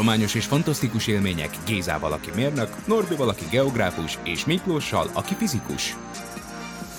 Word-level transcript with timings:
Tudományos 0.00 0.34
és 0.34 0.44
fantasztikus 0.44 1.06
élmények 1.06 1.50
Gézával, 1.66 2.12
aki 2.12 2.30
mérnök, 2.34 2.86
Norbival, 2.86 3.28
aki 3.28 3.44
geográfus, 3.50 4.18
és 4.24 4.44
Miklóssal, 4.44 5.10
aki 5.14 5.34
fizikus. 5.34 5.96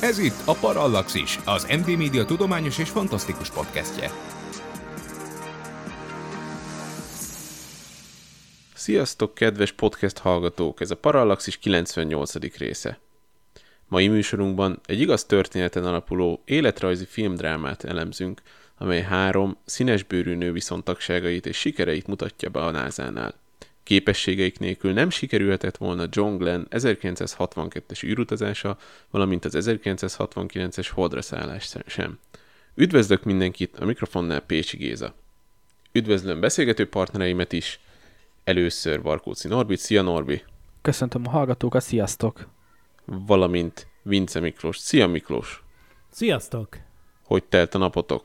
Ez 0.02 0.18
itt 0.18 0.42
a 0.46 0.54
Parallaxis, 0.54 1.40
az 1.46 1.64
MD 1.64 1.98
Media 1.98 2.26
tudományos 2.26 2.78
és 2.78 2.90
fantasztikus 2.90 3.50
podcastje. 3.50 4.12
Sziasztok, 8.74 9.34
kedves 9.34 9.72
podcast 9.72 10.18
hallgatók! 10.18 10.82
Ez 10.82 10.92
a 10.92 10.98
Parallaxis 10.98 11.58
98. 11.58 12.58
része. 12.58 13.00
Mai 13.88 14.08
műsorunkban 14.08 14.80
egy 14.86 15.00
igaz 15.00 15.26
történeten 15.26 15.86
alapuló 15.86 16.42
életrajzi 16.46 17.06
filmdrámát 17.06 17.84
elemzünk, 17.84 18.42
amely 18.82 19.02
három 19.02 19.58
színesbőrű 19.66 20.36
nő 20.36 20.52
viszontagságait 20.52 21.46
és 21.46 21.58
sikereit 21.58 22.08
mutatja 22.08 22.50
be 22.50 22.60
a 22.60 22.72
NASA-nál. 22.72 23.34
Képességeik 23.84 24.60
nélkül 24.60 24.94
nem 24.94 25.10
sikerülhetett 25.10 25.78
volna 25.78 26.08
John 26.10 26.38
Glenn 26.38 26.64
1962-es 26.70 28.06
űrutazása, 28.06 28.78
valamint 29.10 29.46
az 29.46 29.70
1969-es 29.70 30.90
holdra 30.94 31.22
szállás 31.22 31.76
sem. 31.86 32.20
Üdvözlök 32.76 33.24
mindenkit, 33.24 33.78
a 33.80 33.86
mikrofonnál 33.86 34.40
Pécsi 34.40 34.78
Géza. 34.78 35.14
Üdvözlöm 35.92 36.40
beszélgető 36.40 36.90
partnereimet 36.90 37.54
is, 37.54 37.80
először 38.44 39.02
Varkóci 39.02 39.48
Norbi, 39.48 39.76
szia 39.76 40.02
Norbi! 40.02 40.44
Köszöntöm 40.82 41.28
a 41.28 41.30
hallgatókat, 41.30 41.82
sziasztok! 41.82 42.48
Valamint 43.06 43.88
Vince 44.04 44.40
Miklós, 44.40 44.78
szia 44.78 45.08
Miklós! 45.08 45.64
Sziasztok! 46.10 46.78
Hogy 47.24 47.44
telt 47.44 47.76
a 47.76 47.78
napotok? 47.78 48.24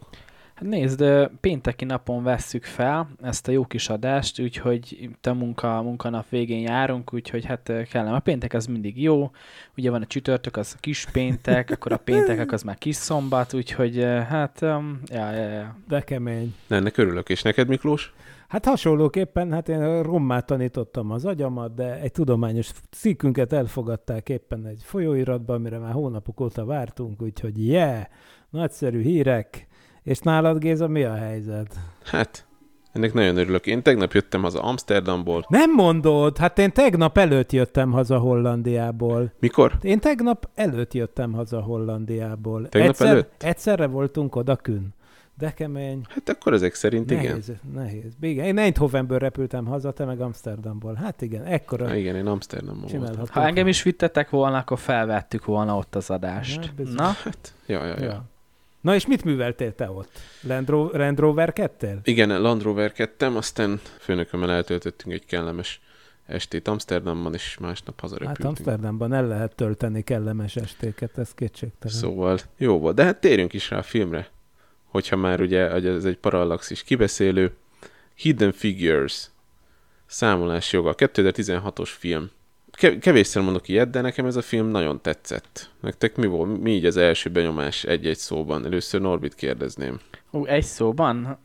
Hát 0.57 0.69
nézd, 0.69 1.05
pénteki 1.41 1.85
napon 1.85 2.23
vesszük 2.23 2.65
fel 2.65 3.09
ezt 3.23 3.49
a 3.49 3.51
jó 3.51 3.65
kis 3.65 3.89
adást, 3.89 4.41
úgyhogy 4.41 4.97
itt 5.01 5.27
a 5.27 5.35
munka, 5.35 5.83
munkanap 5.83 6.29
végén 6.29 6.61
járunk, 6.61 7.13
úgyhogy 7.13 7.45
hát 7.45 7.73
kellem. 7.91 8.15
A 8.15 8.19
péntek 8.19 8.55
az 8.55 8.67
mindig 8.67 9.03
jó, 9.03 9.31
ugye 9.77 9.91
van 9.91 10.03
a 10.03 10.07
csütörtök, 10.07 10.57
az 10.57 10.75
a 10.77 10.81
kis 10.81 11.07
péntek, 11.13 11.71
akkor 11.71 11.93
a 11.93 11.97
péntekek 11.97 12.53
az 12.53 12.63
már 12.63 12.79
kis 12.79 12.97
szombat, 12.97 13.55
úgyhogy 13.55 14.03
hát, 14.29 14.63
um, 14.63 15.01
ja, 15.07 15.31
ja, 15.31 15.49
ja. 15.49 15.77
De 15.89 16.01
kemény. 16.01 16.55
Ne, 16.67 16.77
ennek 16.77 16.97
örülök. 16.97 17.29
És 17.29 17.43
neked, 17.43 17.69
Miklós? 17.69 18.15
Hát 18.49 18.65
hasonlóképpen, 18.65 19.53
hát 19.53 19.69
én 19.69 20.03
rommát 20.03 20.47
tanítottam 20.47 21.11
az 21.11 21.25
agyamat, 21.25 21.75
de 21.75 22.01
egy 22.01 22.13
tudományos 22.13 22.71
cikkünket 22.91 23.53
elfogadták 23.53 24.29
éppen 24.29 24.67
egy 24.67 24.81
folyóiratban, 24.85 25.57
amire 25.57 25.79
már 25.79 25.93
hónapok 25.93 26.41
óta 26.41 26.65
vártunk, 26.65 27.23
úgyhogy 27.23 27.67
yeah, 27.67 28.03
nagyszerű 28.51 29.03
hírek, 29.03 29.67
és 30.07 30.19
nálad, 30.19 30.59
Géza, 30.59 30.89
mi 30.89 31.05
a 31.05 31.15
helyzet? 31.15 31.75
Hát, 32.05 32.47
ennek 32.93 33.13
nagyon 33.13 33.37
örülök. 33.37 33.67
Én 33.67 33.83
tegnap 33.83 34.13
jöttem 34.13 34.43
haza 34.43 34.63
Amsterdamból. 34.63 35.47
Nem 35.49 35.73
mondod? 35.73 36.39
Hát 36.39 36.59
én 36.59 36.73
tegnap 36.73 37.19
előtt 37.19 37.53
jöttem 37.53 37.93
haza 37.93 38.19
Hollandiából. 38.19 39.33
Mikor? 39.39 39.73
Én 39.83 40.01
tegnap 40.01 40.49
előtt 40.55 40.95
jöttem 40.95 41.33
haza 41.33 41.61
Hollandiából. 41.61 42.69
Tegnap 42.69 42.91
Egyszer, 42.91 43.07
előtt? 43.07 43.43
Egyszerre 43.43 43.87
voltunk 43.87 44.37
odakün. 44.37 44.95
De 45.39 45.53
kemény. 45.53 46.05
Hát 46.09 46.29
akkor 46.29 46.53
ezek 46.53 46.75
szerint 46.75 47.11
igen. 47.11 47.25
Nehéz, 47.25 47.53
nehéz. 47.75 48.13
Igen, 48.21 48.45
én 48.45 48.59
Eindhovenből 48.59 49.19
repültem 49.19 49.67
haza, 49.67 49.93
te 49.93 50.05
meg 50.05 50.21
Amsterdamból. 50.21 50.95
Hát 50.95 51.23
igen, 51.23 51.45
ekkora 51.45 51.87
Na 51.87 51.95
igen, 51.95 52.17
én 52.17 52.27
Amsterdamban 52.27 52.91
voltam. 52.91 53.25
Ha 53.31 53.47
engem 53.47 53.67
is 53.67 53.83
vittetek 53.83 54.31
volna, 54.31 54.57
akkor 54.57 54.79
felvettük 54.79 55.45
volna 55.45 55.77
ott 55.77 55.95
az 55.95 56.11
adást. 56.11 56.73
Ja. 56.77 56.85
Na, 56.95 57.05
Hát, 57.05 57.55
ja, 57.67 57.85
ja, 57.85 57.95
ja. 57.99 58.05
Ja. 58.05 58.25
Na 58.87 58.95
és 58.95 59.07
mit 59.07 59.25
műveltél 59.25 59.75
te 59.75 59.91
ott? 59.91 60.19
Land, 60.41 60.69
Ro- 60.69 60.93
Land 60.93 61.19
Rover 61.19 61.53
kettél? 61.53 62.01
Igen, 62.05 62.41
Land 62.41 62.63
Rover 62.63 62.93
kettem, 62.93 63.37
aztán 63.37 63.81
főnökömmel 63.99 64.51
eltöltöttünk 64.51 65.15
egy 65.15 65.25
kellemes 65.27 65.81
estét 66.27 66.69
Amsterdamban, 66.69 67.35
és 67.35 67.59
másnap 67.61 68.01
Hát 68.01 68.01
hazarepültünk. 68.01 68.49
Amsterdamban 68.49 69.13
el 69.13 69.27
lehet 69.27 69.55
tölteni 69.55 70.03
kellemes 70.03 70.57
estéket, 70.57 71.19
ez 71.19 71.35
kétségtelen. 71.35 71.97
Szóval 71.97 72.39
jó 72.57 72.79
volt. 72.79 72.95
De 72.95 73.05
hát 73.05 73.21
térjünk 73.21 73.53
is 73.53 73.71
rá 73.71 73.79
a 73.79 73.83
filmre. 73.83 74.29
Hogyha 74.85 75.17
már 75.17 75.41
ugye 75.41 75.71
hogy 75.71 75.87
ez 75.87 76.05
egy 76.05 76.19
parallaxis 76.19 76.83
kibeszélő. 76.83 77.53
Hidden 78.15 78.53
Figures. 78.53 79.31
Számolás 80.07 80.73
joga. 80.73 80.95
2016-os 80.97 81.91
film. 81.99 82.31
Ke- 82.77 82.99
kevésszer 82.99 83.43
mondok 83.43 83.69
ilyet, 83.69 83.91
de 83.91 84.01
nekem 84.01 84.27
ez 84.27 84.37
a 84.37 84.43
film 84.43 84.67
nagyon 84.67 85.03
tetszett. 85.03 85.71
Nektek 85.81 86.17
mi 86.17 86.27
volt? 86.27 86.61
Mi 86.63 86.71
így 86.71 86.87
az 86.87 86.97
első 86.97 87.31
benyomás 87.31 87.85
egy-egy 87.85 88.19
szóban? 88.19 88.65
Először 88.65 89.01
Norbit 89.01 89.35
kérdezném. 89.35 90.01
Ú, 90.31 90.45
egy 90.45 90.65
szóban? 90.65 91.39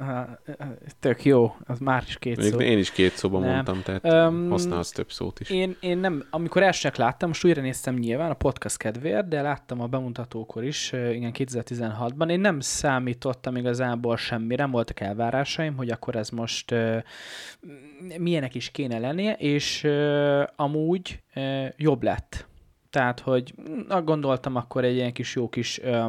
Tök 1.00 1.26
jó, 1.26 1.56
az 1.66 1.80
már 1.80 2.04
is 2.08 2.18
két 2.18 2.38
Mondjuk 2.38 2.62
szó. 2.62 2.68
én 2.68 2.78
is 2.78 2.92
két 2.92 3.12
szóban 3.12 3.42
Nem. 3.42 3.52
mondtam, 3.52 3.82
tehát 3.82 4.06
Öm, 4.06 4.50
használsz 4.50 4.92
több 4.92 5.12
szót 5.12 5.40
is. 5.40 5.50
Én, 5.50 5.76
én 5.80 5.98
nem, 5.98 6.24
amikor 6.30 6.64
elsőnek 6.64 6.98
láttam, 6.98 7.28
most 7.28 7.46
újra 7.46 7.62
néztem 7.62 7.96
nyilván 7.96 8.30
a 8.30 8.34
podcast 8.34 8.78
kedvéért, 8.78 9.28
de 9.28 9.42
láttam 9.42 9.82
a 9.82 9.88
bemutatókor 9.88 10.64
is, 10.64 10.92
igen, 10.92 11.32
2016-ban. 11.34 12.30
Én 12.30 12.40
nem 12.40 12.60
számítottam 12.60 13.56
igazából 13.56 14.18
semmire, 14.18 14.66
voltak 14.66 15.00
elvárásaim, 15.00 15.78
hogy 15.78 15.90
akkor 15.90 16.16
ez 16.16 16.30
most 16.30 16.76
milyenek 18.18 18.56
is 18.56 18.72
kéne 18.72 19.00
lennie, 19.00 19.34
és 19.34 19.88
amúgy 20.56 21.22
jobb 21.78 22.04
lett. 22.04 22.50
Tehát, 22.90 23.20
hogy 23.20 23.54
na, 23.88 24.02
gondoltam 24.02 24.56
akkor 24.56 24.84
egy 24.84 24.96
ilyen 24.96 25.14
kis 25.14 25.36
jó 25.36 25.50
kis, 25.50 25.80
ö, 25.80 26.06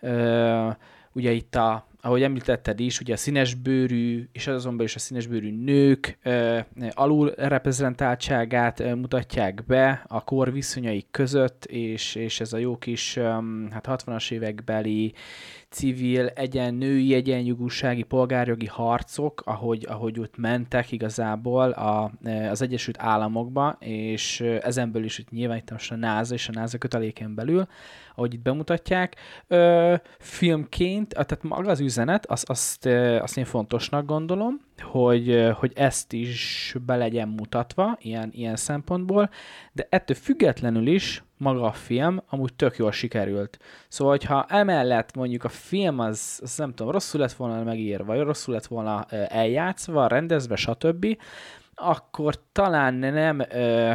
ö, 0.00 0.68
ugye 1.18 1.30
itt 1.30 1.54
a, 1.54 1.86
ahogy 2.00 2.22
említetted 2.22 2.80
is, 2.80 3.00
ugye 3.00 3.12
a 3.12 3.16
színesbőrű, 3.16 4.28
és 4.32 4.46
azonban 4.46 4.86
is 4.86 4.94
a 4.94 4.98
színesbőrű 4.98 5.64
nők 5.64 6.18
ö, 6.22 6.58
alul 6.90 7.32
reprezentáltságát 7.36 8.80
ö, 8.80 8.94
mutatják 8.94 9.64
be 9.66 10.04
a 10.06 10.24
kor 10.24 10.52
viszonyaik 10.52 11.06
között, 11.10 11.64
és, 11.64 12.14
és 12.14 12.40
ez 12.40 12.52
a 12.52 12.58
jó 12.58 12.76
kis 12.76 13.16
ö, 13.16 13.22
hát 13.70 13.86
60-as 13.88 14.30
évekbeli 14.30 15.14
civil, 15.70 16.26
egyen, 16.26 16.74
női 16.74 17.14
egyenjogúsági, 17.14 18.02
polgárjogi 18.02 18.66
harcok, 18.66 19.42
ahogy, 19.44 19.86
ahogy 19.88 20.20
ott 20.20 20.36
mentek 20.36 20.92
igazából 20.92 21.70
a, 21.70 22.12
az 22.50 22.62
Egyesült 22.62 22.96
Államokba, 23.00 23.76
és 23.80 24.40
ezen 24.40 24.92
belül 24.92 25.06
is 25.06 25.18
itt 25.18 25.30
nyilván 25.30 25.56
itt 25.56 25.70
most 25.70 25.92
a 25.92 25.96
NASA 25.96 26.34
és 26.34 26.48
a 26.48 26.52
NASA 26.54 26.78
köteléken 26.78 27.34
belül, 27.34 27.66
ahogy 28.14 28.34
itt 28.34 28.42
bemutatják. 28.42 29.16
Ö, 29.46 29.94
filmként, 30.18 31.08
tehát 31.08 31.42
maga 31.42 31.70
az 31.70 31.80
üzenet, 31.80 32.26
azt, 32.26 32.48
azt, 32.48 32.86
ö, 32.86 33.18
azt 33.18 33.36
én 33.36 33.44
fontosnak 33.44 34.06
gondolom, 34.06 34.60
hogy, 34.82 35.50
hogy 35.54 35.72
ezt 35.74 36.12
is 36.12 36.74
be 36.86 36.96
legyen 36.96 37.28
mutatva 37.28 37.96
ilyen, 38.00 38.30
ilyen 38.32 38.56
szempontból, 38.56 39.30
de 39.72 39.86
ettől 39.90 40.16
függetlenül 40.16 40.86
is 40.86 41.22
maga 41.38 41.66
a 41.66 41.72
film 41.72 42.22
amúgy 42.28 42.54
tök 42.54 42.76
jól 42.76 42.92
sikerült. 42.92 43.58
Szóval, 43.88 44.12
hogyha 44.12 44.46
emellett 44.48 45.14
mondjuk 45.14 45.44
a 45.44 45.48
film 45.48 45.98
az, 45.98 46.40
az 46.42 46.56
nem 46.56 46.74
tudom, 46.74 46.92
rosszul 46.92 47.20
lett 47.20 47.32
volna 47.32 47.62
megírva, 47.62 48.04
vagy 48.04 48.20
rosszul 48.20 48.54
lett 48.54 48.66
volna 48.66 49.04
eljátszva, 49.28 50.06
rendezve, 50.06 50.56
stb., 50.56 51.06
akkor 51.74 52.34
talán 52.52 52.94
nem 52.94 53.40
ö, 53.50 53.92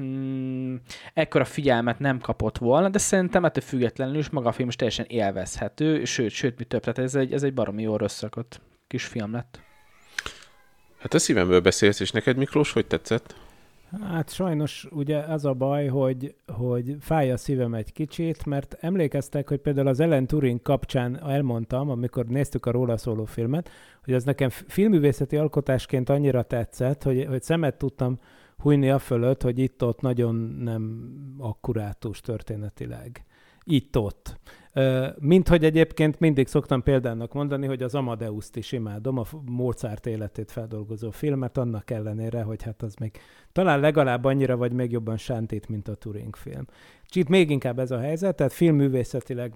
mm, 0.00 0.74
ekkora 1.14 1.44
figyelmet 1.44 1.98
nem 1.98 2.18
kapott 2.18 2.58
volna, 2.58 2.88
de 2.88 2.98
szerintem 2.98 3.44
ettől 3.44 3.64
függetlenül 3.64 4.18
is 4.18 4.30
maga 4.30 4.48
a 4.48 4.52
film 4.52 4.68
is 4.68 4.76
teljesen 4.76 5.06
élvezhető, 5.08 6.04
sőt, 6.04 6.30
sőt, 6.30 6.58
mi 6.58 6.64
több, 6.64 6.80
tehát 6.80 6.98
ez 6.98 7.14
egy, 7.14 7.32
ez 7.32 7.42
egy 7.42 7.54
baromi 7.54 7.82
jól 7.82 8.00
összerakott 8.00 8.60
kis 8.86 9.04
film 9.04 9.32
lett. 9.32 9.60
Hát 10.98 11.14
a 11.14 11.18
szívemből 11.18 11.60
beszélsz, 11.60 12.00
és 12.00 12.10
neked 12.10 12.36
Miklós, 12.36 12.72
hogy 12.72 12.86
tetszett? 12.86 13.34
Hát 13.98 14.32
sajnos 14.32 14.86
ugye 14.90 15.18
az 15.18 15.44
a 15.44 15.54
baj, 15.54 15.86
hogy, 15.86 16.34
hogy 16.46 16.96
fáj 17.00 17.30
a 17.30 17.36
szívem 17.36 17.74
egy 17.74 17.92
kicsit, 17.92 18.46
mert 18.46 18.76
emlékeztek, 18.80 19.48
hogy 19.48 19.58
például 19.58 19.86
az 19.86 20.00
Ellen 20.00 20.26
Turing 20.26 20.62
kapcsán 20.62 21.22
elmondtam, 21.28 21.90
amikor 21.90 22.26
néztük 22.26 22.66
a 22.66 22.70
róla 22.70 22.96
szóló 22.96 23.24
filmet, 23.24 23.70
hogy 24.04 24.14
az 24.14 24.24
nekem 24.24 24.48
filmművészeti 24.48 25.36
alkotásként 25.36 26.08
annyira 26.08 26.42
tetszett, 26.42 27.02
hogy, 27.02 27.24
hogy 27.24 27.42
szemet 27.42 27.78
tudtam 27.78 28.18
hújni 28.56 28.90
a 28.90 28.98
fölött, 28.98 29.42
hogy 29.42 29.58
itt-ott 29.58 30.00
nagyon 30.00 30.34
nem 30.58 31.10
akkurátus 31.38 32.20
történetileg. 32.20 33.24
Itt-ott. 33.70 34.38
Mint 35.18 35.48
hogy 35.48 35.64
egyébként 35.64 36.20
mindig 36.20 36.46
szoktam 36.46 36.82
példának 36.82 37.32
mondani, 37.32 37.66
hogy 37.66 37.82
az 37.82 37.94
Amadeuszt 37.94 38.56
is 38.56 38.72
imádom, 38.72 39.18
a 39.18 39.24
Mozart 39.44 40.06
életét 40.06 40.50
feldolgozó 40.50 41.10
filmet, 41.10 41.58
annak 41.58 41.90
ellenére, 41.90 42.42
hogy 42.42 42.62
hát 42.62 42.82
az 42.82 42.94
még 42.94 43.18
talán 43.52 43.80
legalább 43.80 44.24
annyira, 44.24 44.56
vagy 44.56 44.72
még 44.72 44.90
jobban 44.90 45.16
sántít, 45.16 45.68
mint 45.68 45.88
a 45.88 45.94
Turing 45.94 46.36
film. 46.36 46.66
És 47.12 47.22
még 47.28 47.50
inkább 47.50 47.78
ez 47.78 47.90
a 47.90 47.98
helyzet, 47.98 48.36
tehát 48.36 48.52
filmművészetileg, 48.52 49.54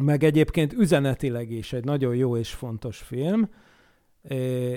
meg 0.00 0.24
egyébként 0.24 0.72
üzenetileg 0.72 1.50
is 1.50 1.72
egy 1.72 1.84
nagyon 1.84 2.14
jó 2.14 2.36
és 2.36 2.52
fontos 2.54 2.98
film, 2.98 3.48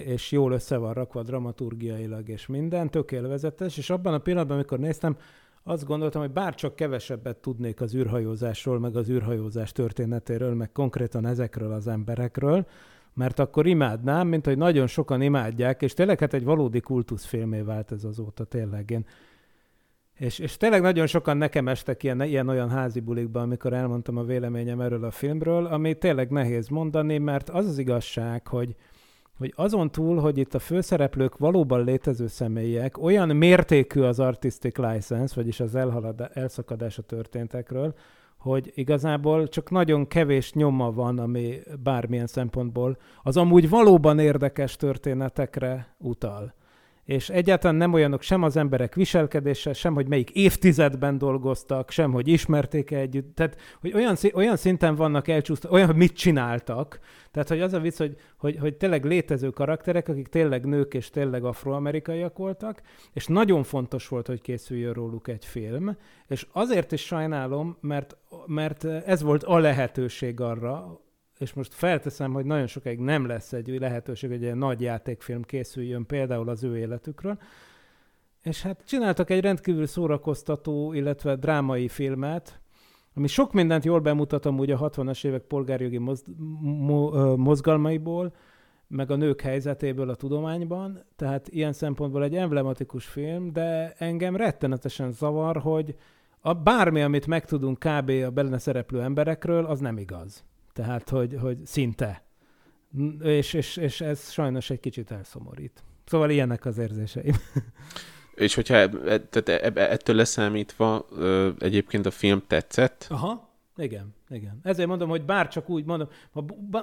és 0.05 0.31
jól 0.31 0.51
össze 0.51 0.77
van 0.77 0.93
rakva 0.93 1.23
dramaturgiailag 1.23 2.29
és 2.29 2.47
minden, 2.47 2.89
tök 2.89 3.11
élvezetes, 3.11 3.77
és 3.77 3.89
abban 3.89 4.13
a 4.13 4.19
pillanatban, 4.19 4.55
amikor 4.55 4.79
néztem, 4.79 5.17
azt 5.63 5.85
gondoltam, 5.85 6.21
hogy 6.21 6.31
bárcsak 6.31 6.75
kevesebbet 6.75 7.37
tudnék 7.37 7.81
az 7.81 7.95
űrhajózásról, 7.95 8.79
meg 8.79 8.95
az 8.95 9.09
űrhajózás 9.09 9.71
történetéről, 9.71 10.53
meg 10.53 10.71
konkrétan 10.71 11.25
ezekről 11.25 11.71
az 11.71 11.87
emberekről, 11.87 12.65
mert 13.13 13.39
akkor 13.39 13.67
imádnám, 13.67 14.27
mint 14.27 14.45
hogy 14.45 14.57
nagyon 14.57 14.87
sokan 14.87 15.21
imádják, 15.21 15.81
és 15.81 15.93
tényleg 15.93 16.19
hát 16.19 16.33
egy 16.33 16.43
valódi 16.43 16.79
kultuszfilmé 16.79 17.61
vált 17.61 17.91
ez 17.91 18.03
azóta, 18.03 18.43
tényleg. 18.43 18.89
Én 18.89 19.05
és, 20.21 20.39
és 20.39 20.57
tényleg 20.57 20.81
nagyon 20.81 21.07
sokan 21.07 21.37
nekem 21.37 21.67
estek 21.67 22.03
ilyen, 22.03 22.21
ilyen 22.21 22.47
olyan 22.47 22.69
házi 22.69 22.99
bulikba, 22.99 23.41
amikor 23.41 23.73
elmondtam 23.73 24.17
a 24.17 24.23
véleményem 24.23 24.81
erről 24.81 25.03
a 25.03 25.11
filmről, 25.11 25.65
ami 25.65 25.93
tényleg 25.93 26.29
nehéz 26.29 26.67
mondani, 26.67 27.17
mert 27.17 27.49
az 27.49 27.67
az 27.67 27.77
igazság, 27.77 28.47
hogy, 28.47 28.75
hogy 29.37 29.53
azon 29.55 29.91
túl, 29.91 30.19
hogy 30.19 30.37
itt 30.37 30.53
a 30.53 30.59
főszereplők 30.59 31.37
valóban 31.37 31.83
létező 31.83 32.27
személyek, 32.27 32.97
olyan 32.97 33.35
mértékű 33.35 34.01
az 34.01 34.19
artistic 34.19 34.77
license, 34.77 35.33
vagyis 35.35 35.59
az 35.59 35.75
elhalad, 35.75 36.29
elszakadás 36.33 36.97
a 36.97 37.01
történtekről, 37.01 37.93
hogy 38.37 38.71
igazából 38.75 39.47
csak 39.47 39.69
nagyon 39.69 40.07
kevés 40.07 40.53
nyoma 40.53 40.91
van, 40.91 41.19
ami 41.19 41.59
bármilyen 41.83 42.27
szempontból 42.27 42.97
az 43.23 43.37
amúgy 43.37 43.69
valóban 43.69 44.19
érdekes 44.19 44.75
történetekre 44.75 45.95
utal 45.97 46.53
és 47.05 47.29
egyáltalán 47.29 47.75
nem 47.75 47.93
olyanok 47.93 48.21
sem 48.21 48.43
az 48.43 48.57
emberek 48.57 48.95
viselkedése, 48.95 49.73
sem, 49.73 49.93
hogy 49.93 50.07
melyik 50.07 50.29
évtizedben 50.29 51.17
dolgoztak, 51.17 51.91
sem, 51.91 52.11
hogy 52.11 52.27
ismerték 52.27 52.91
együtt. 52.91 53.35
Tehát, 53.35 53.57
hogy 53.81 53.93
olyan, 53.93 54.15
olyan 54.33 54.55
szinten 54.55 54.95
vannak 54.95 55.27
elcsúszva, 55.27 55.69
olyan, 55.69 55.87
hogy 55.87 55.95
mit 55.95 56.13
csináltak. 56.13 56.99
Tehát, 57.31 57.49
hogy 57.49 57.61
az 57.61 57.73
a 57.73 57.79
vicc, 57.79 57.97
hogy, 57.97 58.15
hogy, 58.37 58.57
hogy 58.57 58.75
tényleg 58.75 59.05
létező 59.05 59.49
karakterek, 59.49 60.07
akik 60.07 60.27
tényleg 60.27 60.65
nők 60.65 60.93
és 60.93 61.09
tényleg 61.09 61.43
afroamerikaiak 61.43 62.37
voltak, 62.37 62.81
és 63.13 63.27
nagyon 63.27 63.63
fontos 63.63 64.07
volt, 64.07 64.27
hogy 64.27 64.41
készüljön 64.41 64.93
róluk 64.93 65.27
egy 65.27 65.45
film, 65.45 65.97
és 66.27 66.47
azért 66.51 66.91
is 66.91 67.05
sajnálom, 67.05 67.77
mert, 67.81 68.17
mert 68.45 68.83
ez 68.85 69.21
volt 69.21 69.43
a 69.43 69.57
lehetőség 69.57 70.41
arra, 70.41 71.01
és 71.41 71.53
most 71.53 71.73
felteszem, 71.73 72.33
hogy 72.33 72.45
nagyon 72.45 72.67
sokáig 72.67 72.99
nem 72.99 73.25
lesz 73.25 73.53
egy 73.53 73.79
lehetőség, 73.79 74.29
hogy 74.29 74.45
egy 74.45 74.55
nagy 74.55 74.81
játékfilm 74.81 75.41
készüljön 75.41 76.05
például 76.05 76.49
az 76.49 76.63
ő 76.63 76.77
életükről, 76.77 77.37
és 78.41 78.61
hát 78.61 78.83
csináltak 78.85 79.29
egy 79.29 79.41
rendkívül 79.41 79.85
szórakoztató, 79.85 80.93
illetve 80.93 81.35
drámai 81.35 81.87
filmet, 81.87 82.59
ami 83.15 83.27
sok 83.27 83.53
mindent 83.53 83.85
jól 83.85 83.99
bemutatom 83.99 84.59
úgy 84.59 84.71
a 84.71 84.89
60-as 84.89 85.25
évek 85.25 85.41
polgárjogi 85.41 85.97
moz, 85.97 86.23
mo, 86.61 87.35
mozgalmaiból, 87.35 88.35
meg 88.87 89.11
a 89.11 89.15
nők 89.15 89.41
helyzetéből 89.41 90.09
a 90.09 90.15
tudományban, 90.15 91.03
tehát 91.15 91.47
ilyen 91.47 91.73
szempontból 91.73 92.23
egy 92.23 92.35
emblematikus 92.35 93.05
film, 93.05 93.53
de 93.53 93.93
engem 93.97 94.35
rettenetesen 94.35 95.11
zavar, 95.11 95.57
hogy 95.57 95.95
a 96.39 96.53
bármi, 96.53 97.01
amit 97.01 97.27
megtudunk 97.27 97.79
kb. 97.79 98.09
a 98.09 98.29
benne 98.29 98.57
szereplő 98.57 99.01
emberekről, 99.01 99.65
az 99.65 99.79
nem 99.79 99.97
igaz. 99.97 100.43
Tehát, 100.73 101.09
hogy, 101.09 101.37
hogy 101.41 101.65
szinte. 101.65 102.23
És, 103.21 103.53
és, 103.53 103.77
és 103.77 104.01
ez 104.01 104.31
sajnos 104.31 104.69
egy 104.69 104.79
kicsit 104.79 105.11
elszomorít. 105.11 105.83
Szóval 106.05 106.29
ilyenek 106.29 106.65
az 106.65 106.77
érzéseim. 106.77 107.35
És 108.35 108.55
hogyha 108.55 108.75
e, 108.75 108.89
tehát 109.19 109.77
e, 109.77 109.91
ettől 109.91 110.15
leszámítva 110.15 111.07
egyébként 111.59 112.05
a 112.05 112.11
film 112.11 112.43
tetszett? 112.47 113.05
Aha, 113.09 113.55
igen. 113.75 114.15
Igen. 114.31 114.59
Ezért 114.63 114.87
mondom, 114.87 115.09
hogy 115.09 115.25
bárcsak 115.25 115.69
úgy, 115.69 115.85
mondom, 115.85 116.07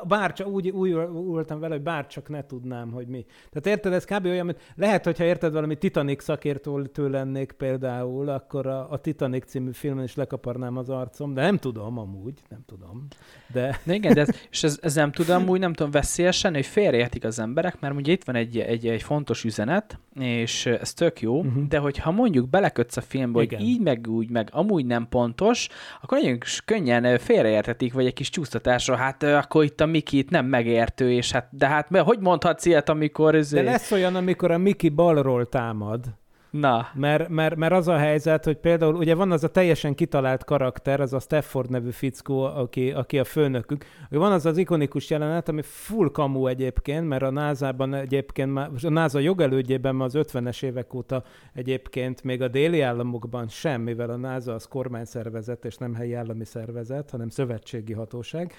bárcsak 0.08 0.46
úgy, 0.46 0.68
úgy 0.68 0.92
voltam 1.10 1.60
vele, 1.60 1.74
hogy 1.74 1.82
bárcsak 1.82 2.28
ne 2.28 2.46
tudnám, 2.46 2.90
hogy 2.90 3.06
mi. 3.06 3.26
Tehát 3.50 3.66
érted, 3.66 3.92
ez 3.92 4.04
kb. 4.04 4.24
olyan, 4.24 4.46
mint 4.46 4.72
lehet, 4.74 5.04
hogyha 5.04 5.24
érted 5.24 5.52
valami 5.52 5.76
Titanic 5.76 6.22
szakértőtől 6.22 7.10
lennék 7.10 7.52
például, 7.52 8.28
akkor 8.28 8.66
a, 8.66 8.90
a 8.90 8.98
Titanic 8.98 9.46
című 9.46 9.72
filmen 9.72 10.04
is 10.04 10.14
lekaparnám 10.14 10.76
az 10.76 10.88
arcom, 10.88 11.34
de 11.34 11.42
nem 11.42 11.58
tudom 11.58 11.98
amúgy, 11.98 12.42
nem 12.48 12.60
tudom. 12.66 13.06
De, 13.52 13.80
de 13.84 13.94
igen, 13.94 14.14
de 14.14 14.20
ez, 14.20 14.28
és 14.50 14.62
ez, 14.62 14.78
ez 14.82 14.94
nem 14.94 15.12
tudom, 15.12 15.48
úgy 15.48 15.60
nem 15.60 15.72
tudom 15.72 15.92
veszélyesen, 15.92 16.54
hogy 16.54 16.66
félreértik 16.66 17.24
az 17.24 17.38
emberek, 17.38 17.80
mert 17.80 17.94
ugye 17.94 18.12
itt 18.12 18.24
van 18.24 18.34
egy, 18.34 18.58
egy, 18.58 18.86
egy 18.86 19.02
fontos 19.02 19.44
üzenet, 19.44 19.98
és 20.14 20.66
ez 20.66 20.94
tök 20.94 21.20
jó, 21.20 21.38
uh-huh. 21.38 21.66
de 21.66 21.78
hogyha 21.78 22.10
mondjuk 22.10 22.48
belekötsz 22.48 22.96
a 22.96 23.00
filmbe, 23.00 23.42
igen. 23.42 23.58
hogy 23.58 23.68
így 23.68 23.80
meg 23.80 24.06
úgy, 24.08 24.30
meg 24.30 24.48
amúgy 24.52 24.86
nem 24.86 25.08
pontos, 25.08 25.68
akkor 26.02 26.18
nagyon 26.18 26.38
könnyen 26.64 27.18
fél 27.18 27.37
félreértetik, 27.38 27.92
vagy 27.92 28.06
egy 28.06 28.12
kis 28.12 28.30
csúsztatásra, 28.30 28.96
hát 28.96 29.22
akkor 29.22 29.64
itt 29.64 29.80
a 29.80 29.86
Miki 29.86 30.18
itt 30.18 30.30
nem 30.30 30.46
megértő, 30.46 31.12
és 31.12 31.32
hát, 31.32 31.48
de 31.50 31.66
hát 31.66 31.98
hogy 31.98 32.18
mondhatsz 32.18 32.64
ilyet, 32.64 32.88
amikor... 32.88 33.34
Ez 33.34 33.50
de 33.50 33.62
lesz 33.62 33.90
olyan, 33.90 34.14
amikor 34.14 34.50
a 34.50 34.58
Miki 34.58 34.88
balról 34.88 35.48
támad. 35.48 36.04
Na. 36.50 36.88
Mert, 36.94 37.28
mert, 37.28 37.56
mert 37.56 37.72
az 37.72 37.88
a 37.88 37.96
helyzet, 37.96 38.44
hogy 38.44 38.56
például 38.56 38.94
ugye 38.94 39.14
van 39.14 39.32
az 39.32 39.44
a 39.44 39.48
teljesen 39.48 39.94
kitalált 39.94 40.44
karakter, 40.44 41.00
az 41.00 41.12
a 41.12 41.20
Stafford 41.20 41.70
nevű 41.70 41.90
fickó, 41.90 42.42
aki, 42.42 42.90
aki 42.90 43.18
a 43.18 43.24
főnökük. 43.24 43.84
Van 44.10 44.32
az 44.32 44.46
az 44.46 44.56
ikonikus 44.56 45.10
jelenet, 45.10 45.48
ami 45.48 45.62
full 45.62 46.10
kamu 46.10 46.46
egyébként, 46.46 47.08
mert 47.08 47.22
a 47.22 47.30
NASA-ban 47.30 47.94
egyébként, 47.94 48.52
már, 48.52 48.70
a 48.82 48.88
NASA 48.88 49.18
jogelődjében 49.18 49.94
már 49.94 50.06
az 50.06 50.14
50-es 50.16 50.62
évek 50.62 50.94
óta 50.94 51.22
egyébként 51.52 52.22
még 52.22 52.42
a 52.42 52.48
déli 52.48 52.80
államokban 52.80 53.48
sem, 53.48 53.80
mivel 53.80 54.10
a 54.10 54.16
NASA 54.16 54.54
az 54.54 54.64
kormányszervezet 54.64 55.64
és 55.64 55.76
nem 55.76 55.94
helyi 55.94 56.14
állami 56.14 56.44
szervezet, 56.44 57.10
hanem 57.10 57.28
szövetségi 57.28 57.92
hatóság 57.92 58.52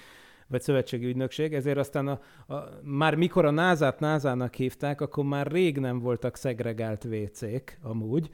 vagy 0.50 0.60
szövetségi 0.60 1.06
ügynökség, 1.06 1.54
ezért 1.54 1.78
aztán 1.78 2.08
a, 2.08 2.20
a, 2.54 2.68
már 2.82 3.14
mikor 3.14 3.44
a 3.44 3.50
NASA-t 3.50 4.00
NASA-nak 4.00 4.54
hívták, 4.54 5.00
akkor 5.00 5.24
már 5.24 5.46
rég 5.46 5.78
nem 5.78 5.98
voltak 5.98 6.36
szegregált 6.36 7.04
WC-k 7.04 7.78
amúgy, 7.82 8.30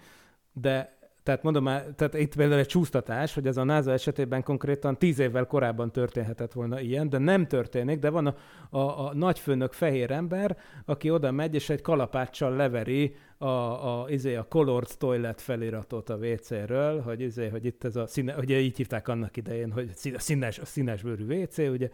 de 0.53 0.96
tehát 1.27 1.43
mondom 1.43 1.63
már, 1.63 1.87
tehát 1.97 2.15
itt 2.15 2.35
például 2.37 2.61
egy 2.61 2.67
csúsztatás, 2.67 3.35
hogy 3.35 3.47
ez 3.47 3.57
a 3.57 3.65
NASA 3.65 3.93
esetében 3.93 4.43
konkrétan 4.43 4.99
tíz 4.99 5.19
évvel 5.19 5.47
korábban 5.47 5.93
történhetett 5.93 6.53
volna 6.53 6.81
ilyen, 6.81 7.09
de 7.09 7.19
nem 7.19 7.47
történik, 7.47 7.99
de 7.99 8.11
van 8.11 8.27
a, 8.27 8.35
a, 8.71 9.07
a 9.07 9.15
nagyfőnök 9.15 9.73
fehér 9.73 10.11
ember, 10.11 10.57
aki 10.85 11.11
oda 11.11 11.31
megy, 11.31 11.55
és 11.55 11.71
egy 11.71 11.81
kalapáccsal 11.81 12.57
leveri 12.57 13.15
a, 13.39 13.47
a, 13.47 14.07
izé, 14.09 14.35
a 14.35 14.47
colored 14.49 14.91
toilet 14.99 15.41
feliratot 15.41 16.11
a 16.11 16.17
WC-ről, 16.17 17.01
hogy, 17.01 17.21
izé, 17.21 17.49
hogy 17.49 17.65
itt 17.65 17.85
ez 17.85 17.97
a 17.97 18.07
színe, 18.07 18.37
ugye 18.37 18.59
így 18.59 18.77
hívták 18.77 19.09
annak 19.09 19.37
idején, 19.37 19.73
hogy 19.73 19.91
színes, 20.17 20.61
színes 20.65 21.03
bőrű 21.03 21.43
WC, 21.43 21.59
ugye, 21.59 21.89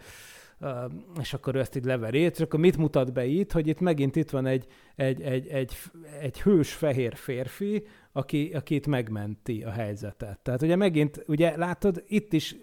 és 1.21 1.35
akkor 1.35 1.55
ő 1.55 1.59
ezt 1.59 1.77
így 1.77 1.85
leveri, 1.85 2.19
és 2.19 2.41
akkor 2.41 2.61
mit 2.61 2.77
mutat 2.77 3.13
be 3.13 3.25
itt, 3.25 3.53
hogy 3.53 3.67
itt 3.67 3.81
megint 3.81 4.17
itt 4.17 4.31
van 4.31 4.47
egy, 4.47 4.67
egy, 4.97 5.23
egy, 5.23 5.47
egy, 5.49 5.77
egy 6.21 6.41
hős 6.41 6.73
fehér 6.73 7.15
férfi, 7.17 7.87
aki, 8.13 8.51
aki 8.55 8.81
megmenti 8.87 9.63
a 9.63 9.71
helyzetet. 9.71 10.39
Tehát 10.39 10.63
ugye 10.63 10.77
megint, 10.77 11.25
ugye 11.27 11.57
látod, 11.57 12.05
itt 12.07 12.33
is 12.33 12.57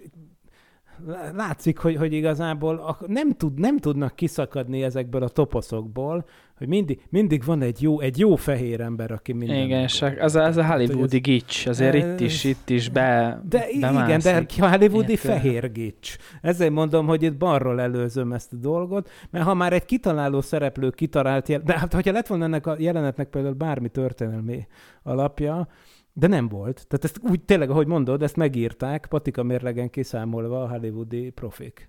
látszik, 1.34 1.77
hogy, 1.77 1.96
hogy 1.96 2.13
igazából 2.13 2.98
nem, 3.08 3.32
tud, 3.32 3.60
nem 3.60 3.77
tudnak 3.77 4.15
kiszakadni 4.15 4.84
ezekből 4.84 5.24
a 5.24 5.29
toposzokból, 5.29 6.25
hogy 6.59 6.67
mindig, 6.67 7.01
mindig 7.09 7.43
van 7.43 7.61
egy 7.61 7.81
jó, 7.81 7.99
egy 7.99 8.19
jó 8.19 8.35
fehér 8.35 8.81
ember, 8.81 9.11
aki 9.11 9.33
minden. 9.33 9.57
Igen, 9.57 9.81
és 9.81 10.01
az, 10.19 10.35
az 10.35 10.57
a 10.57 10.65
hollywoodi 10.65 11.15
ez, 11.15 11.21
gics, 11.21 11.65
azért 11.65 11.95
ez, 11.95 12.03
itt 12.03 12.19
is, 12.19 12.43
itt 12.43 12.69
is 12.69 12.89
be 12.89 13.41
De 13.49 13.69
igen, 13.69 14.19
de 14.19 14.45
a 14.59 14.69
hollywoodi 14.69 15.11
Érte. 15.11 15.27
fehér 15.27 15.71
gics. 15.71 16.15
Ezért 16.41 16.71
mondom, 16.71 17.07
hogy 17.07 17.23
itt 17.23 17.37
balról 17.37 17.81
előzöm 17.81 18.31
ezt 18.31 18.53
a 18.53 18.55
dolgot, 18.55 19.09
mert 19.29 19.45
ha 19.45 19.53
már 19.53 19.73
egy 19.73 19.85
kitaláló 19.85 20.41
szereplő 20.41 20.89
kitalált, 20.89 21.47
jel- 21.47 21.63
de 21.63 21.79
hát 21.79 21.93
hogyha 21.93 22.11
lett 22.11 22.27
volna 22.27 22.43
ennek 22.43 22.67
a 22.67 22.75
jelenetnek 22.79 23.27
például 23.27 23.53
bármi 23.53 23.89
történelmi 23.89 24.67
alapja, 25.03 25.67
de 26.13 26.27
nem 26.27 26.47
volt. 26.47 26.85
Tehát 26.87 27.03
ezt 27.03 27.19
úgy 27.29 27.41
tényleg, 27.41 27.69
ahogy 27.69 27.87
mondod, 27.87 28.23
ezt 28.23 28.35
megírták, 28.35 29.05
patika 29.09 29.43
mérlegen 29.43 29.89
kiszámolva 29.89 30.63
a 30.63 30.69
hollywoodi 30.69 31.29
profik. 31.29 31.87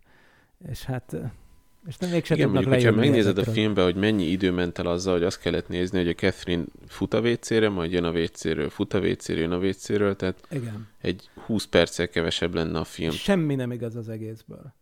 És 0.68 0.84
hát 0.84 1.16
és 1.86 1.96
nem 1.96 2.10
mégsem 2.10 2.36
Igen, 2.36 2.50
mondjuk, 2.50 2.72
hogyha 2.74 2.92
megnézed 2.92 3.38
a 3.38 3.44
filmbe, 3.44 3.82
hogy 3.82 3.94
mennyi 3.94 4.24
idő 4.24 4.50
ment 4.50 4.78
el 4.78 4.86
azzal, 4.86 5.12
hogy 5.12 5.22
azt 5.22 5.40
kellett 5.40 5.68
nézni, 5.68 5.98
hogy 5.98 6.08
a 6.08 6.14
Catherine 6.14 6.64
fut 6.86 7.14
a 7.14 7.20
WC-re, 7.20 7.68
majd 7.68 7.92
jön 7.92 8.04
a 8.04 8.10
WC-ről, 8.10 8.68
fut 8.68 8.94
a 8.94 8.98
WC-ről, 8.98 9.38
jön 9.38 9.52
a 9.52 9.58
WC-ről, 9.58 10.16
tehát 10.16 10.46
Igen. 10.50 10.88
egy 11.00 11.30
20 11.34 11.64
perccel 11.64 12.08
kevesebb 12.08 12.54
lenne 12.54 12.78
a 12.78 12.84
film. 12.84 13.10
Semmi 13.10 13.54
nem 13.54 13.72
igaz 13.72 13.96
az 13.96 14.08
egészből. 14.08 14.74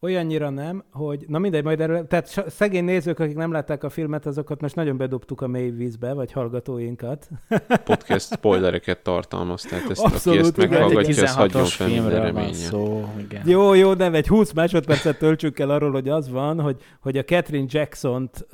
Olyannyira 0.00 0.50
nem, 0.50 0.84
hogy, 0.92 1.24
na 1.28 1.38
mindegy, 1.38 1.64
majd 1.64 1.80
erről, 1.80 2.06
tehát 2.06 2.44
szegény 2.48 2.84
nézők, 2.84 3.18
akik 3.18 3.36
nem 3.36 3.52
látták 3.52 3.84
a 3.84 3.88
filmet, 3.90 4.26
azokat 4.26 4.60
most 4.60 4.74
nagyon 4.74 4.96
bedobtuk 4.96 5.40
a 5.40 5.46
mély 5.46 5.70
vízbe, 5.70 6.12
vagy 6.12 6.32
hallgatóinkat. 6.32 7.28
Podcast 7.84 8.32
spoilereket 8.32 9.02
tartalmaz, 9.02 9.62
tehát 9.62 9.90
ezt, 9.90 10.04
Abszolút, 10.04 10.38
aki 10.38 10.60
ezt 10.62 10.70
meghallgatja, 10.70 11.22
az 11.22 11.34
hagyjon 11.34 11.62
16-os 11.64 11.68
fel 11.68 11.88
minden 11.88 12.20
reménye. 12.22 12.52
szó. 12.52 13.04
Igen. 13.18 13.42
Jó, 13.48 13.74
jó, 13.74 13.92
nem, 13.92 14.14
egy 14.14 14.28
20 14.28 14.52
másodpercet 14.52 15.18
töltsünk 15.18 15.58
el 15.58 15.70
arról, 15.70 15.90
hogy 15.90 16.08
az 16.08 16.30
van, 16.30 16.60
hogy, 16.60 16.76
hogy 17.00 17.16
a 17.16 17.22
Catherine 17.24 17.66
Jackson-t, 17.68 18.46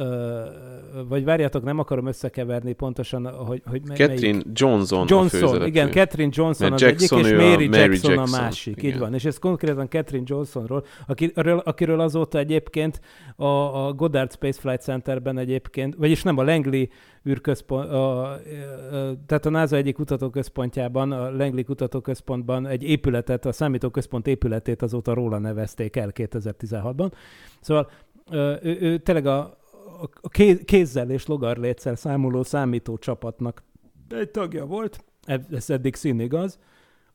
vagy 1.08 1.25
várjátok, 1.25 1.62
nem 1.64 1.78
akarom 1.78 2.06
összekeverni 2.06 2.72
pontosan, 2.72 3.26
hogy, 3.34 3.62
hogy 3.66 3.82
mely- 3.87 3.96
Catherine 3.96 4.42
Johnson, 4.52 5.00
a 5.00 5.04
Johnson, 5.08 5.40
főszereplő. 5.40 5.66
igen, 5.66 5.90
Catherine 5.90 6.30
Johnson 6.34 6.70
Mert 6.70 6.82
az 6.82 6.88
Jackson, 6.88 7.18
egyik, 7.18 7.32
és 7.32 7.38
Mary, 7.38 7.68
Mary 7.68 7.80
Jackson, 7.92 8.12
Jackson, 8.14 8.38
a 8.40 8.42
másik. 8.42 8.76
igen. 8.76 8.90
Így 8.92 8.99
van. 8.99 9.14
És 9.14 9.25
ez 9.25 9.38
konkrétan 9.38 9.88
Catherine 9.88 10.25
Johnsonról, 10.28 10.84
akiről, 11.34 11.58
akiről 11.58 12.00
azóta 12.00 12.38
egyébként 12.38 13.00
a, 13.36 13.46
a 13.86 13.92
Goddard 13.92 14.32
Space 14.32 14.60
Flight 14.60 14.80
Centerben 14.80 15.38
egyébként, 15.38 15.94
vagyis 15.94 16.22
nem 16.22 16.38
a 16.38 16.42
Langley 16.42 16.84
űrközpont, 17.28 17.88
a, 17.88 18.30
a, 18.30 18.38
tehát 19.26 19.46
a 19.46 19.50
NASA 19.50 19.76
egyik 19.76 19.94
kutatóközpontjában, 19.94 21.12
a 21.12 21.30
Langley 21.30 21.64
kutatóközpontban 21.64 22.66
egy 22.66 22.82
épületet, 22.82 23.44
a 23.46 23.52
számítóközpont 23.52 24.26
épületét 24.26 24.82
azóta 24.82 25.14
róla 25.14 25.38
nevezték 25.38 25.96
el 25.96 26.10
2016-ban. 26.14 27.12
Szóval 27.60 27.90
ö, 28.30 28.54
ő, 28.62 28.76
ő 28.80 28.98
tényleg 28.98 29.26
a, 29.26 29.38
a 30.20 30.28
ké- 30.28 30.64
kézzel 30.64 31.10
és 31.10 31.26
logarléccel 31.26 31.94
számoló 31.94 32.42
számító 32.42 32.98
csapatnak 32.98 33.62
egy 34.08 34.30
tagja 34.30 34.66
volt, 34.66 35.04
ez 35.50 35.70
eddig 35.70 35.94
színigaz, 35.94 36.58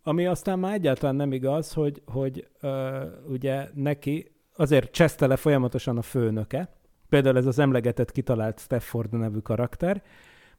ami 0.07 0.25
aztán 0.25 0.59
már 0.59 0.73
egyáltalán 0.73 1.15
nem 1.15 1.31
igaz, 1.31 1.73
hogy, 1.73 2.01
hogy 2.05 2.47
ö, 2.61 3.03
ugye 3.29 3.69
neki 3.73 4.31
azért 4.55 4.91
cseszte 4.91 5.27
le 5.27 5.35
folyamatosan 5.35 5.97
a 5.97 6.01
főnöke, 6.01 6.69
például 7.09 7.37
ez 7.37 7.45
az 7.45 7.59
emlegetett 7.59 8.11
kitalált 8.11 8.59
Stafford 8.59 9.13
nevű 9.13 9.37
karakter, 9.37 10.03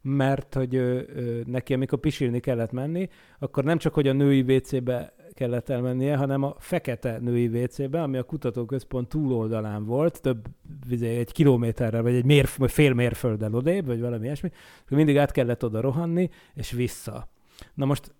mert 0.02 0.54
hogy 0.54 0.74
ő, 0.74 1.08
ő, 1.16 1.42
neki, 1.46 1.74
amikor 1.74 1.98
pisilni 1.98 2.40
kellett 2.40 2.72
menni, 2.72 3.08
akkor 3.38 3.64
nem 3.64 3.78
csak, 3.78 3.94
hogy 3.94 4.08
a 4.08 4.12
női 4.12 4.40
WC-be 4.40 5.14
kellett 5.32 5.68
elmennie, 5.68 6.16
hanem 6.16 6.42
a 6.42 6.54
fekete 6.58 7.18
női 7.18 7.46
WC-be, 7.46 8.02
ami 8.02 8.16
a 8.16 8.22
kutatóközpont 8.22 9.08
túloldalán 9.08 9.84
volt, 9.84 10.20
több 10.20 10.46
vizé, 10.88 11.16
egy 11.16 11.32
kilométerrel, 11.32 12.02
vagy 12.02 12.14
egy 12.14 12.24
mérf, 12.24 12.58
fél 12.66 12.94
mérfölddel 12.94 13.54
odébb, 13.54 13.86
vagy 13.86 14.00
valami 14.00 14.24
ilyesmi, 14.24 14.50
mindig 14.88 15.18
át 15.18 15.32
kellett 15.32 15.64
oda 15.64 15.80
rohanni, 15.80 16.30
és 16.54 16.70
vissza. 16.70 17.28
Na 17.74 17.84
most 17.84 18.16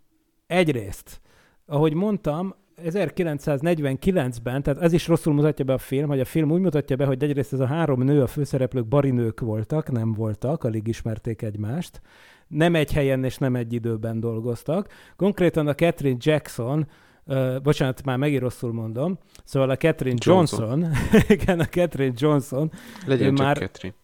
egyrészt, 0.49 1.21
ahogy 1.67 1.95
mondtam, 1.95 2.55
1949-ben, 2.85 4.62
tehát 4.62 4.83
ez 4.83 4.93
is 4.93 5.07
rosszul 5.07 5.35
mutatja 5.35 5.64
be 5.64 5.73
a 5.73 5.78
film, 5.78 6.09
hogy 6.09 6.21
a 6.21 6.25
film 6.25 6.50
úgy 6.50 6.61
mutatja 6.61 6.97
be, 6.97 7.05
hogy 7.05 7.23
egyrészt 7.23 7.52
ez 7.52 7.61
a 7.61 7.67
három 7.67 8.02
nő, 8.02 8.23
a 8.23 8.26
főszereplők 8.26 8.87
barinők 8.87 9.40
voltak, 9.40 9.90
nem 9.90 10.12
voltak, 10.12 10.64
alig 10.64 10.87
ismerték 10.87 11.43
egymást, 11.43 12.00
nem 12.49 12.75
egy 12.75 12.93
helyen 12.93 13.25
és 13.25 13.37
nem 13.37 13.57
egy 13.57 13.73
időben 13.73 14.21
dolgoztak. 14.21 14.88
Konkrétan 15.17 15.67
a 15.67 15.75
Catherine 15.75 16.17
Jackson, 16.21 16.88
uh, 17.25 17.61
bocsánat, 17.62 18.05
már 18.05 18.17
megint 18.17 18.40
rosszul 18.43 18.73
mondom, 18.73 19.19
szóval 19.45 19.71
a 19.71 19.76
Catherine 19.76 20.19
Johnson. 20.21 20.81
Johnson, 20.81 20.93
igen, 21.38 21.61
a 21.61 21.64
Catherine 21.67 22.14
Johnson, 22.17 22.71
Legyen 23.07 23.35
csak 23.35 23.47
már- 23.47 23.57
Catherine. 23.59 23.95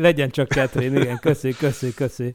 legyen 0.00 0.30
csak 0.30 0.48
Catherine, 0.48 1.00
igen, 1.00 1.18
köszi, 1.18 1.52
köszi, 1.52 1.94
köszi. 1.94 2.32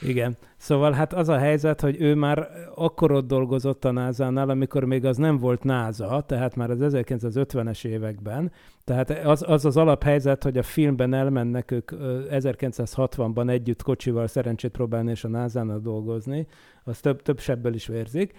Igen. 0.00 0.36
Szóval 0.56 0.92
hát 0.92 1.12
az 1.12 1.28
a 1.28 1.38
helyzet, 1.38 1.80
hogy 1.80 2.00
ő 2.00 2.14
már 2.14 2.48
akkor 2.74 3.12
ott 3.12 3.26
dolgozott 3.26 3.84
a 3.84 3.90
NASA-nál, 3.90 4.48
amikor 4.48 4.84
még 4.84 5.04
az 5.04 5.16
nem 5.16 5.38
volt 5.38 5.64
NASA, 5.64 6.20
tehát 6.20 6.56
már 6.56 6.70
az 6.70 6.78
1950-es 6.80 7.84
években. 7.84 8.52
Tehát 8.84 9.10
az 9.10 9.44
az, 9.46 9.64
az 9.64 9.76
alaphelyzet, 9.76 10.42
hogy 10.42 10.58
a 10.58 10.62
filmben 10.62 11.14
elmennek 11.14 11.70
ők 11.70 11.90
ö, 11.90 12.20
1960-ban 12.30 13.50
együtt 13.50 13.82
kocsival 13.82 14.26
szerencsét 14.26 14.70
próbálni 14.70 15.10
és 15.10 15.24
a 15.24 15.28
NASA-nál 15.28 15.78
dolgozni, 15.78 16.46
az 16.84 17.00
több, 17.00 17.22
több 17.22 17.40
sebből 17.40 17.74
is 17.74 17.86
vérzik. 17.86 18.32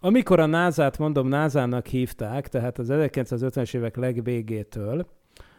Amikor 0.00 0.40
a 0.40 0.46
NASA-t, 0.46 0.98
mondom, 0.98 1.28
NASA-nak 1.28 1.86
hívták, 1.86 2.48
tehát 2.48 2.78
az 2.78 2.88
1950-es 2.90 3.74
évek 3.74 3.96
legvégétől, 3.96 5.06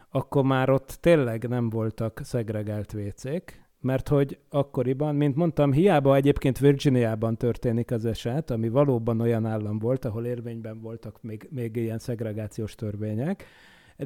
akkor 0.10 0.44
már 0.44 0.70
ott 0.70 0.98
tényleg 1.00 1.48
nem 1.48 1.70
voltak 1.70 2.20
szegregált 2.24 2.92
vécék, 2.92 3.65
mert 3.86 4.08
hogy 4.08 4.38
akkoriban, 4.50 5.16
mint 5.16 5.36
mondtam, 5.36 5.72
hiába 5.72 6.16
egyébként 6.16 6.60
Virginiában 6.60 7.38
történik 7.38 7.92
az 7.92 8.06
eset, 8.06 8.52
ami 8.52 8.70
valóban 8.70 9.22
olyan 9.22 9.46
állam 9.46 9.80
volt, 9.80 10.06
ahol 10.06 10.26
érvényben 10.26 10.82
voltak 10.82 11.22
még, 11.22 11.48
még 11.52 11.76
ilyen 11.76 12.00
szegregációs 12.00 12.76
törvények, 12.76 13.46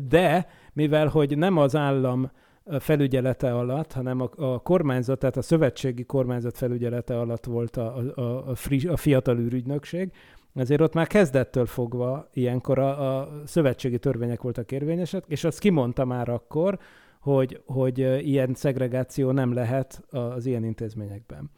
de 0.09 0.47
mivel 0.73 1.07
hogy 1.07 1.37
nem 1.37 1.57
az 1.57 1.75
állam 1.75 2.31
felügyelete 2.79 3.55
alatt, 3.55 3.91
hanem 3.91 4.21
a, 4.21 4.29
a 4.35 4.59
kormányzat, 4.59 5.19
tehát 5.19 5.37
a 5.37 5.41
szövetségi 5.41 6.03
kormányzat 6.03 6.57
felügyelete 6.57 7.19
alatt 7.19 7.45
volt 7.45 7.77
a, 7.77 7.97
a, 8.15 8.49
a, 8.49 8.55
friss, 8.55 8.85
a 8.85 8.97
fiatal 8.97 9.37
űrügynökség, 9.37 10.11
ezért 10.55 10.81
ott 10.81 10.93
már 10.93 11.07
kezdettől 11.07 11.65
fogva 11.65 12.29
ilyenkor 12.33 12.79
a, 12.79 13.19
a 13.19 13.31
szövetségi 13.45 13.99
törvények 13.99 14.41
voltak 14.41 14.71
érvényesek, 14.71 15.23
és 15.27 15.43
azt 15.43 15.59
kimondta 15.59 16.05
már 16.05 16.29
akkor, 16.29 16.79
hogy, 17.19 17.61
hogy 17.65 17.97
ilyen 18.27 18.53
szegregáció 18.53 19.31
nem 19.31 19.53
lehet 19.53 20.03
az 20.09 20.45
ilyen 20.45 20.63
intézményekben. 20.63 21.49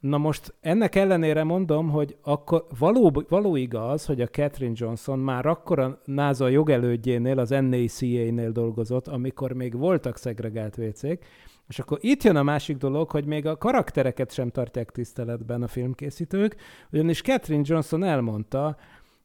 Na 0.00 0.18
most 0.18 0.54
ennek 0.60 0.94
ellenére 0.94 1.44
mondom, 1.44 1.90
hogy 1.90 2.16
akkor 2.22 2.66
való, 2.78 3.24
való 3.28 3.56
igaz, 3.56 4.06
hogy 4.06 4.20
a 4.20 4.26
Catherine 4.26 4.74
Johnson 4.76 5.18
már 5.18 5.46
akkor 5.46 5.78
a 5.78 6.00
NASA 6.04 6.48
jogelődjénél, 6.48 7.38
az 7.38 7.48
NACA-nél 7.48 8.50
dolgozott, 8.50 9.06
amikor 9.06 9.52
még 9.52 9.76
voltak 9.76 10.16
szegregált 10.16 10.76
vécék, 10.76 11.24
és 11.68 11.78
akkor 11.78 11.98
itt 12.00 12.22
jön 12.22 12.36
a 12.36 12.42
másik 12.42 12.76
dolog, 12.76 13.10
hogy 13.10 13.24
még 13.24 13.46
a 13.46 13.56
karaktereket 13.56 14.32
sem 14.32 14.50
tartják 14.50 14.90
tiszteletben 14.90 15.62
a 15.62 15.68
filmkészítők, 15.68 16.56
ugyanis 16.92 17.22
Catherine 17.22 17.64
Johnson 17.66 18.04
elmondta, 18.04 18.76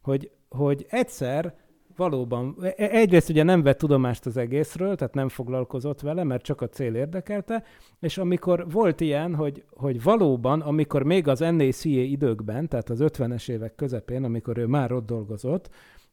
hogy, 0.02 0.32
hogy 0.50 0.86
egyszer 0.90 1.56
valóban, 1.96 2.56
e- 2.62 2.74
egyrészt 2.78 3.30
ugye 3.30 3.44
nem 3.44 3.64
vett 3.64 3.78
tudomást 3.78 4.26
az 4.26 4.38
egészről, 4.38 4.96
tehát 4.96 5.14
nem 5.14 5.30
foglalkozott 5.30 6.02
vele, 6.02 6.24
mert 6.24 6.44
csak 6.44 6.62
a 6.62 6.68
cél 6.68 6.96
érdekelte, 6.96 7.64
és 8.00 8.18
amikor 8.18 8.72
volt 8.72 9.02
ilyen, 9.02 9.36
hogy, 9.36 9.64
hogy 9.70 10.04
valóban, 10.04 10.62
amikor 10.62 11.04
még 11.04 11.28
az 11.28 11.40
NACA 11.40 11.90
időkben, 11.90 12.68
tehát 12.68 12.90
az 12.90 13.00
50-es 13.02 13.50
évek 13.50 13.76
közepén, 13.76 14.24
amikor 14.24 14.58
ő 14.58 14.66
már 14.66 14.92
ott 14.92 15.06
dolgozott, 15.06 15.70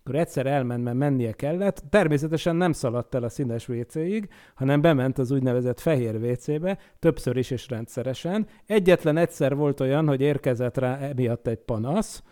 akkor 0.09 0.21
egyszer 0.21 0.47
elment, 0.47 0.85
mert 0.85 0.97
mennie 0.97 1.33
kellett, 1.33 1.83
természetesen 1.91 2.57
nem 2.57 2.73
szaladt 2.73 3.15
el 3.15 3.23
a 3.23 3.29
színes 3.29 3.69
WC-ig, 3.69 4.29
hanem 4.55 4.81
bement 4.81 5.19
az 5.19 5.31
úgynevezett 5.31 5.81
fehér 5.81 6.15
WC-be, 6.15 6.79
többször 6.99 7.37
is 7.37 7.51
és 7.51 7.69
rendszeresen. 7.69 8.47
Egyetlen 8.67 9.17
egyszer 9.17 9.57
volt 9.57 9.81
olyan, 9.81 10.07
hogy 10.09 10.21
érkezett 10.21 10.77
rá 10.77 10.97
emiatt 10.97 11.47
egy 11.47 11.59
panasz, 11.59 12.23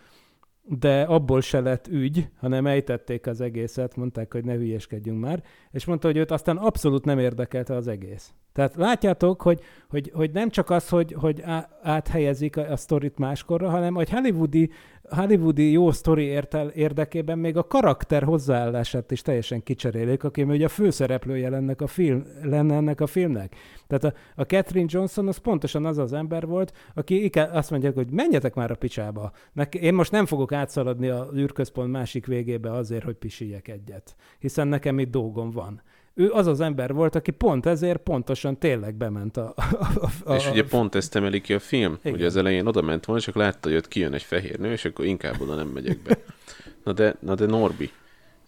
de 0.69 1.01
abból 1.01 1.41
se 1.41 1.59
lett 1.59 1.87
ügy, 1.87 2.27
hanem 2.39 2.65
ejtették 2.65 3.27
az 3.27 3.41
egészet, 3.41 3.95
mondták, 3.95 4.33
hogy 4.33 4.45
ne 4.45 4.53
hülyeskedjünk 4.53 5.19
már, 5.19 5.43
és 5.71 5.85
mondta, 5.85 6.07
hogy 6.07 6.17
őt 6.17 6.31
aztán 6.31 6.57
abszolút 6.57 7.05
nem 7.05 7.19
érdekelte 7.19 7.75
az 7.75 7.87
egész. 7.87 8.33
Tehát 8.53 8.75
látjátok, 8.75 9.41
hogy, 9.41 9.61
hogy, 9.89 10.11
hogy 10.13 10.31
nem 10.31 10.49
csak 10.49 10.69
az, 10.69 10.89
hogy, 10.89 11.13
hogy 11.19 11.43
áthelyezik 11.81 12.57
a, 12.57 12.71
a 12.71 12.75
sztorit 12.75 13.17
máskorra, 13.17 13.69
hanem 13.69 13.93
hogy 13.93 14.09
hollywoodi, 14.09 14.69
hollywoodi 15.09 15.71
jó 15.71 15.91
sztori 15.91 16.23
értel, 16.23 16.67
érdekében 16.67 17.39
még 17.39 17.57
a 17.57 17.67
karakter 17.67 18.23
hozzáállását 18.23 19.11
is 19.11 19.21
teljesen 19.21 19.63
kicserélik, 19.63 20.23
aki 20.23 20.43
ugye 20.43 20.65
a 20.65 20.69
főszereplője 20.69 21.51
ennek 21.51 21.81
a 21.81 21.87
film, 21.87 22.25
lenne 22.43 22.75
ennek 22.75 23.01
a 23.01 23.07
filmnek. 23.07 23.55
Tehát 23.87 24.03
a, 24.03 24.13
a 24.35 24.43
Catherine 24.43 24.87
Johnson 24.89 25.27
az 25.27 25.37
pontosan 25.37 25.85
az 25.85 25.97
az 25.97 26.13
ember 26.13 26.45
volt, 26.45 26.73
aki 26.93 27.29
azt 27.51 27.71
mondja, 27.71 27.91
hogy 27.91 28.11
menjetek 28.11 28.53
már 28.53 28.71
a 28.71 28.75
picsába. 28.75 29.31
Nek- 29.53 29.75
én 29.75 29.93
most 29.93 30.11
nem 30.11 30.25
fogok 30.25 30.51
átszaladni 30.51 31.07
a 31.07 31.29
űrközpont 31.35 31.91
másik 31.91 32.25
végébe 32.25 32.71
azért, 32.71 33.03
hogy 33.03 33.15
pisiljek 33.15 33.67
egyet, 33.67 34.15
hiszen 34.39 34.67
nekem 34.67 34.99
itt 34.99 35.11
dolgom 35.11 35.51
van. 35.51 35.81
Ő 36.19 36.31
az 36.31 36.47
az 36.47 36.61
ember 36.61 36.93
volt, 36.93 37.15
aki 37.15 37.31
pont 37.31 37.65
ezért 37.65 37.97
pontosan 37.97 38.57
tényleg 38.57 38.95
bement 38.95 39.37
a... 39.37 39.53
a, 39.55 39.87
a, 40.25 40.31
a 40.31 40.35
És 40.35 40.49
ugye 40.49 40.65
pont 40.65 40.95
ezt 40.95 41.15
emeli 41.15 41.41
ki 41.41 41.53
a 41.53 41.59
film, 41.59 41.97
Igen. 41.99 42.11
hogy 42.11 42.23
az 42.23 42.35
elején 42.35 42.65
oda 42.65 42.81
ment 42.81 43.05
volna, 43.05 43.21
csak 43.21 43.35
látta, 43.35 43.69
hogy 43.69 43.77
ott 43.77 43.87
kijön 43.87 44.13
egy 44.13 44.23
fehér 44.23 44.59
nő, 44.59 44.71
és 44.71 44.85
akkor 44.85 45.05
inkább 45.05 45.41
oda 45.41 45.55
nem 45.55 45.67
megyek 45.67 46.01
be. 46.01 46.17
Na 46.83 46.93
de, 46.93 47.15
na 47.19 47.35
de 47.35 47.45
Norbi, 47.45 47.91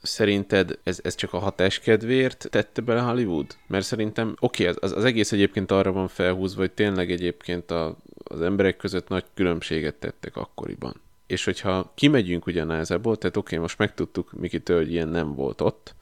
szerinted 0.02 0.80
ez, 0.84 1.00
ez 1.04 1.16
csak 1.16 1.34
a 1.34 1.38
hatás 1.38 1.80
kedvéért 1.80 2.48
tette 2.50 2.82
bele 2.82 3.02
Hollywood? 3.02 3.56
Mert 3.68 3.86
szerintem, 3.86 4.36
oké, 4.40 4.68
okay, 4.68 4.76
az, 4.82 4.92
az 4.92 5.04
egész 5.06 5.32
egyébként 5.32 5.72
arra 5.72 5.92
van 5.92 6.08
felhúzva, 6.08 6.60
hogy 6.60 6.72
tényleg 6.72 7.12
egyébként 7.12 7.72
a, 7.72 7.98
az 8.24 8.42
emberek 8.42 8.78
között 8.78 9.08
nagy 9.08 9.26
különbséget 9.34 9.96
tettek 9.96 10.36
akkoriban. 10.36 11.02
És 11.28 11.46
hogyha 11.46 11.92
kimegyünk 11.96 12.46
ugye 12.46 12.62
a 12.62 12.66
NASA-ból, 12.66 13.18
tehát 13.18 13.38
oké, 13.38 13.48
okay, 13.48 13.60
most 13.60 13.78
megtudtuk 13.78 14.32
Mikitől, 14.32 14.78
hogy 14.78 14.92
ilyen 14.92 15.08
nem 15.08 15.36
volt 15.36 15.62
ott, 15.62 15.96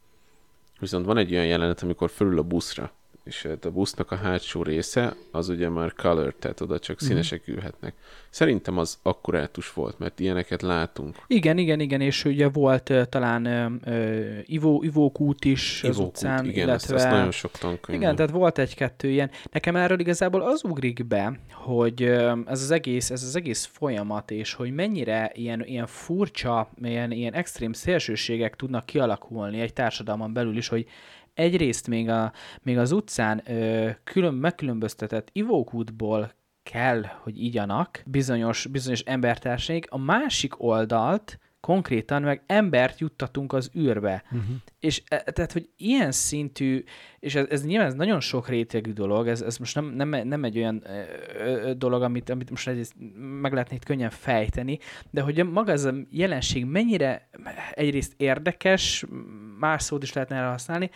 viszont 0.79 1.05
van 1.05 1.17
egy 1.17 1.31
olyan 1.31 1.45
jelenet, 1.45 1.81
amikor 1.81 2.09
fölül 2.09 2.39
a 2.39 2.43
buszra, 2.43 2.91
és 3.27 3.47
a 3.61 3.69
busznak 3.69 4.11
a 4.11 4.15
hátsó 4.15 4.63
része, 4.63 5.15
az 5.31 5.49
ugye 5.49 5.69
már 5.69 5.93
color, 5.93 6.35
tehát 6.39 6.61
oda 6.61 6.79
csak 6.79 7.01
színesek 7.01 7.41
Mhm. 7.45 7.51
ülhetnek. 7.51 7.93
Szerintem 8.29 8.77
az 8.77 8.97
akkurátus 9.01 9.73
volt, 9.73 9.99
mert 9.99 10.19
ilyeneket 10.19 10.61
látunk. 10.61 11.15
Igen, 11.27 11.57
igen, 11.57 11.79
igen, 11.79 12.01
és 12.01 12.25
ugye 12.25 12.49
volt 12.49 12.89
uh, 12.89 13.03
talán 13.03 13.45
uh, 13.85 14.39
ivó, 14.45 14.83
ivókút 14.83 15.45
is 15.45 15.83
az 15.83 15.89
Ivókút, 15.89 16.07
utcán, 16.07 16.45
igen, 16.45 16.67
illetve... 16.67 16.95
azt, 16.95 17.05
azt 17.05 17.13
nagyon 17.13 17.31
sok 17.31 17.51
tankönyv. 17.51 18.01
Igen, 18.01 18.15
tehát 18.15 18.31
volt 18.31 18.57
egy-kettő 18.57 19.09
ilyen. 19.09 19.31
Nekem 19.51 19.75
erről 19.75 19.99
igazából 19.99 20.41
az 20.41 20.63
ugrik 20.63 21.05
be, 21.05 21.39
hogy 21.51 22.01
ez 22.45 22.61
az 22.61 22.71
egész, 22.71 23.09
ez 23.09 23.23
az 23.23 23.35
egész 23.35 23.69
folyamat, 23.71 24.31
és 24.31 24.53
hogy 24.53 24.71
mennyire 24.73 25.31
ilyen, 25.33 25.63
ilyen 25.65 25.87
furcsa, 25.87 26.69
ilyen, 26.81 27.11
ilyen 27.11 27.33
extrém 27.33 27.73
szélsőségek 27.73 28.55
tudnak 28.55 28.85
kialakulni 28.85 29.59
egy 29.59 29.73
társadalman 29.73 30.33
belül 30.33 30.57
is, 30.57 30.67
hogy 30.67 30.87
egyrészt 31.37 31.87
még, 31.87 32.09
a, 32.09 32.31
még 32.61 32.77
az 32.77 32.91
utcán 32.91 33.41
ö, 33.45 33.89
külön, 34.03 34.33
megkülönböztetett 34.33 35.29
ivókútból 35.31 36.31
kell, 36.63 37.03
hogy 37.03 37.43
igyanak 37.43 38.03
bizonyos, 38.05 38.65
bizonyos 38.65 38.99
embertársaik, 38.99 39.91
a 39.91 39.97
másik 39.97 40.63
oldalt 40.63 41.39
konkrétan 41.59 42.21
meg 42.21 42.43
embert 42.45 42.99
juttatunk 42.99 43.53
az 43.53 43.71
űrbe. 43.77 44.23
Uh-huh. 44.25 44.55
És 44.79 45.03
e, 45.07 45.17
tehát, 45.17 45.51
hogy 45.51 45.69
ilyen 45.77 46.11
szintű, 46.11 46.83
és 47.19 47.35
ez, 47.35 47.45
ez 47.49 47.65
nyilván 47.65 47.87
ez 47.87 47.93
nagyon 47.93 48.19
sok 48.19 48.47
rétegű 48.47 48.91
dolog, 48.91 49.27
ez, 49.27 49.41
ez 49.41 49.57
most 49.57 49.75
nem, 49.75 49.85
nem, 49.85 50.09
nem 50.09 50.43
egy 50.43 50.57
olyan 50.57 50.83
ö, 50.85 51.03
ö, 51.39 51.73
dolog, 51.73 52.01
amit, 52.01 52.29
amit 52.29 52.49
most 52.49 52.67
egyrészt 52.67 52.93
meg 53.41 53.53
lehetne 53.53 53.75
itt 53.75 53.85
könnyen 53.85 54.09
fejteni, 54.09 54.79
de 55.11 55.21
hogy 55.21 55.49
maga 55.49 55.71
ez 55.71 55.83
a 55.83 55.93
jelenség 56.09 56.65
mennyire 56.65 57.29
egyrészt 57.73 58.13
érdekes, 58.17 59.05
más 59.59 59.83
szót 59.83 60.03
is 60.03 60.13
lehetne 60.13 60.35
erre 60.35 60.47
használni, 60.47 60.89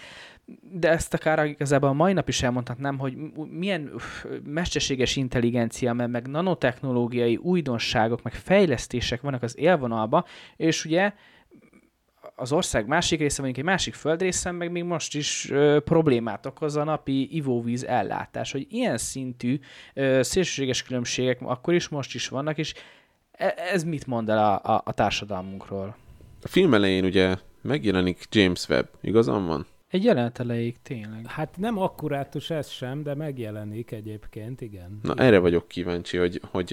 de 0.62 0.89
ezt 0.89 1.13
akár 1.13 1.46
igazából 1.46 1.89
a 1.89 1.93
mai 1.93 2.13
nap 2.13 2.27
is 2.27 2.43
elmondhatnám, 2.43 2.98
hogy 2.98 3.17
milyen 3.50 3.91
mesterséges 4.43 5.15
intelligencia, 5.15 5.93
meg, 5.93 6.10
meg 6.10 6.27
nanotechnológiai 6.27 7.36
újdonságok, 7.36 8.22
meg 8.24 8.34
fejlesztések 8.34 9.22
vannak 9.22 9.43
az 9.43 9.58
élvonalba, 9.58 10.25
és 10.55 10.86
ugye 10.86 11.13
az 12.36 12.51
ország 12.51 12.88
másik 12.88 13.20
része, 13.20 13.41
mondjuk 13.41 13.65
egy 13.65 13.72
másik 13.72 13.93
földrészen, 13.93 14.55
meg 14.55 14.72
még 14.72 14.84
most 14.84 15.15
is 15.15 15.50
ö, 15.50 15.79
problémát 15.84 16.46
okoz 16.46 16.75
a 16.75 16.84
napi 16.84 17.36
ivóvíz 17.36 17.84
ellátás, 17.84 18.51
hogy 18.51 18.67
ilyen 18.70 18.98
szintű 18.98 19.60
ö, 19.93 20.20
szélsőséges 20.24 20.84
különbségek 20.84 21.41
akkor 21.41 21.74
is, 21.74 21.88
most 21.88 22.15
is 22.15 22.27
vannak, 22.27 22.58
és 22.58 22.74
e- 23.31 23.55
ez 23.58 23.84
mit 23.84 24.08
mond 24.08 24.29
el 24.29 24.38
a, 24.38 24.74
a, 24.74 24.81
a 24.86 24.91
társadalmunkról? 24.91 25.96
A 26.43 26.48
film 26.48 26.74
elején 26.74 27.05
ugye 27.05 27.36
megjelenik 27.62 28.25
James 28.29 28.70
Webb, 28.70 28.89
igazam 29.01 29.46
van? 29.46 29.65
Egy 29.91 30.03
jelenet 30.03 30.39
elejéig 30.39 30.75
tényleg. 30.83 31.25
Hát 31.27 31.57
nem 31.57 31.77
akkurátus 31.79 32.50
ez 32.50 32.69
sem, 32.69 33.03
de 33.03 33.15
megjelenik 33.15 33.91
egyébként, 33.91 34.62
igen. 34.62 35.00
Na 35.03 35.13
erre 35.15 35.38
vagyok 35.39 35.67
kíváncsi, 35.67 36.17
hogy, 36.17 36.41
hogy 36.51 36.71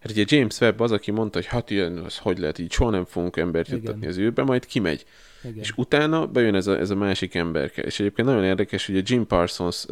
hát 0.00 0.10
ugye 0.10 0.24
James 0.26 0.60
Webb 0.60 0.80
az, 0.80 0.92
aki 0.92 1.10
mondta, 1.10 1.38
hogy 1.38 1.46
hát 1.46 1.70
ilyen, 1.70 1.98
az 1.98 2.18
hogy 2.18 2.38
lehet 2.38 2.58
így, 2.58 2.72
soha 2.72 2.90
nem 2.90 3.04
fogunk 3.04 3.36
embert 3.36 3.66
Igen. 3.68 3.78
juttatni 3.78 4.06
az 4.06 4.18
űrbe, 4.18 4.42
majd 4.42 4.66
kimegy. 4.66 5.04
igen. 5.44 5.58
És 5.58 5.72
utána 5.76 6.26
bejön 6.26 6.54
ez 6.54 6.66
a, 6.66 6.78
ez 6.78 6.90
a 6.90 6.94
másik 6.94 7.34
ember. 7.34 7.70
És 7.74 8.00
egyébként 8.00 8.28
nagyon 8.28 8.44
érdekes, 8.44 8.86
hogy 8.86 8.96
a 8.96 9.02
Jim 9.04 9.26
Parsons 9.26 9.86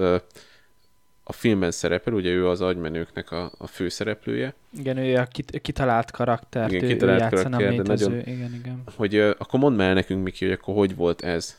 a 1.28 1.32
filmben 1.32 1.70
szerepel, 1.70 2.12
ugye 2.14 2.30
ő 2.30 2.48
az 2.48 2.60
agymenőknek 2.60 3.30
a, 3.30 3.52
a 3.58 3.66
főszereplője, 3.66 4.54
Igen, 4.78 4.96
ő 4.96 5.16
a 5.16 5.24
kit- 5.24 5.60
kitalált 5.60 6.10
karaktert, 6.10 6.72
Igen, 6.72 6.84
ő, 6.84 6.88
kitalált 6.88 7.32
ő 7.32 7.36
karakter, 7.36 7.74
de 7.74 7.82
nagyon- 7.82 8.18
Igen, 8.20 8.54
igen. 8.54 8.82
hogy 8.96 9.16
akkor 9.18 9.60
mondd 9.60 9.76
már 9.76 9.94
nekünk, 9.94 10.22
Miki, 10.24 10.44
hogy 10.44 10.54
akkor 10.60 10.74
hogy 10.74 10.94
volt 10.96 11.22
ez, 11.22 11.56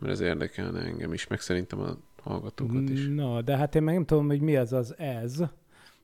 mert 0.00 0.12
ez 0.12 0.20
érdekelne 0.20 0.80
engem 0.80 1.12
is, 1.12 1.26
meg 1.26 1.40
szerintem 1.40 1.80
a 1.80 1.96
hallgatókat 2.22 2.88
is. 2.88 3.08
Na, 3.08 3.42
de 3.42 3.56
hát 3.56 3.74
én 3.74 3.82
meg 3.82 3.94
nem 3.94 4.04
tudom, 4.04 4.26
hogy 4.26 4.40
mi 4.40 4.56
az 4.56 4.72
az 4.72 4.94
ez. 4.98 5.42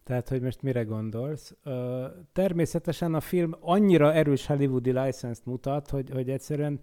Tehát, 0.04 0.28
hogy 0.28 0.40
most 0.40 0.62
mire 0.62 0.82
gondolsz. 0.82 1.54
Ö, 1.64 2.04
természetesen 2.32 3.14
a 3.14 3.20
film 3.20 3.56
annyira 3.60 4.12
erős 4.12 4.46
hollywoodi 4.46 4.92
license 4.92 5.40
mutat, 5.44 5.90
hogy, 5.90 6.10
hogy 6.10 6.30
egyszerűen 6.30 6.80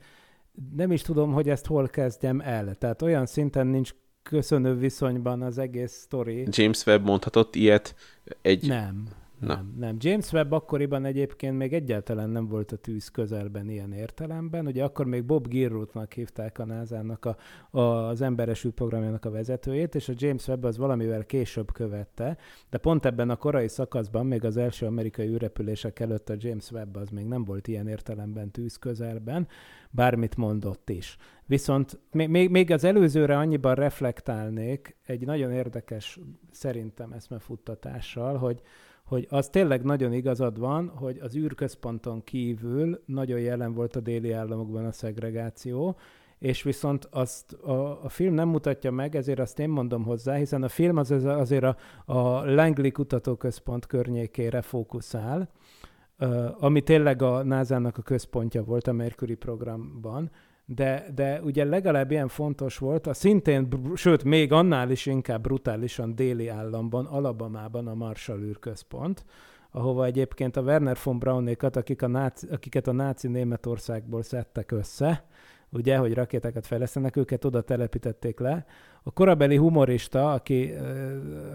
nem 0.76 0.92
is 0.92 1.02
tudom, 1.02 1.34
hogy 1.34 1.50
ezt 1.50 1.66
hol 1.66 1.88
kezdjem 1.88 2.42
el. 2.42 2.76
Tehát 2.76 3.02
olyan 3.02 3.26
szinten 3.26 3.68
nincs 3.68 3.94
köszönő 4.24 4.76
viszonyban 4.76 5.42
az 5.42 5.58
egész 5.58 5.92
sztori. 5.92 6.48
James 6.50 6.86
Webb 6.86 7.06
mondhatott 7.06 7.56
ilyet 7.56 7.96
egy... 8.42 8.68
Nem. 8.68 9.08
Na. 9.46 9.66
Nem. 9.78 9.96
James 10.00 10.32
Webb 10.32 10.52
akkoriban 10.52 11.06
egyébként 11.06 11.58
még 11.58 11.74
egyáltalán 11.74 12.30
nem 12.30 12.48
volt 12.48 12.72
a 12.72 12.76
tűz 12.76 13.08
közelben 13.08 13.70
ilyen 13.70 13.92
értelemben. 13.92 14.66
Ugye 14.66 14.84
akkor 14.84 15.06
még 15.06 15.24
Bob 15.24 15.48
Girrutnak 15.48 16.14
hívták 16.14 16.60
a 16.60 16.66
NASA-nak 16.66 17.26
a, 17.26 17.38
a, 17.78 17.80
az 17.80 18.22
emberes 18.22 18.66
űrprogramjának 18.66 19.26
a 19.26 19.32
vezetőjét, 19.32 19.96
és 19.96 20.10
a 20.10 20.14
James 20.16 20.48
Webb 20.48 20.64
az 20.64 20.78
valamivel 20.78 21.26
később 21.26 21.72
követte, 21.72 22.38
de 22.70 22.78
pont 22.78 23.06
ebben 23.06 23.30
a 23.30 23.36
korai 23.36 23.68
szakaszban, 23.68 24.26
még 24.26 24.46
az 24.46 24.58
első 24.58 24.86
amerikai 24.86 25.28
űrrepülések 25.28 26.00
előtt 26.00 26.30
a 26.30 26.36
James 26.38 26.72
Webb 26.72 26.96
az 26.96 27.10
még 27.10 27.26
nem 27.26 27.44
volt 27.44 27.68
ilyen 27.68 27.88
értelemben 27.88 28.52
tűz 28.52 28.78
közelben, 28.78 29.48
bármit 29.90 30.36
mondott 30.36 30.90
is. 30.90 31.18
Viszont 31.46 32.00
még, 32.12 32.50
még 32.50 32.72
az 32.72 32.84
előzőre 32.84 33.38
annyiban 33.38 33.76
reflektálnék 33.76 34.96
egy 35.06 35.26
nagyon 35.26 35.52
érdekes, 35.52 36.20
szerintem 36.52 37.12
eszmefuttatással, 37.12 38.38
hogy 38.38 38.62
hogy 39.06 39.28
az 39.30 39.50
tényleg 39.50 39.84
nagyon 39.84 40.14
igazad 40.14 40.60
van, 40.60 40.88
hogy 40.88 41.20
az 41.22 41.36
űrközponton 41.36 42.24
kívül 42.24 43.02
nagyon 43.06 43.40
jelen 43.40 43.74
volt 43.74 43.96
a 43.96 44.00
déli 44.00 44.32
államokban 44.32 44.86
a 44.86 44.92
szegregáció, 44.92 45.96
és 46.40 46.64
viszont 46.64 47.08
azt 47.12 47.54
a, 47.54 48.04
a 48.04 48.10
film 48.10 48.34
nem 48.34 48.48
mutatja 48.50 48.92
meg, 48.92 49.16
ezért 49.16 49.40
azt 49.40 49.60
én 49.60 49.70
mondom 49.70 50.04
hozzá, 50.04 50.36
hiszen 50.36 50.64
a 50.64 50.68
film 50.68 50.98
az 50.98 51.12
az- 51.12 51.26
azért 51.26 51.64
a, 51.64 51.76
a 52.06 52.54
Langley 52.54 52.92
Kutatóközpont 52.92 53.86
környékére 53.86 54.62
fókuszál, 54.62 55.50
ami 56.60 56.82
tényleg 56.82 57.22
a 57.22 57.44
NASA-nak 57.44 57.98
a 57.98 58.02
központja 58.02 58.64
volt 58.64 58.88
a 58.88 58.92
Mercury 58.94 59.36
programban, 59.36 60.32
de, 60.66 61.06
de 61.16 61.42
ugye 61.42 61.64
legalább 61.66 62.12
ilyen 62.12 62.28
fontos 62.28 62.78
volt, 62.78 63.08
a 63.08 63.14
szintén, 63.14 63.68
sőt, 63.94 64.24
még 64.24 64.52
annál 64.52 64.92
is 64.92 65.06
inkább 65.06 65.42
brutálisan 65.42 66.16
déli 66.16 66.48
államban, 66.48 67.06
Alabamában 67.06 67.88
a 67.88 67.94
Marshall 67.94 68.40
űrközpont, 68.40 69.26
ahova 69.72 70.06
egyébként 70.06 70.56
a 70.56 70.62
Werner 70.62 70.98
von 71.04 71.20
Braunékat, 71.20 71.76
akik 71.76 72.02
a 72.02 72.08
náci, 72.08 72.48
akiket 72.48 72.88
a 72.88 72.92
náci 72.92 73.28
Németországból 73.28 74.22
szedtek 74.22 74.72
össze, 74.72 75.26
ugye, 75.74 75.98
hogy 75.98 76.14
rakétákat 76.14 76.68
fejlesztenek, 76.68 77.16
őket 77.16 77.46
oda 77.46 77.62
telepítették 77.62 78.40
le. 78.40 78.66
A 79.04 79.12
korabeli 79.12 79.56
humorista, 79.56 80.34
aki 80.34 80.74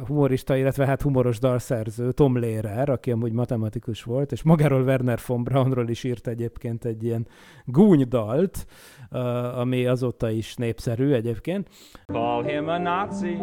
humorista, 0.06 0.56
illetve 0.56 0.86
hát 0.86 1.02
humoros 1.02 1.38
dalszerző, 1.38 2.12
Tom 2.12 2.38
Lehrer, 2.38 2.88
aki 2.88 3.10
amúgy 3.10 3.32
matematikus 3.32 4.02
volt, 4.02 4.32
és 4.32 4.42
magáról 4.42 4.82
Werner 4.82 5.18
von 5.26 5.44
Braunról 5.44 5.88
is 5.88 6.04
írt 6.04 6.26
egyébként 6.26 6.84
egy 6.84 7.04
ilyen 7.04 7.26
gúnydalt, 7.64 8.66
ami 9.54 9.86
azóta 9.86 10.30
is 10.30 10.54
népszerű 10.54 11.12
egyébként. 11.12 11.68
Call 12.06 12.44
him 12.44 12.68
a 12.68 12.78
Nazi, 12.78 13.36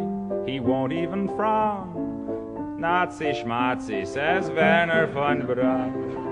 he 0.45 0.61
won't 0.61 1.03
even 1.03 1.27
frown. 1.27 2.13
Nazi 2.79 3.33
schmazi, 3.33 4.03
says 4.03 4.47
Werner 4.47 5.13
von 5.13 5.37
Braun. 5.45 6.24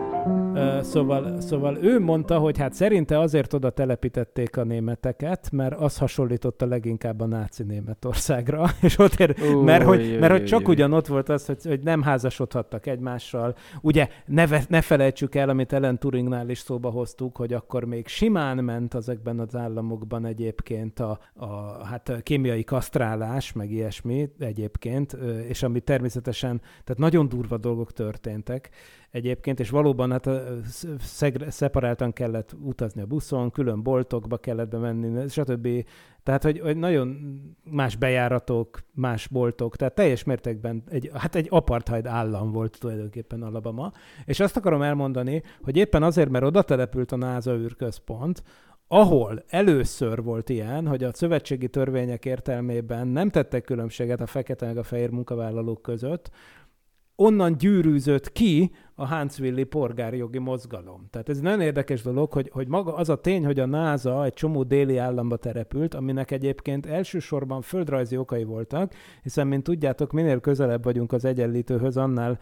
Szóval, 0.82 1.42
szóval 1.42 1.78
ő 1.82 2.00
mondta, 2.00 2.38
hogy 2.38 2.58
hát 2.58 2.74
szerinte 2.74 3.20
azért 3.20 3.54
oda 3.54 3.70
telepítették 3.70 4.58
a 4.58 4.64
németeket, 4.64 5.52
mert 5.52 5.80
az 5.80 5.98
hasonlította 5.98 6.66
leginkább 6.66 7.22
a 7.22 7.26
náci 7.26 7.64
Németországra, 7.64 8.66
és 8.82 8.98
ott 8.98 9.20
ér, 9.20 9.36
Ú, 9.54 9.62
mert, 9.62 9.84
hogy, 9.84 10.10
jaj, 10.10 10.20
mert 10.20 10.32
hogy 10.32 10.46
csak 10.46 10.62
jaj. 10.62 10.74
ugyan 10.74 10.94
ott 10.94 11.08
volt 11.08 11.30
az, 11.30 11.46
hogy, 11.46 11.64
hogy 11.64 11.84
nem 11.84 12.02
házasodhattak 12.02 12.86
egymással. 12.86 13.56
Ugye 13.82 14.08
ne, 14.26 14.46
ne 14.68 14.82
felejtsük 14.82 15.36
el, 15.36 15.50
amit 15.50 15.74
Ellen 15.74 16.00
Turingnál 16.00 16.50
is 16.50 16.58
szóba 16.58 16.90
hoztuk, 16.90 17.38
hogy 17.38 17.54
akkor 17.54 17.86
még 17.86 18.08
simán 18.08 18.64
ment 18.64 18.94
ezekben 18.94 19.40
az 19.40 19.56
államokban 19.56 20.26
egyébként 20.26 21.00
a, 21.00 21.20
a 21.34 21.86
hát 21.86 22.10
a 22.10 22.18
kémiai 22.18 22.64
kasztrálás, 22.64 23.54
meg 23.54 23.72
ilyesmi 23.72 24.30
egyébként, 24.40 25.18
és 25.48 25.64
ami 25.64 25.80
természetesen, 25.80 26.62
tehát 26.84 26.98
nagyon 26.98 27.30
durva 27.30 27.58
dolgok 27.58 27.92
történtek 27.92 28.70
egyébként, 29.14 29.60
és 29.60 29.70
valóban 29.70 30.12
hát 30.12 30.30
szegre, 31.00 31.50
szeparáltan 31.52 32.14
kellett 32.14 32.56
utazni 32.62 33.02
a 33.02 33.06
buszon, 33.06 33.52
külön 33.52 33.84
boltokba 33.84 34.38
kellett 34.38 34.70
bemenni, 34.70 35.28
stb. 35.30 35.68
Tehát, 36.24 36.44
hogy, 36.44 36.60
hogy 36.60 36.78
nagyon 36.78 37.18
más 37.64 37.96
bejáratok, 37.96 38.80
más 38.94 39.28
boltok, 39.28 39.76
tehát 39.76 39.96
teljes 39.96 40.24
mértékben 40.24 40.84
egy, 40.90 41.12
hát 41.14 41.36
egy 41.36 41.48
apartheid 41.50 42.06
állam 42.06 42.52
volt 42.52 42.80
tulajdonképpen 42.80 43.42
Alabama. 43.42 43.92
És 44.26 44.40
azt 44.40 44.58
akarom 44.58 44.82
elmondani, 44.82 45.44
hogy 45.62 45.78
éppen 45.78 46.04
azért, 46.04 46.30
mert 46.30 46.46
oda 46.46 46.62
települt 46.62 47.12
a 47.12 47.16
NASA 47.16 47.56
űrközpont, 47.56 48.44
ahol 48.88 49.44
először 49.48 50.24
volt 50.24 50.50
ilyen, 50.50 50.88
hogy 50.88 51.04
a 51.04 51.14
szövetségi 51.14 51.68
törvények 51.68 52.26
értelmében 52.26 53.08
nem 53.08 53.30
tettek 53.30 53.64
különbséget 53.64 54.22
a 54.22 54.26
fekete 54.26 54.66
meg 54.66 54.78
a 54.78 54.84
fehér 54.84 55.10
munkavállalók 55.10 55.82
között, 55.82 56.32
onnan 57.16 57.58
gyűrűzött 57.58 58.32
ki 58.32 58.72
a 58.96 59.16
Huntsville-i 59.16 59.64
polgárjogi 59.64 60.38
mozgalom. 60.38 61.08
Tehát 61.10 61.30
ez 61.30 61.40
nagyon 61.40 61.62
érdekes 61.62 62.02
dolog, 62.02 62.32
hogy, 62.32 62.50
hogy 62.54 62.68
maga 62.68 62.96
az 62.96 63.10
a 63.10 63.16
tény, 63.16 63.46
hogy 63.46 63.60
a 63.60 63.66
NASA 63.66 64.26
egy 64.26 64.34
csomó 64.34 64.64
déli 64.64 64.98
államba 64.98 65.38
terepült, 65.38 65.94
aminek 65.94 66.32
egyébként 66.32 66.86
elsősorban 66.86 67.62
földrajzi 67.62 68.18
okai 68.18 68.44
voltak, 68.44 68.94
hiszen, 69.24 69.48
mint 69.48 69.64
tudjátok, 69.64 70.12
minél 70.12 70.40
közelebb 70.40 70.84
vagyunk 70.84 71.12
az 71.12 71.26
egyenlítőhöz, 71.26 71.98
annál 71.98 72.40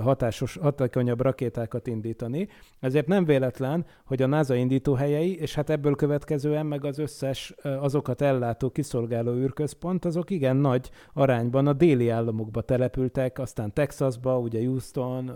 hatásos, 0.00 0.56
hatékonyabb 0.56 1.20
rakétákat 1.20 1.86
indítani. 1.86 2.48
Ezért 2.80 3.06
nem 3.06 3.24
véletlen, 3.24 3.84
hogy 4.04 4.22
a 4.22 4.26
NASA 4.26 4.54
indítóhelyei, 4.54 5.38
és 5.38 5.54
hát 5.54 5.70
ebből 5.70 5.94
következően 5.94 6.66
meg 6.66 6.84
az 6.84 6.98
összes 6.98 7.54
azokat 7.62 8.20
ellátó, 8.20 8.70
kiszolgáló 8.70 9.32
űrközpont, 9.32 10.04
azok 10.04 10.30
igen 10.30 10.56
nagy 10.56 10.90
arányban 11.12 11.66
a 11.66 11.72
déli 11.72 12.08
államokba 12.08 12.60
települtek, 12.60 13.38
aztán 13.38 13.72
Texasba, 13.72 14.38
ugye 14.38 14.66
Houston, 14.66 15.28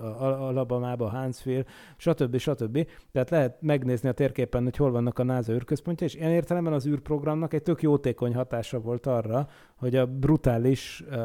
Alabama-ba, 0.57 1.11
Huntsville, 1.11 1.65
stb. 1.97 2.37
stb. 2.37 2.87
Tehát 3.13 3.31
lehet 3.31 3.63
megnézni 3.63 4.09
a 4.09 4.13
térképen, 4.13 4.63
hogy 4.63 4.77
hol 4.77 4.91
vannak 4.91 5.19
a 5.19 5.23
NASA 5.23 5.53
űrközpontja, 5.53 6.07
és 6.07 6.15
ilyen 6.15 6.31
értelemben 6.31 6.73
az 6.73 6.87
űrprogramnak 6.87 7.55
egy 7.55 7.63
tök 7.63 7.83
jótékony 7.83 8.35
hatása 8.35 8.81
volt 8.81 9.07
arra, 9.07 9.49
hogy 9.77 9.97
a 9.97 10.07
brutális 10.07 11.05
uh, 11.09 11.17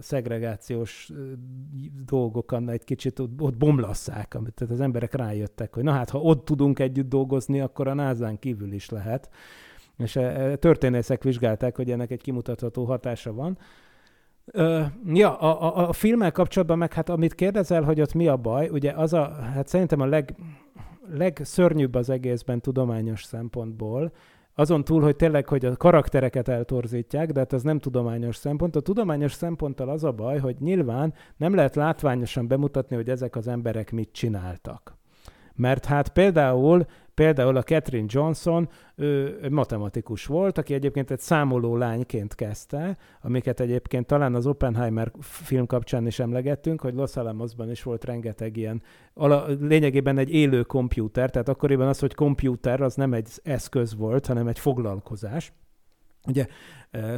szegregációs 0.00 1.10
uh, 1.10 1.16
dolgokan 2.04 2.68
egy 2.68 2.84
kicsit 2.84 3.18
ott, 3.18 3.40
ott 3.40 3.56
bomlasszák, 3.56 4.34
amit 4.34 4.54
tehát 4.54 4.74
az 4.74 4.80
emberek 4.80 5.14
rájöttek, 5.14 5.74
hogy 5.74 5.82
na 5.82 5.92
hát, 5.92 6.10
ha 6.10 6.20
ott 6.20 6.44
tudunk 6.44 6.78
együtt 6.78 7.08
dolgozni, 7.08 7.60
akkor 7.60 7.88
a 7.88 7.94
názán 7.94 8.38
kívül 8.38 8.72
is 8.72 8.88
lehet. 8.88 9.30
És 9.96 10.16
e, 10.16 10.56
történészek 10.56 11.22
vizsgálták, 11.22 11.76
hogy 11.76 11.90
ennek 11.90 12.10
egy 12.10 12.22
kimutatható 12.22 12.84
hatása 12.84 13.32
van. 13.32 13.58
Uh, 14.54 14.84
ja, 15.06 15.38
a, 15.38 15.76
a, 15.76 15.88
a 15.88 15.92
filmmel 15.92 16.32
kapcsolatban 16.32 16.78
meg 16.78 16.92
hát 16.92 17.08
amit 17.08 17.34
kérdezel, 17.34 17.82
hogy 17.82 18.00
ott 18.00 18.14
mi 18.14 18.28
a 18.28 18.36
baj, 18.36 18.68
ugye 18.68 18.92
az 18.92 19.12
a, 19.12 19.32
hát 19.54 19.68
szerintem 19.68 20.00
a 20.00 20.06
leg, 20.06 20.34
legszörnyűbb 21.12 21.94
az 21.94 22.10
egészben 22.10 22.60
tudományos 22.60 23.24
szempontból, 23.24 24.12
azon 24.58 24.84
túl, 24.84 25.02
hogy 25.02 25.16
tényleg, 25.16 25.48
hogy 25.48 25.64
a 25.64 25.76
karaktereket 25.76 26.48
eltorzítják, 26.48 27.32
de 27.32 27.38
hát 27.38 27.52
ez 27.52 27.62
nem 27.62 27.78
tudományos 27.78 28.36
szempont. 28.36 28.76
A 28.76 28.80
tudományos 28.80 29.32
szemponttal 29.32 29.88
az 29.88 30.04
a 30.04 30.12
baj, 30.12 30.38
hogy 30.38 30.56
nyilván 30.60 31.14
nem 31.36 31.54
lehet 31.54 31.76
látványosan 31.76 32.48
bemutatni, 32.48 32.96
hogy 32.96 33.08
ezek 33.08 33.36
az 33.36 33.48
emberek 33.48 33.92
mit 33.92 34.12
csináltak. 34.12 34.96
Mert 35.54 35.84
hát 35.84 36.08
például 36.08 36.86
Például 37.18 37.56
a 37.56 37.62
Catherine 37.62 38.06
Johnson, 38.08 38.68
ő 38.94 39.38
matematikus 39.50 40.26
volt, 40.26 40.58
aki 40.58 40.74
egyébként 40.74 41.10
egy 41.10 41.18
számoló 41.20 41.76
lányként 41.76 42.34
kezdte, 42.34 42.96
amiket 43.20 43.60
egyébként 43.60 44.06
talán 44.06 44.34
az 44.34 44.46
Oppenheimer 44.46 45.12
film 45.20 45.66
kapcsán 45.66 46.06
is 46.06 46.18
emlegettünk, 46.18 46.80
hogy 46.80 46.94
Los 46.94 47.16
Alamosban 47.16 47.70
is 47.70 47.82
volt 47.82 48.04
rengeteg 48.04 48.56
ilyen, 48.56 48.82
ala, 49.14 49.46
lényegében 49.60 50.18
egy 50.18 50.30
élő 50.30 50.62
kompjúter, 50.62 51.30
tehát 51.30 51.48
akkoriban 51.48 51.88
az, 51.88 51.98
hogy 51.98 52.14
kompjúter, 52.14 52.80
az 52.80 52.94
nem 52.94 53.12
egy 53.12 53.28
eszköz 53.42 53.96
volt, 53.96 54.26
hanem 54.26 54.46
egy 54.46 54.58
foglalkozás. 54.58 55.52
Ugye 56.26 56.46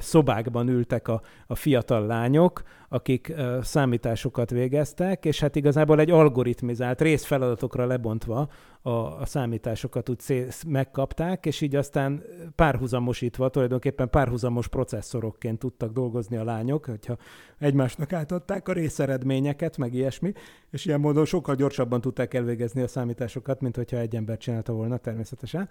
szobákban 0.00 0.68
ültek 0.68 1.08
a, 1.08 1.20
a 1.46 1.54
fiatal 1.54 2.06
lányok, 2.06 2.62
akik 2.88 3.32
számításokat 3.62 4.50
végeztek, 4.50 5.24
és 5.24 5.40
hát 5.40 5.56
igazából 5.56 6.00
egy 6.00 6.10
algoritmizált 6.10 7.00
részfeladatokra 7.00 7.86
lebontva 7.86 8.48
a, 8.82 8.90
a 8.90 9.26
számításokat 9.26 10.08
úgy 10.08 10.18
szé- 10.18 10.64
megkapták, 10.66 11.46
és 11.46 11.60
így 11.60 11.76
aztán 11.76 12.22
párhuzamosítva, 12.54 13.48
tulajdonképpen 13.48 14.10
párhuzamos 14.10 14.68
processzorokként 14.68 15.58
tudtak 15.58 15.92
dolgozni 15.92 16.36
a 16.36 16.44
lányok, 16.44 16.84
hogyha 16.84 17.16
egymásnak 17.58 18.12
átadták 18.12 18.68
a 18.68 18.72
részeredményeket, 18.72 19.76
meg 19.76 19.94
ilyesmi, 19.94 20.32
és 20.70 20.84
ilyen 20.84 21.00
módon 21.00 21.24
sokkal 21.24 21.54
gyorsabban 21.54 22.00
tudták 22.00 22.34
elvégezni 22.34 22.82
a 22.82 22.88
számításokat, 22.88 23.60
mint 23.60 23.76
hogyha 23.76 23.96
egy 23.96 24.16
ember 24.16 24.36
csinálta 24.36 24.72
volna 24.72 24.96
természetesen. 24.96 25.68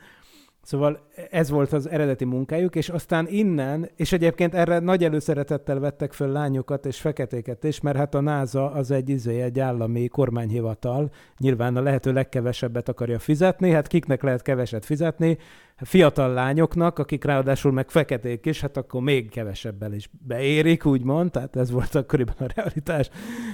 Szóval 0.61 1.07
ez 1.31 1.49
volt 1.49 1.73
az 1.73 1.89
eredeti 1.89 2.25
munkájuk, 2.25 2.75
és 2.75 2.89
aztán 2.89 3.27
innen, 3.27 3.88
és 3.95 4.11
egyébként 4.11 4.53
erre 4.55 4.79
nagy 4.79 5.03
előszeretettel 5.03 5.79
vettek 5.79 6.13
föl 6.13 6.31
lányokat 6.31 6.85
és 6.85 6.99
feketéket 6.99 7.63
is, 7.63 7.81
mert 7.81 7.97
hát 7.97 8.15
a 8.15 8.19
NASA 8.19 8.71
az 8.71 8.91
egy, 8.91 9.09
izé, 9.09 9.41
egy 9.41 9.59
állami 9.59 10.07
kormányhivatal, 10.07 11.11
nyilván 11.37 11.75
a 11.75 11.81
lehető 11.81 12.13
legkevesebbet 12.13 12.89
akarja 12.89 13.19
fizetni, 13.19 13.71
hát 13.71 13.87
kiknek 13.87 14.23
lehet 14.23 14.41
keveset 14.41 14.85
fizetni? 14.85 15.37
Fiatal 15.77 16.33
lányoknak, 16.33 16.99
akik 16.99 17.23
ráadásul 17.23 17.71
meg 17.71 17.89
feketék 17.89 18.45
is, 18.45 18.61
hát 18.61 18.77
akkor 18.77 19.01
még 19.01 19.29
kevesebben 19.29 19.93
is 19.93 20.09
beérik, 20.27 20.85
úgymond, 20.85 21.31
tehát 21.31 21.55
ez 21.55 21.71
volt 21.71 21.95
akkoriban 21.95 22.35
a 22.39 22.45
realitás. 22.55 23.09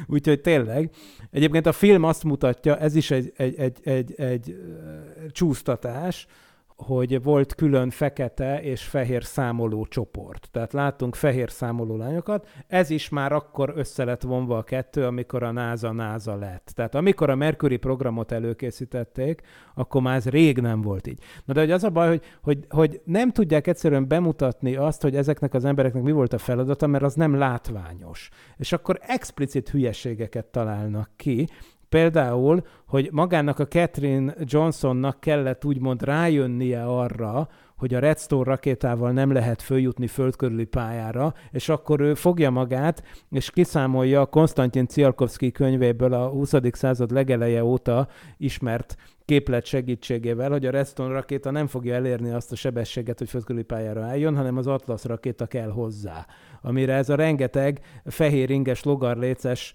Úgyhogy 0.08 0.42
tényleg. 0.42 0.90
Egyébként 1.32 1.66
a 1.66 1.72
film 1.72 2.04
azt 2.04 2.24
mutatja, 2.24 2.78
ez 2.78 2.96
is 2.96 3.12
egy, 3.12 3.34
egy, 3.36 3.56
egy, 3.60 3.78
egy, 3.84 4.14
egy 4.18 4.56
csúsztatás, 5.32 6.28
hogy 6.76 7.24
volt 7.24 7.56
külön 7.56 7.90
fekete 7.90 8.62
és 8.62 8.84
fehér 8.84 9.24
számoló 9.24 9.86
csoport. 9.86 10.48
Tehát 10.52 10.74
láttunk 10.74 11.16
fehér 11.16 11.52
számoló 11.52 11.98
lányokat, 11.98 12.48
ez 12.68 12.90
is 12.90 13.10
már 13.10 13.32
akkor 13.32 13.74
össze 13.76 14.04
lett 14.04 14.22
vonva 14.22 14.58
a 14.58 14.64
kettő, 14.64 15.06
amikor 15.06 15.44
a 15.44 15.52
NASA 15.52 15.92
NASA 15.92 16.36
lett. 16.36 16.72
Tehát 16.74 16.96
amikor 16.96 17.30
a 17.30 17.36
Mercury 17.36 17.78
programot 17.78 18.32
előkészítették, 18.32 19.42
akkor 19.76 20.02
már 20.02 20.16
ez 20.16 20.30
rég 20.30 20.60
nem 20.60 20.82
volt 20.82 21.08
így. 21.08 21.20
Na 21.46 21.54
de 21.54 21.60
hogy 21.60 21.72
az 21.72 21.84
a 21.84 21.90
baj, 21.90 22.08
hogy, 22.08 22.22
hogy, 22.42 22.66
hogy 22.70 23.02
nem 23.04 23.32
tudják 23.32 23.68
egyszerűen 23.68 24.08
bemutatni 24.08 24.76
azt, 24.76 25.02
hogy 25.02 25.16
ezeknek 25.16 25.54
az 25.54 25.66
embereknek 25.66 26.04
mi 26.04 26.12
volt 26.12 26.34
a 26.34 26.38
feladata, 26.38 26.88
mert 26.88 27.04
az 27.04 27.14
nem 27.14 27.36
látványos. 27.36 28.30
És 28.58 28.72
akkor 28.72 29.00
explicit 29.02 29.70
hülyeségeket 29.70 30.46
találnak 30.46 31.10
ki, 31.16 31.48
Például, 31.96 32.64
hogy 32.88 33.10
magának 33.12 33.60
a 33.60 33.68
Catherine 33.68 34.34
Johnsonnak 34.40 35.20
kellett 35.20 35.66
úgymond 35.66 36.04
rájönnie 36.04 36.84
arra, 36.84 37.50
hogy 37.78 37.94
a 37.94 38.00
Redstone 38.00 38.44
rakétával 38.44 39.12
nem 39.12 39.32
lehet 39.32 39.62
följutni 39.62 40.08
földkörüli 40.08 40.66
pályára, 40.66 41.34
és 41.52 41.70
akkor 41.70 42.00
ő 42.00 42.14
fogja 42.14 42.50
magát, 42.50 43.04
és 43.32 43.52
kiszámolja 43.52 44.22
a 44.22 44.26
Konstantin 44.26 44.88
Cialkovszki 44.88 45.52
könyvéből 45.52 46.14
a 46.14 46.28
20. 46.28 46.54
század 46.72 47.12
legeleje 47.12 47.64
óta 47.64 48.08
ismert 48.38 48.96
képlet 49.26 49.66
segítségével, 49.66 50.52
hogy 50.52 50.66
a 50.66 50.72
Redstone 50.72 51.14
rakéta 51.14 51.52
nem 51.52 51.68
fogja 51.68 51.94
elérni 51.94 52.30
azt 52.30 52.52
a 52.52 52.56
sebességet, 52.56 53.18
hogy 53.18 53.30
földkörüli 53.30 53.64
pályára 53.64 54.04
álljon, 54.04 54.36
hanem 54.36 54.58
az 54.58 54.68
Atlas 54.68 55.04
rakéta 55.04 55.46
kell 55.46 55.70
hozzá 55.70 56.26
amire 56.66 56.94
ez 56.94 57.10
a 57.10 57.16
rengeteg 57.16 57.80
fehér 58.06 58.50
inges, 58.50 58.84
logarléces, 58.84 59.74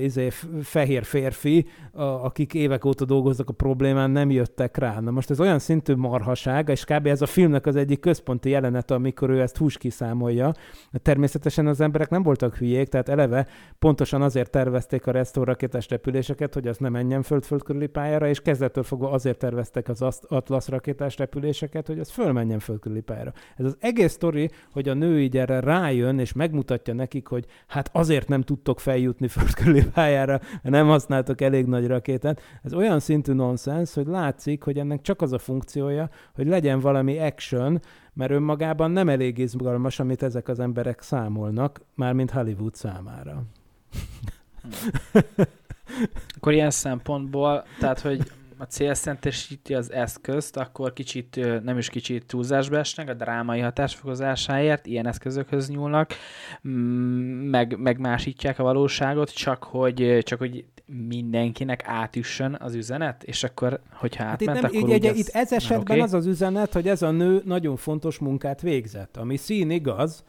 izé, 0.00 0.28
fehér 0.62 1.04
férfi, 1.04 1.66
a, 1.92 2.02
akik 2.02 2.54
évek 2.54 2.84
óta 2.84 3.04
dolgoznak 3.04 3.48
a 3.48 3.52
problémán, 3.52 4.10
nem 4.10 4.30
jöttek 4.30 4.76
rá. 4.76 5.00
Na 5.00 5.10
most 5.10 5.30
ez 5.30 5.40
olyan 5.40 5.58
szintű 5.58 5.94
marhaság, 5.94 6.68
és 6.68 6.84
kb. 6.84 7.06
ez 7.06 7.22
a 7.22 7.26
filmnek 7.26 7.66
az 7.66 7.76
egyik 7.76 8.00
központi 8.00 8.50
jelenete, 8.50 8.94
amikor 8.94 9.30
ő 9.30 9.40
ezt 9.40 9.56
hús 9.56 9.78
kiszámolja. 9.78 10.52
Természetesen 11.02 11.66
az 11.66 11.80
emberek 11.80 12.10
nem 12.10 12.22
voltak 12.22 12.56
hülyék, 12.56 12.88
tehát 12.88 13.08
eleve 13.08 13.46
pontosan 13.78 14.22
azért 14.22 14.50
tervezték 14.50 15.06
a 15.06 15.24
rakétás 15.32 15.88
repüléseket, 15.88 16.54
hogy 16.54 16.66
az 16.66 16.78
nem 16.78 16.92
menjen 16.92 17.22
föld-föld 17.22 17.86
pályára, 17.86 18.28
és 18.28 18.40
kezdettől 18.50 18.82
fogva 18.82 19.10
azért 19.10 19.38
terveztek 19.38 19.88
az 19.88 20.02
Atlas 20.28 20.68
rakétás 20.68 21.16
repüléseket, 21.16 21.86
hogy 21.86 21.98
az 21.98 22.10
fölmenjen 22.10 22.58
föld 22.58 22.78
körüli 22.78 23.00
pályára. 23.00 23.32
Ez 23.56 23.64
az 23.64 23.76
egész 23.80 24.12
sztori, 24.12 24.50
hogy 24.72 24.88
a 24.88 24.94
nő 24.94 25.20
így 25.20 25.36
erre 25.36 25.60
rá 25.60 25.78
rájön, 25.80 26.18
és 26.18 26.32
megmutatja 26.32 26.94
nekik, 26.94 27.26
hogy 27.26 27.46
hát 27.66 27.90
azért 27.92 28.28
nem 28.28 28.42
tudtok 28.42 28.80
feljutni 28.80 29.28
földkörüli 29.28 29.84
pályára, 29.94 30.40
nem 30.62 30.86
használtok 30.86 31.40
elég 31.40 31.66
nagy 31.66 31.86
rakétát. 31.86 32.40
Ez 32.62 32.74
olyan 32.74 33.00
szintű 33.00 33.32
nonsens, 33.32 33.94
hogy 33.94 34.06
látszik, 34.06 34.62
hogy 34.62 34.78
ennek 34.78 35.00
csak 35.00 35.22
az 35.22 35.32
a 35.32 35.38
funkciója, 35.38 36.10
hogy 36.34 36.46
legyen 36.46 36.80
valami 36.80 37.18
action, 37.18 37.80
mert 38.12 38.30
önmagában 38.30 38.90
nem 38.90 39.08
elég 39.08 39.38
izgalmas, 39.38 39.98
amit 39.98 40.22
ezek 40.22 40.48
az 40.48 40.60
emberek 40.60 41.02
számolnak, 41.02 41.80
mármint 41.94 42.30
Hollywood 42.30 42.74
számára. 42.74 43.42
Akkor 46.36 46.52
ilyen 46.52 46.70
szempontból, 46.70 47.64
tehát, 47.78 48.00
hogy 48.00 48.30
a 48.60 48.66
célszentesíti 48.66 49.74
az 49.74 49.92
eszközt, 49.92 50.56
akkor 50.56 50.92
kicsit, 50.92 51.40
nem 51.62 51.78
is 51.78 51.88
kicsit 51.88 52.26
túlzásba 52.26 52.78
esnek 52.78 53.08
a 53.08 53.14
drámai 53.14 53.60
hatásfokozásáért, 53.60 54.86
ilyen 54.86 55.06
eszközökhöz 55.06 55.68
nyúlnak, 55.68 56.10
meg, 57.50 57.78
megmásítják 57.78 58.58
a 58.58 58.62
valóságot, 58.62 59.34
csak 59.34 59.64
hogy, 59.64 60.18
csak 60.22 60.38
hogy 60.38 60.64
mindenkinek 60.86 61.82
átüssön 61.86 62.56
az 62.60 62.74
üzenet, 62.74 63.22
és 63.22 63.44
akkor, 63.44 63.80
hogyha 63.92 64.22
hát 64.22 64.32
átment, 64.32 64.56
itt 64.56 64.62
nem, 64.62 64.70
akkor 64.74 64.88
így, 64.88 64.96
ugye, 64.96 65.12
itt 65.12 65.28
ez 65.28 65.52
esetben 65.52 65.80
okay. 65.80 66.00
az 66.00 66.14
az 66.14 66.26
üzenet, 66.26 66.72
hogy 66.72 66.88
ez 66.88 67.02
a 67.02 67.10
nő 67.10 67.42
nagyon 67.44 67.76
fontos 67.76 68.18
munkát 68.18 68.60
végzett, 68.60 69.16
ami 69.16 69.36
szín 69.36 69.70
igaz, 69.70 70.24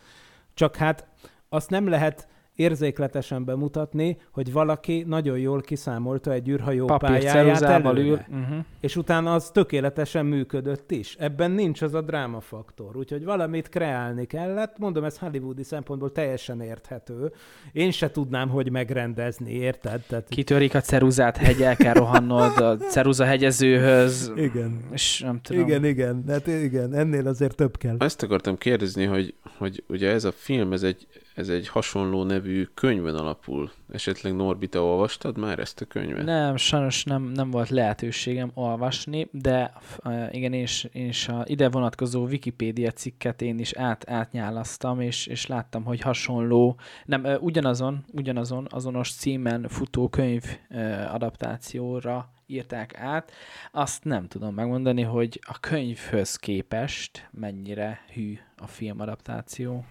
csak 0.53 0.75
hát 0.75 1.07
azt 1.49 1.69
nem 1.69 1.87
lehet 1.87 2.27
érzékletesen 2.61 3.45
bemutatni, 3.45 4.17
hogy 4.31 4.51
valaki 4.51 5.03
nagyon 5.07 5.37
jól 5.37 5.61
kiszámolta 5.61 6.31
egy 6.31 6.49
űrhajó 6.49 6.85
pályáját 6.85 7.33
Papírceruzával 7.33 7.97
ül. 7.97 8.01
előre. 8.01 8.27
Uh-huh. 8.29 8.65
És 8.79 8.95
utána 8.95 9.33
az 9.33 9.49
tökéletesen 9.49 10.25
működött 10.25 10.91
is. 10.91 11.15
Ebben 11.19 11.51
nincs 11.51 11.81
az 11.81 11.93
a 11.93 12.01
drámafaktor. 12.01 12.97
Úgyhogy 12.97 13.23
valamit 13.23 13.69
kreálni 13.69 14.25
kellett. 14.25 14.77
Mondom, 14.77 15.03
ez 15.03 15.17
hollywoodi 15.17 15.63
szempontból 15.63 16.11
teljesen 16.11 16.61
érthető. 16.61 17.31
Én 17.71 17.91
se 17.91 18.11
tudnám, 18.11 18.49
hogy 18.49 18.71
megrendezni, 18.71 19.51
érted? 19.51 20.01
Tehát... 20.07 20.27
Kitörik 20.29 20.75
a 20.75 20.81
ceruzát, 20.81 21.37
hegy, 21.37 21.61
el 21.61 21.75
kell 21.75 21.93
rohannod 21.93 22.57
a 22.57 22.77
ceruza 22.77 23.25
hegyezőhöz. 23.25 24.31
Igen. 24.35 24.79
És 24.91 25.19
nem 25.19 25.39
tudom. 25.41 25.61
Igen, 25.61 25.85
igen. 25.85 26.23
Hát 26.27 26.47
igen, 26.47 26.93
ennél 26.93 27.27
azért 27.27 27.55
több 27.55 27.77
kell. 27.77 27.95
Ezt 27.99 28.23
akartam 28.23 28.57
kérdezni, 28.57 29.05
hogy, 29.05 29.33
hogy 29.57 29.83
ugye 29.87 30.09
ez 30.09 30.23
a 30.23 30.31
film, 30.31 30.73
ez 30.73 30.83
egy, 30.83 31.07
ez 31.41 31.49
egy 31.49 31.67
hasonló 31.67 32.23
nevű 32.23 32.63
könyvön 32.73 33.15
alapul. 33.15 33.71
Esetleg 33.91 34.35
Norbi, 34.35 34.67
te 34.67 34.79
olvastad 34.79 35.37
már 35.37 35.59
ezt 35.59 35.81
a 35.81 35.85
könyvet? 35.85 36.25
Nem, 36.25 36.55
sajnos 36.55 37.03
nem, 37.03 37.23
nem 37.23 37.51
volt 37.51 37.69
lehetőségem 37.69 38.51
olvasni, 38.53 39.27
de 39.31 39.73
uh, 40.03 40.27
igen, 40.31 40.53
én 40.53 40.61
is, 40.61 40.83
én 40.91 41.07
is 41.07 41.27
a 41.27 41.43
ide 41.45 41.69
vonatkozó 41.69 42.25
Wikipédia 42.25 42.91
cikket 42.91 43.41
én 43.41 43.59
is 43.59 43.73
át, 43.73 44.09
átnyálasztam, 44.09 44.99
és, 44.99 45.27
és 45.27 45.45
láttam, 45.45 45.83
hogy 45.83 46.01
hasonló, 46.01 46.79
nem, 47.05 47.23
uh, 47.23 47.43
ugyanazon, 47.43 48.03
ugyanazon, 48.11 48.67
azonos 48.69 49.11
címen 49.11 49.67
futó 49.67 50.09
könyv 50.09 50.43
uh, 50.69 51.13
adaptációra 51.13 52.29
írták 52.45 52.97
át. 52.97 53.31
Azt 53.71 54.03
nem 54.03 54.27
tudom 54.27 54.53
megmondani, 54.53 55.01
hogy 55.01 55.39
a 55.43 55.59
könyvhöz 55.59 56.35
képest 56.35 57.29
mennyire 57.31 57.99
hű 58.13 58.37
a 58.57 58.67
filmadaptáció. 58.67 59.85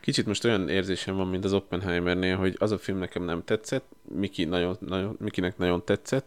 Kicsit 0.00 0.26
most 0.26 0.44
olyan 0.44 0.68
érzésem 0.68 1.16
van, 1.16 1.28
mint 1.28 1.44
az 1.44 1.52
Oppenheimernél, 1.52 2.36
hogy 2.36 2.56
az 2.58 2.70
a 2.70 2.78
film 2.78 2.98
nekem 2.98 3.22
nem 3.22 3.44
tetszett, 3.44 3.84
Miki 4.02 4.44
nagyon, 4.44 4.76
nagyon, 4.80 5.16
Mikinek 5.20 5.58
nagyon 5.58 5.84
tetszett, 5.84 6.26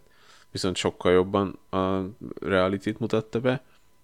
viszont 0.50 0.76
sokkal 0.76 1.12
jobban 1.12 1.58
a 1.70 2.00
realitit 2.40 2.98
mutatta 2.98 3.40
be. 3.40 3.62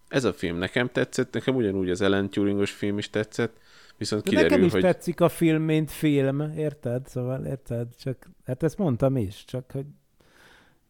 Ez 0.09 0.25
a 0.25 0.33
film 0.33 0.57
nekem 0.57 0.88
tetszett, 0.92 1.33
nekem 1.33 1.55
ugyanúgy 1.55 1.90
az 1.90 2.01
Ellen 2.01 2.31
Turingos 2.31 2.70
film 2.70 2.99
is 2.99 3.11
tetszett, 3.11 3.57
viszont 3.97 4.23
De 4.23 4.29
kiderül, 4.29 4.51
nekem 4.51 4.64
is 4.66 4.73
hogy... 4.73 4.81
tetszik 4.81 5.20
a 5.20 5.29
film, 5.29 5.62
mint 5.62 5.90
film, 5.90 6.53
érted? 6.57 7.07
Szóval 7.07 7.44
érted? 7.44 7.87
Csak, 7.99 8.29
hát 8.47 8.62
ezt 8.62 8.79
mondtam 8.79 9.16
is, 9.16 9.44
csak 9.44 9.70
hogy 9.70 9.85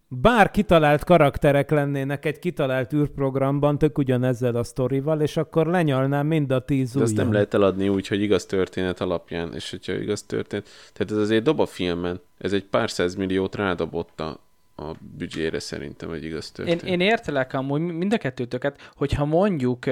bár 0.08 0.50
kitalált 0.50 1.04
karakterek 1.04 1.70
lennének 1.70 2.24
egy 2.24 2.38
kitalált 2.38 2.92
űrprogramban, 2.92 3.78
tök 3.78 3.98
ugyanezzel 3.98 4.56
a 4.56 4.64
sztorival, 4.64 5.20
és 5.20 5.36
akkor 5.36 5.66
lenyalnám 5.66 6.26
mind 6.26 6.50
a 6.50 6.64
tíz 6.64 6.92
De 6.92 7.02
azt 7.02 7.16
nem 7.16 7.32
lehet 7.32 7.54
eladni 7.54 7.88
úgy, 7.88 8.06
hogy 8.06 8.22
igaz 8.22 8.46
történet 8.46 9.00
alapján, 9.00 9.54
és 9.54 9.70
hogyha 9.70 9.92
igaz 9.92 10.22
történet... 10.22 10.68
Tehát 10.92 11.12
ez 11.12 11.18
azért 11.18 11.42
dob 11.42 11.60
a 11.60 11.66
filmen, 11.66 12.20
ez 12.38 12.52
egy 12.52 12.64
pár 12.64 12.90
százmilliót 12.90 13.54
rádobott 13.54 14.20
a, 14.20 14.40
a 14.76 14.94
büdzsére 15.16 15.58
szerintem 15.58 16.10
egy 16.10 16.24
igaz 16.24 16.52
Én, 16.58 16.64
történet. 16.64 16.94
én 16.94 17.00
értelek 17.00 17.52
amúgy 17.54 17.80
mind 17.80 18.12
a 18.12 18.18
kettőtöket, 18.18 18.92
hogyha 18.96 19.24
mondjuk 19.24 19.86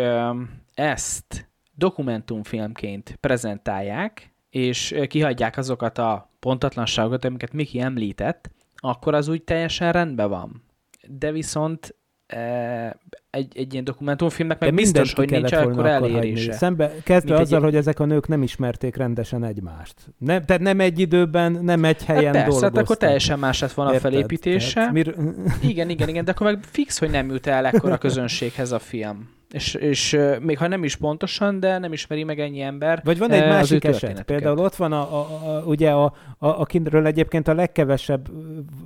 ezt 0.74 1.50
dokumentumfilmként 1.74 3.16
prezentálják, 3.20 4.32
és 4.50 4.94
kihagyják 5.08 5.56
azokat 5.56 5.98
a 5.98 6.30
pontatlanságokat, 6.40 7.24
amiket 7.24 7.52
Miki 7.52 7.80
említett, 7.80 8.50
akkor 8.84 9.14
az 9.14 9.28
úgy 9.28 9.42
teljesen 9.42 9.92
rendben 9.92 10.28
van. 10.28 10.62
De 11.08 11.32
viszont 11.32 11.94
e, 12.26 12.96
egy, 13.30 13.56
egy 13.56 13.72
ilyen 13.72 13.84
dokumentumfilmnek 13.84 14.60
meg 14.60 14.68
De 14.70 14.74
biztos, 14.76 15.12
hogy 15.12 15.30
nincs 15.30 15.52
akkor 15.52 15.72
akkor 15.72 15.84
hagyni. 15.90 16.16
elérése. 16.16 16.52
Szembe, 16.52 16.86
kezdve 17.04 17.14
Mint 17.14 17.30
egy- 17.30 17.40
azzal, 17.40 17.60
hogy 17.60 17.76
ezek 17.76 18.00
a 18.00 18.04
nők 18.04 18.28
nem 18.28 18.42
ismerték 18.42 18.96
rendesen 18.96 19.44
egymást. 19.44 19.94
Nem, 20.18 20.42
tehát 20.44 20.62
nem 20.62 20.80
egy 20.80 20.98
időben, 20.98 21.52
nem 21.52 21.84
egy 21.84 22.04
helyen 22.04 22.24
Hát 22.24 22.32
persze, 22.32 22.44
hát 22.44 22.50
dolgoztak. 22.60 22.84
akkor 22.84 22.96
teljesen 22.96 23.38
más 23.38 23.60
lett 23.60 23.72
volna 23.72 23.92
a 23.92 23.98
felépítése. 23.98 24.74
Tehát 24.74 24.92
mir... 24.92 25.14
Igen, 25.62 25.88
igen, 25.90 26.08
igen, 26.08 26.24
de 26.24 26.30
akkor 26.30 26.46
meg 26.46 26.62
fix, 26.64 26.98
hogy 26.98 27.10
nem 27.10 27.28
jut 27.30 27.46
el 27.46 27.66
ekkora 27.66 27.98
közönséghez 27.98 28.72
a 28.72 28.78
film. 28.78 29.30
És, 29.52 29.74
és 29.74 30.18
még 30.40 30.58
ha 30.58 30.68
nem 30.68 30.84
is 30.84 30.96
pontosan, 30.96 31.60
de 31.60 31.78
nem 31.78 31.92
ismeri 31.92 32.24
meg 32.24 32.40
ennyi 32.40 32.60
ember. 32.60 33.00
Vagy 33.04 33.18
van 33.18 33.30
egy 33.30 33.48
másik 33.48 33.84
eset. 33.84 34.22
Például 34.22 34.58
ott 34.58 34.74
van, 34.74 34.92
a, 34.92 35.00
a, 35.00 35.56
a, 35.56 35.62
ugye, 35.64 35.90
a, 35.90 36.04
a, 36.38 36.46
akiről 36.46 37.06
egyébként 37.06 37.48
a 37.48 37.54
legkevesebb 37.54 38.28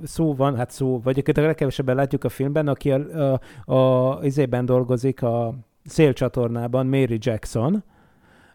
szó 0.03 0.35
van, 0.35 0.55
hát 0.55 0.71
szó, 0.71 1.01
vagy 1.03 1.23
a 1.35 1.41
legkevesebben 1.41 1.95
látjuk 1.95 2.23
a 2.23 2.29
filmben, 2.29 2.67
aki 2.67 2.91
a, 2.91 3.39
a, 3.65 3.73
a 3.73 4.19
izében 4.21 4.65
dolgozik 4.65 5.21
a 5.21 5.53
szélcsatornában, 5.85 6.85
Mary 6.85 7.17
Jackson. 7.19 7.83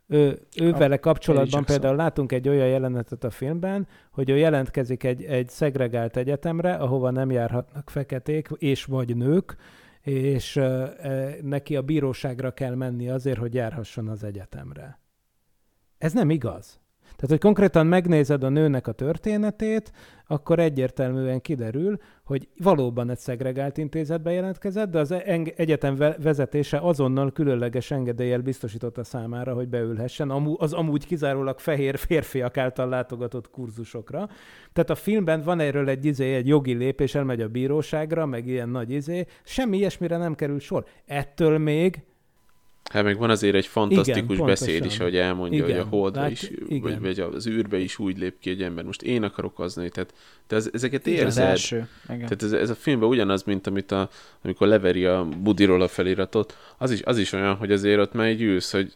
Ő, 0.07 0.39
ő 0.61 0.73
vele 0.73 0.97
kapcsolatban 0.97 1.65
például 1.65 1.97
látunk 1.97 2.33
egy 2.33 2.49
olyan 2.49 2.67
jelenetet 2.67 3.25
a 3.25 3.31
filmben, 3.31 3.87
hogy 4.11 4.31
ő 4.31 4.37
jelentkezik 4.37 5.05
egy, 5.05 5.23
egy 5.23 5.49
szegregált 5.49 6.17
egyetemre, 6.17 6.75
ahova 6.75 7.11
nem 7.11 7.31
járhatnak 7.31 7.91
feketék 7.91 8.49
és 8.59 8.85
vagy 8.85 9.17
nők, 9.17 9.57
és 10.03 10.61
neki 11.43 11.77
a 11.77 11.83
bíróságra 11.83 12.53
kell 12.53 12.75
menni 12.75 13.09
azért, 13.09 13.39
hogy 13.39 13.55
járhasson 13.55 14.09
az 14.09 14.25
egyetemre. 14.25 14.99
Ez 15.99 16.13
nem 16.13 16.31
igaz. 16.31 16.81
Tehát, 17.23 17.37
hogy 17.37 17.53
konkrétan 17.53 17.87
megnézed 17.87 18.45
a 18.45 18.49
nőnek 18.49 18.87
a 18.87 18.93
történetét, 18.93 19.93
akkor 20.27 20.59
egyértelműen 20.59 21.41
kiderül, 21.41 21.99
hogy 22.25 22.49
valóban 22.57 23.11
egy 23.11 23.19
szegregált 23.19 23.79
intézetbe 23.79 24.33
jelentkezett, 24.33 24.91
de 24.91 24.99
az 24.99 25.15
egyetem 25.57 25.97
ve- 25.97 26.23
vezetése 26.23 26.79
azonnal 26.79 27.33
különleges 27.33 27.91
engedéllyel 27.91 28.41
biztosította 28.41 29.05
számára, 29.05 29.55
hogy 29.55 29.69
beülhessen 29.69 30.31
az 30.57 30.73
amúgy 30.73 31.07
kizárólag 31.07 31.59
fehér 31.59 31.99
férfiak 31.99 32.57
által 32.57 32.89
látogatott 32.89 33.51
kurzusokra. 33.51 34.29
Tehát 34.73 34.91
a 34.91 34.95
filmben 34.95 35.43
van 35.43 35.61
erről 35.61 35.89
egy, 35.89 36.05
izé, 36.05 36.35
egy 36.35 36.47
jogi 36.47 36.73
lépés, 36.73 37.15
elmegy 37.15 37.41
a 37.41 37.49
bíróságra, 37.49 38.27
meg 38.27 38.47
ilyen 38.47 38.69
nagy 38.69 38.91
izé, 38.91 39.27
semmi 39.43 39.77
ilyesmire 39.77 40.17
nem 40.17 40.35
kerül 40.35 40.61
sor. 40.61 40.85
Ettől 41.07 41.59
még 41.59 42.03
Hát 42.91 43.05
meg 43.05 43.19
van 43.19 43.31
azért 43.31 43.55
egy 43.55 43.67
fantasztikus 43.67 44.35
Igen, 44.37 44.47
beszéd 44.47 44.69
pontosan. 44.79 44.87
is, 44.87 44.99
hogy 44.99 45.17
elmondja, 45.17 45.65
Igen, 45.65 45.77
hogy 45.77 45.87
a 45.87 45.89
holdra 45.97 46.21
lát- 46.21 46.31
is, 46.31 46.51
igen. 46.69 46.81
vagy, 46.81 47.01
vagy 47.01 47.21
az 47.35 47.47
űrbe 47.47 47.79
is 47.79 47.99
úgy 47.99 48.19
lép 48.19 48.39
ki 48.39 48.51
egy 48.51 48.63
ember. 48.63 48.85
Most 48.85 49.03
én 49.03 49.23
akarok 49.23 49.59
azni, 49.61 49.89
tehát 49.89 50.15
te 50.47 50.57
ez, 50.57 50.71
ezeket 50.73 51.07
Igen, 51.07 51.27
az 51.27 51.37
érzed. 51.37 51.51
első. 51.51 51.89
Igen. 52.05 52.19
Tehát 52.19 52.43
ez, 52.43 52.53
ez 52.53 52.71
a 52.71 52.75
filmben 52.75 53.09
ugyanaz, 53.09 53.43
mint 53.43 53.67
amit 53.67 53.93
a, 53.93 54.09
amikor 54.45 54.67
leveri 54.67 55.05
a 55.05 55.29
budiról 55.43 55.83
a 55.83 55.89
feliratot, 55.89 56.57
az 56.79 56.91
is, 56.91 57.03
az 57.03 57.19
is 57.19 57.33
olyan, 57.33 57.55
hogy 57.55 57.73
azért 57.73 58.01
ott 58.01 58.13
már 58.13 58.27
egy 58.27 58.43
ülsz, 58.43 58.73
hogy 58.73 58.93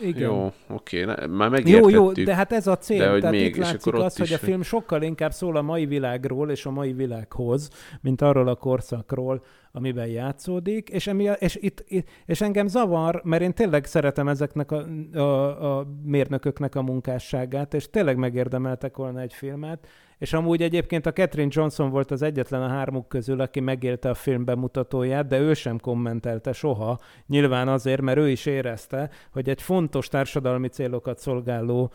igen. 0.00 0.22
jó, 0.22 0.52
oké, 0.68 1.04
ne, 1.04 1.14
már 1.14 1.28
Jó, 1.28 1.48
megértettük. 1.48 1.90
jó, 1.92 2.12
de 2.12 2.34
hát 2.34 2.52
ez 2.52 2.66
a 2.66 2.78
cél. 2.78 2.98
de 2.98 3.10
hogy 3.10 3.20
Tehát 3.20 3.34
még, 3.34 3.46
itt 3.46 3.56
látszik 3.56 3.94
az, 3.94 4.16
hogy 4.16 4.32
a 4.32 4.38
film 4.38 4.62
sokkal 4.62 5.02
inkább 5.02 5.32
szól 5.32 5.56
a 5.56 5.62
mai 5.62 5.86
világról 5.86 6.50
és 6.50 6.66
a 6.66 6.70
mai 6.70 6.92
világhoz, 6.92 7.70
mint 8.00 8.22
arról 8.22 8.48
a 8.48 8.54
korszakról, 8.54 9.44
amiben 9.76 10.06
játszódik, 10.06 10.88
és, 10.88 11.06
emi, 11.06 11.30
és, 11.38 11.58
itt, 11.60 11.84
és 12.26 12.40
engem 12.40 12.66
zavar, 12.66 13.20
mert 13.24 13.42
én 13.42 13.54
tényleg 13.54 13.84
szeretem 13.84 14.28
ezeknek 14.28 14.70
a, 14.70 14.86
a, 15.14 15.78
a 15.78 15.86
mérnököknek 16.04 16.74
a 16.74 16.82
munkásságát, 16.82 17.74
és 17.74 17.90
tényleg 17.90 18.16
megérdemeltek 18.16 18.96
volna 18.96 19.20
egy 19.20 19.32
filmet, 19.32 19.86
és 20.18 20.32
amúgy 20.32 20.62
egyébként 20.62 21.06
a 21.06 21.12
Catherine 21.12 21.50
Johnson 21.52 21.90
volt 21.90 22.10
az 22.10 22.22
egyetlen 22.22 22.62
a 22.62 22.68
hármuk 22.68 23.08
közül, 23.08 23.40
aki 23.40 23.60
megélte 23.60 24.10
a 24.10 24.14
film 24.14 24.44
bemutatóját, 24.44 25.26
de 25.26 25.38
ő 25.38 25.54
sem 25.54 25.78
kommentelte 25.78 26.52
soha. 26.52 26.98
Nyilván 27.26 27.68
azért, 27.68 28.00
mert 28.00 28.18
ő 28.18 28.30
is 28.30 28.46
érezte, 28.46 29.10
hogy 29.32 29.48
egy 29.48 29.62
fontos 29.62 30.08
társadalmi 30.08 30.68
célokat 30.68 31.18
szolgáló 31.18 31.92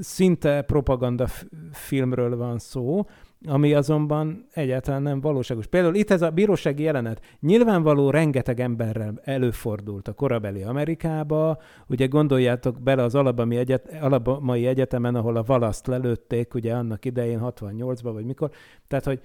szinte 0.00 0.62
propaganda 0.62 1.26
filmről 1.72 2.36
van 2.36 2.58
szó, 2.58 3.06
ami 3.44 3.74
azonban 3.74 4.46
egyáltalán 4.52 5.02
nem 5.02 5.20
valóságos. 5.20 5.66
Például 5.66 5.94
itt 5.94 6.10
ez 6.10 6.22
a 6.22 6.30
bírósági 6.30 6.82
jelenet 6.82 7.20
nyilvánvaló 7.40 8.10
rengeteg 8.10 8.60
emberrel 8.60 9.20
előfordult 9.24 10.08
a 10.08 10.12
korabeli 10.12 10.62
Amerikába. 10.62 11.58
Ugye 11.86 12.06
gondoljátok 12.06 12.82
bele 12.82 13.02
az 13.02 13.14
Alabami, 13.14 13.56
egyet, 13.56 13.96
Alabamai 14.00 14.66
Egyetemen, 14.66 15.14
ahol 15.14 15.36
a 15.36 15.42
valaszt 15.42 15.86
lelőtték, 15.86 16.54
ugye 16.54 16.74
annak 16.74 17.04
idején 17.04 17.40
68-ban, 17.42 18.10
vagy 18.12 18.24
mikor. 18.24 18.50
Tehát, 18.88 19.04
hogy 19.04 19.20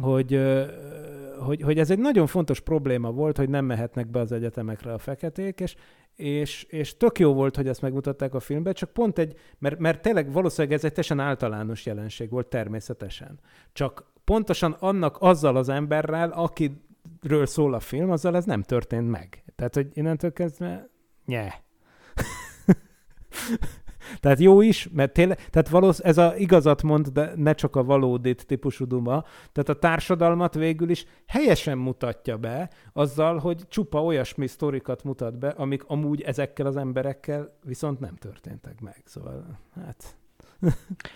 hogy, 0.00 0.40
hogy, 1.38 1.62
hogy 1.62 1.78
ez 1.78 1.90
egy 1.90 1.98
nagyon 1.98 2.26
fontos 2.26 2.60
probléma 2.60 3.10
volt, 3.10 3.36
hogy 3.36 3.48
nem 3.48 3.64
mehetnek 3.64 4.10
be 4.10 4.20
az 4.20 4.32
egyetemekre 4.32 4.92
a 4.92 4.98
feketék, 4.98 5.60
és, 5.60 5.76
és, 6.16 6.62
és 6.62 6.96
tök 6.96 7.18
jó 7.18 7.34
volt, 7.34 7.56
hogy 7.56 7.68
ezt 7.68 7.82
megmutatták 7.82 8.34
a 8.34 8.40
filmben, 8.40 8.74
csak 8.74 8.92
pont 8.92 9.18
egy, 9.18 9.38
mert, 9.58 9.78
mert 9.78 10.02
tényleg 10.02 10.32
valószínűleg 10.32 10.76
ez 10.76 10.84
egy 10.84 10.92
teljesen 10.92 11.20
általános 11.20 11.86
jelenség 11.86 12.30
volt 12.30 12.46
természetesen. 12.46 13.40
Csak 13.72 14.12
pontosan 14.24 14.72
annak 14.72 15.16
azzal 15.20 15.56
az 15.56 15.68
emberrel, 15.68 16.30
akiről 16.30 17.46
szól 17.46 17.74
a 17.74 17.80
film, 17.80 18.10
azzal 18.10 18.36
ez 18.36 18.44
nem 18.44 18.62
történt 18.62 19.10
meg. 19.10 19.44
Tehát, 19.56 19.74
hogy 19.74 19.88
innentől 19.92 20.32
kezdve, 20.32 20.88
nye. 21.24 21.52
Tehát 24.20 24.40
jó 24.40 24.60
is, 24.60 24.88
mert 24.92 25.12
tényleg, 25.12 25.48
tehát 25.50 25.68
valósz, 25.68 26.00
ez 26.02 26.18
a 26.18 26.36
igazat 26.36 26.82
mond, 26.82 27.06
de 27.06 27.32
ne 27.36 27.52
csak 27.52 27.76
a 27.76 27.84
valódit 27.84 28.46
típusú 28.46 28.86
duma. 28.86 29.24
Tehát 29.52 29.68
a 29.68 29.78
társadalmat 29.78 30.54
végül 30.54 30.90
is 30.90 31.06
helyesen 31.26 31.78
mutatja 31.78 32.36
be, 32.36 32.70
azzal, 32.92 33.38
hogy 33.38 33.68
csupa 33.68 34.02
olyasmi 34.04 34.46
sztorikat 34.46 35.04
mutat 35.04 35.38
be, 35.38 35.48
amik 35.48 35.84
amúgy 35.86 36.20
ezekkel 36.20 36.66
az 36.66 36.76
emberekkel 36.76 37.56
viszont 37.64 38.00
nem 38.00 38.14
történtek 38.14 38.80
meg. 38.80 39.02
Szóval, 39.04 39.58
hát 39.74 40.16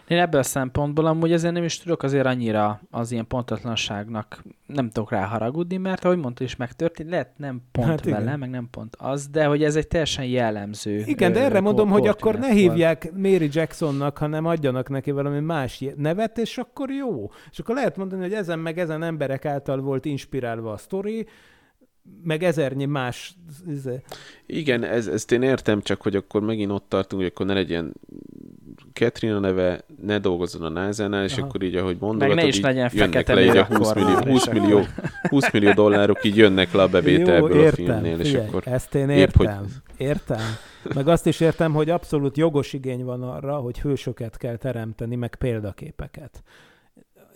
Én 0.08 0.18
ebből 0.18 0.40
a 0.40 0.44
szempontból 0.44 1.06
amúgy 1.06 1.32
ezért 1.32 1.52
nem 1.54 1.64
is 1.64 1.78
tudok 1.78 2.02
azért 2.02 2.26
annyira 2.26 2.80
az 2.90 3.12
ilyen 3.12 3.26
pontatlanságnak 3.26 4.42
nem 4.66 4.90
tudok 4.90 5.10
rá 5.10 5.24
haragudni, 5.26 5.76
mert 5.76 6.04
ahogy 6.04 6.18
mondta 6.18 6.44
is 6.44 6.56
megtörtént, 6.56 7.10
lehet 7.10 7.38
nem 7.38 7.60
pont 7.72 7.86
Hát 7.86 7.96
hát 7.98 8.06
igen. 8.06 8.24
vele, 8.24 8.36
meg 8.36 8.50
nem 8.50 8.68
pont 8.70 8.96
az, 8.98 9.28
de 9.28 9.44
hogy 9.44 9.62
ez 9.64 9.76
egy 9.76 9.86
teljesen 9.88 10.24
jellemző. 10.24 11.02
Igen, 11.06 11.32
de 11.32 11.40
ö, 11.40 11.42
erre 11.44 11.60
mondom, 11.60 11.88
ko- 11.88 11.98
hogy 11.98 12.08
akkor 12.08 12.38
ne 12.38 12.50
hívják 12.52 13.12
Mary 13.12 13.48
Jacksonnak, 13.52 14.18
hanem 14.18 14.46
adjanak 14.46 14.88
neki 14.88 15.10
valami 15.10 15.40
más 15.40 15.84
nevet, 15.96 16.38
és 16.38 16.58
akkor 16.58 16.90
jó. 16.90 17.30
És 17.50 17.58
akkor 17.58 17.74
lehet 17.74 17.96
mondani, 17.96 18.22
hogy 18.22 18.32
ezen 18.32 18.58
meg 18.58 18.78
ezen 18.78 19.02
emberek 19.02 19.44
által 19.44 19.80
volt 19.80 20.04
inspirálva 20.04 20.72
a 20.72 20.76
sztori, 20.76 21.26
meg 22.22 22.42
ezernyi 22.42 22.84
más... 22.84 23.34
izé- 23.68 24.04
Igen, 24.46 24.84
ez, 24.84 25.06
ezt 25.06 25.32
én 25.32 25.42
értem, 25.42 25.80
csak 25.80 26.02
hogy 26.02 26.16
akkor 26.16 26.42
megint 26.42 26.70
ott 26.70 26.88
tartunk, 26.88 27.22
hogy 27.22 27.30
akkor 27.34 27.46
ne 27.46 27.52
legyen 27.54 27.92
Katrina 29.00 29.38
neve, 29.38 29.80
ne 30.02 30.18
dolgozzon 30.18 30.62
a 30.62 30.68
NASA-nál, 30.68 31.24
és 31.24 31.36
Aha. 31.36 31.46
akkor 31.46 31.62
így, 31.62 31.76
ahogy 31.76 31.96
mondogatod, 32.00 32.34
ne 32.36 32.46
is 32.46 32.56
így 32.56 32.62
legyen 32.62 32.90
jönnek 32.92 33.28
le 33.28 33.42
így 33.42 33.48
a 33.48 33.52
nő 33.68 33.76
20 33.76 33.90
akkor 33.90 33.94
millió, 34.02 34.14
már, 34.14 34.26
20 34.28 34.46
és 34.46 34.52
millió, 34.52 34.80
20 35.28 35.50
millió 35.52 35.72
dollárok 35.72 36.24
így 36.24 36.36
jönnek 36.36 36.72
le 36.72 36.82
a 36.82 36.88
bevételből 36.88 37.54
Jó, 37.54 37.60
a 37.60 37.64
értem, 37.64 37.84
filmnél, 37.84 38.18
és 38.20 38.28
figyelj, 38.28 38.46
akkor 38.46 38.62
ezt 38.66 38.94
én 38.94 39.08
épp, 39.08 39.36
hogy- 39.36 39.46
értem, 39.46 39.66
értem. 39.96 40.40
Meg 40.94 41.08
azt 41.08 41.26
is 41.26 41.40
értem, 41.40 41.72
hogy 41.72 41.90
abszolút 41.90 42.36
jogos 42.36 42.72
igény 42.72 43.04
van 43.04 43.22
arra, 43.22 43.56
hogy 43.56 43.80
hősöket 43.80 44.36
kell 44.36 44.56
teremteni, 44.56 45.16
meg 45.16 45.34
példaképeket. 45.34 46.42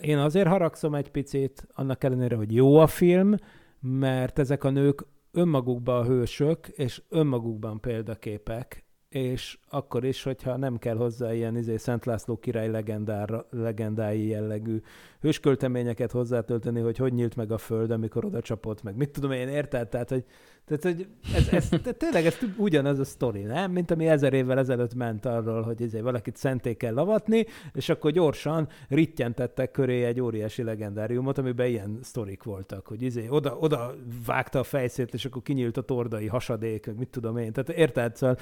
Én 0.01 0.17
azért 0.17 0.47
haragszom 0.47 0.95
egy 0.95 1.09
picit, 1.09 1.67
annak 1.73 2.03
ellenére, 2.03 2.35
hogy 2.35 2.55
jó 2.55 2.77
a 2.77 2.87
film, 2.87 3.35
mert 3.79 4.39
ezek 4.39 4.63
a 4.63 4.69
nők 4.69 5.05
önmagukban 5.31 6.01
a 6.01 6.05
hősök, 6.05 6.67
és 6.67 7.01
önmagukban 7.09 7.79
példaképek, 7.79 8.84
és 9.15 9.57
akkor 9.69 10.03
is, 10.03 10.23
hogyha 10.23 10.57
nem 10.57 10.77
kell 10.77 10.95
hozzá 10.95 11.33
ilyen 11.33 11.57
izé, 11.57 11.77
Szent 11.77 12.05
László 12.05 12.37
király 12.37 12.69
legendára, 12.69 13.45
legendái 13.49 14.27
jellegű 14.27 14.81
hőskölteményeket 15.21 16.11
hozzátölteni, 16.11 16.79
hogy 16.79 16.97
hogy 16.97 17.13
nyílt 17.13 17.35
meg 17.35 17.51
a 17.51 17.57
föld, 17.57 17.91
amikor 17.91 18.25
oda 18.25 18.41
csapott 18.41 18.83
meg. 18.83 18.95
Mit 18.95 19.09
tudom 19.09 19.31
én, 19.31 19.47
érted? 19.47 19.89
Tehát, 19.89 20.09
hogy, 20.09 20.25
tehát, 20.65 20.83
hogy 20.83 21.07
ez, 21.35 21.47
ez, 21.47 21.69
tényleg 21.97 22.25
ez 22.25 22.37
ugyanaz 22.57 22.99
a 22.99 23.05
sztori, 23.05 23.41
nem? 23.41 23.71
Mint 23.71 23.91
ami 23.91 24.07
ezer 24.07 24.33
évvel 24.33 24.57
ezelőtt 24.57 24.93
ment 24.93 25.25
arról, 25.25 25.61
hogy 25.61 25.81
izé, 25.81 25.99
valakit 25.99 26.37
szenté 26.37 26.73
kell 26.73 26.93
lavatni, 26.93 27.45
és 27.73 27.89
akkor 27.89 28.11
gyorsan 28.11 28.67
rittyentettek 28.89 29.71
köré 29.71 30.03
egy 30.03 30.21
óriási 30.21 30.63
legendáriumot, 30.63 31.37
amiben 31.37 31.67
ilyen 31.67 31.99
sztorik 32.03 32.43
voltak, 32.43 32.87
hogy 32.87 33.01
izé, 33.01 33.27
oda, 33.29 33.57
oda 33.57 33.95
vágta 34.25 34.59
a 34.59 34.63
fejszét, 34.63 35.13
és 35.13 35.25
akkor 35.25 35.41
kinyílt 35.41 35.77
a 35.77 35.81
tordai 35.81 36.27
hasadék, 36.27 36.95
mit 36.97 37.09
tudom 37.09 37.37
én. 37.37 37.53
Tehát 37.53 37.69
érted? 37.69 38.15
Szóval... 38.15 38.37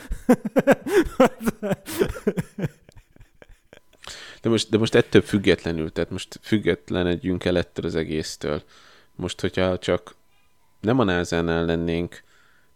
De 4.41 4.49
most, 4.49 4.69
de 4.69 4.77
most 4.77 4.95
ettől 4.95 5.21
függetlenül, 5.21 5.91
tehát 5.91 6.09
most 6.09 6.39
függetlenedjünk 6.41 7.45
el 7.45 7.57
ettől 7.57 7.85
az 7.85 7.95
egésztől. 7.95 8.63
Most, 9.15 9.41
hogyha 9.41 9.77
csak 9.77 10.15
nem 10.83 10.99
a 10.99 11.03
názánál 11.03 11.65
lennénk, 11.65 12.23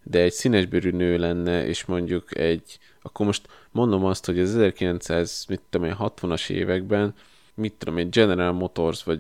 de 0.04 0.22
egy 0.22 0.32
színesbőrű 0.32 0.91
nő 0.91 1.17
lenne, 1.17 1.65
és 1.65 1.86
mondjuk 1.86 2.38
egy, 2.38 2.80
akkor 3.02 3.26
most 3.26 3.48
mondom 3.72 4.06
azt, 4.06 4.26
hogy 4.26 4.39
az 4.39 4.50
1900, 4.56 5.46
mit 5.50 5.62
tudom 5.70 5.88
én, 5.88 5.96
60-as 6.00 6.50
években, 6.50 7.13
mit 7.54 7.74
tudom 7.74 7.98
én, 7.98 8.10
General 8.10 8.52
Motors, 8.52 9.04
vagy 9.04 9.20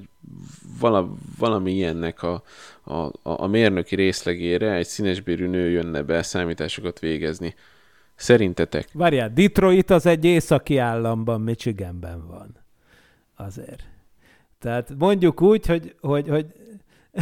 vala, 0.79 1.13
valami 1.37 1.71
ilyennek 1.71 2.23
a, 2.23 2.43
a, 2.83 3.11
a, 3.23 3.47
mérnöki 3.47 3.95
részlegére 3.95 4.73
egy 4.73 4.87
színesbőrű 4.87 5.47
nő 5.47 5.69
jönne 5.69 6.01
be 6.01 6.21
számításokat 6.21 6.99
végezni. 6.99 7.55
Szerintetek 8.15 8.89
Várjál, 8.93 9.31
Detroit 9.33 9.89
az 9.89 10.05
egy 10.05 10.25
északi 10.25 10.77
államban, 10.77 11.41
Michiganben 11.41 12.27
van. 12.27 12.55
Azért. 13.35 13.83
Tehát 14.59 14.93
mondjuk 14.97 15.41
úgy, 15.41 15.65
hogy, 15.65 15.95
hogy, 15.99 16.27
hogy 16.27 16.45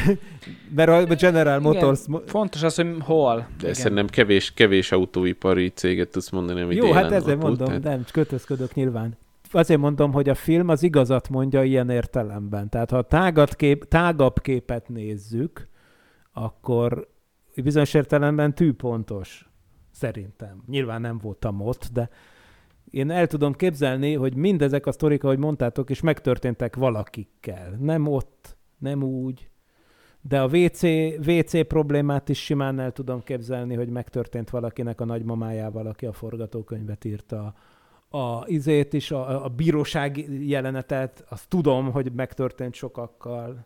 mert 0.75 0.89
a 0.89 1.15
General 1.15 1.59
Motors... 1.59 2.01
Igen, 2.07 2.21
fontos 2.25 2.63
az, 2.63 2.75
hogy 2.75 2.95
hol. 2.99 3.35
De 3.35 3.45
Igen. 3.59 3.73
szerintem 3.73 4.07
kevés, 4.07 4.53
kevés 4.53 4.91
autóipari 4.91 5.69
céget 5.69 6.09
tudsz 6.09 6.29
mondani, 6.29 6.61
ami 6.61 6.75
Jó, 6.75 6.91
hát 6.91 7.11
ezért 7.11 7.41
mondom, 7.41 7.69
volt, 7.69 7.83
nem, 7.83 8.03
kötözködök 8.11 8.73
nyilván. 8.73 9.17
Azért 9.51 9.79
mondom, 9.79 10.11
hogy 10.11 10.29
a 10.29 10.35
film 10.35 10.69
az 10.69 10.83
igazat 10.83 11.29
mondja 11.29 11.63
ilyen 11.63 11.89
értelemben. 11.89 12.69
Tehát 12.69 12.89
ha 12.89 12.97
a 12.97 13.01
tágat 13.01 13.55
kép, 13.55 13.87
tágabb 13.87 14.41
képet 14.41 14.89
nézzük, 14.89 15.67
akkor 16.33 17.07
bizonyos 17.63 17.93
értelemben 17.93 18.55
tűpontos. 18.55 19.49
Szerintem. 19.91 20.63
Nyilván 20.67 21.01
nem 21.01 21.17
voltam 21.17 21.61
ott, 21.61 21.89
de 21.93 22.09
én 22.89 23.11
el 23.11 23.27
tudom 23.27 23.53
képzelni, 23.53 24.13
hogy 24.13 24.35
mindezek 24.35 24.85
a 24.85 24.91
sztorik, 24.91 25.23
ahogy 25.23 25.37
mondtátok, 25.37 25.89
is 25.89 26.01
megtörténtek 26.01 26.75
valakikkel. 26.75 27.77
Nem 27.79 28.07
ott, 28.07 28.57
nem 28.77 29.03
úgy. 29.03 29.49
De 30.27 30.41
a 30.41 30.47
WC, 30.47 30.81
WC 31.27 31.67
problémát 31.67 32.29
is 32.29 32.43
simán 32.43 32.79
el 32.79 32.91
tudom 32.91 33.23
képzelni, 33.23 33.75
hogy 33.75 33.89
megtörtént 33.89 34.49
valakinek 34.49 35.01
a 35.01 35.05
nagymamájával, 35.05 35.87
aki 35.87 36.05
a 36.05 36.13
forgatókönyvet 36.13 37.05
írta. 37.05 37.53
A 38.09 38.47
izét 38.47 38.93
is, 38.93 39.11
a, 39.11 39.45
a 39.45 39.49
bíróság 39.49 40.17
jelenetet, 40.47 41.25
azt 41.29 41.49
tudom, 41.49 41.91
hogy 41.91 42.11
megtörtént 42.11 42.73
sokakkal. 42.73 43.65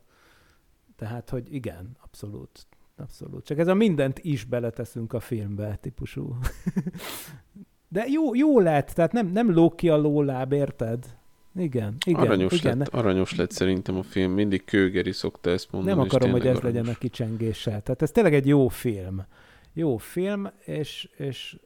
Tehát, 0.95 1.29
hogy 1.29 1.53
igen, 1.53 1.97
abszolút. 2.03 2.67
Abszolút. 2.97 3.45
Csak 3.45 3.57
ez 3.57 3.67
a 3.67 3.73
mindent 3.73 4.19
is 4.19 4.43
beleteszünk 4.43 5.13
a 5.13 5.19
filmbe 5.19 5.77
típusú. 5.81 6.37
De 7.87 8.05
jó, 8.07 8.35
jó 8.35 8.59
lett, 8.59 8.89
tehát 8.89 9.11
nem, 9.11 9.27
nem 9.27 9.53
lóg 9.53 9.75
ki 9.75 9.89
a 9.89 9.97
lóláb, 9.97 10.51
érted? 10.51 11.17
Igen, 11.55 11.95
igen. 12.05 12.21
aranyos, 12.21 12.53
igen. 12.53 12.77
lett, 12.77 12.87
aranyos 12.87 13.35
lett 13.35 13.51
szerintem 13.51 13.97
a 13.97 14.03
film. 14.03 14.31
Mindig 14.31 14.65
Kőgeri 14.65 15.11
szokta 15.11 15.49
ezt 15.49 15.71
mondani. 15.71 15.95
Nem 15.95 16.05
akarom, 16.05 16.31
hogy 16.31 16.39
ez 16.39 16.45
tényleg 16.45 16.63
legyen 16.63 16.77
a 16.77 16.81
aranyos. 16.81 16.97
kicsengéssel. 16.97 17.81
Tehát 17.81 18.01
ez 18.01 18.11
tényleg 18.11 18.33
egy 18.33 18.47
jó 18.47 18.67
film. 18.67 19.25
Jó 19.73 19.97
film, 19.97 20.49
és, 20.65 21.09
és 21.17 21.59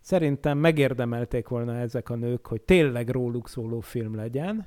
szerintem 0.00 0.58
megérdemelték 0.58 1.48
volna 1.48 1.76
ezek 1.76 2.10
a 2.10 2.14
nők, 2.14 2.46
hogy 2.46 2.60
tényleg 2.60 3.08
róluk 3.08 3.48
szóló 3.48 3.80
film 3.80 4.14
legyen, 4.14 4.66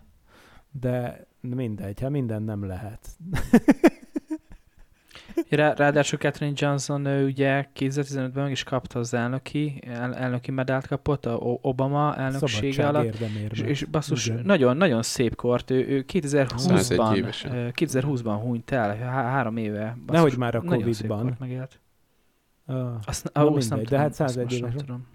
de 0.72 1.28
mindegy, 1.42 2.00
hát 2.00 2.10
minden 2.10 2.44
nem 2.44 2.66
lehet. 2.66 3.08
Rá, 5.50 5.74
ráadásul 5.74 6.20
Catherine 6.20 6.56
Johnson 6.60 7.06
ő 7.06 7.26
ugye 7.26 7.68
2015-ben 7.80 8.44
meg 8.44 8.52
is 8.52 8.64
kapta 8.64 9.00
az 9.00 9.14
elnöki, 9.14 9.82
el, 9.88 10.16
elnöki 10.16 10.52
medált 10.52 10.88
kapott, 10.88 11.26
a 11.26 11.38
Obama 11.62 12.16
elnöksége 12.16 12.84
Szabadság 12.84 12.96
alatt. 12.96 13.52
És, 13.52 13.60
és 13.60 13.84
basszus, 13.86 14.28
Igen. 14.28 14.42
nagyon, 14.46 14.78
nagyon 14.78 15.02
szép 15.04 15.36
kort. 15.36 15.72
Ő, 15.72 15.88
ő 15.88 16.06
101 16.08 16.24
2020-ban, 16.24 17.16
évesen. 17.16 17.56
ö, 17.56 17.68
2020-ban 17.80 18.38
hunyt 18.42 18.72
el, 18.72 18.98
há- 18.98 19.32
három 19.32 19.58
éve. 19.58 19.84
Basszus, 20.06 20.06
Nehogy 20.16 20.38
már 20.38 20.56
a 20.56 20.62
nagyon 20.64 20.72
szép 20.94 21.08
Covid-ban. 21.08 21.22
kort 21.22 21.40
megélt. 21.40 21.80
Ah. 22.66 22.76
Azt, 23.06 23.30
Na 23.34 23.42
azt 23.42 23.70
nem 23.70 23.78
mindegy, 23.78 23.78
de 23.78 23.84
tudom, 23.84 24.00
hát 24.00 24.08
azt 24.10 24.18
101 24.20 24.44
most 24.46 24.60
nem 24.62 24.70
éves. 24.70 24.82
tudom. 24.82 25.08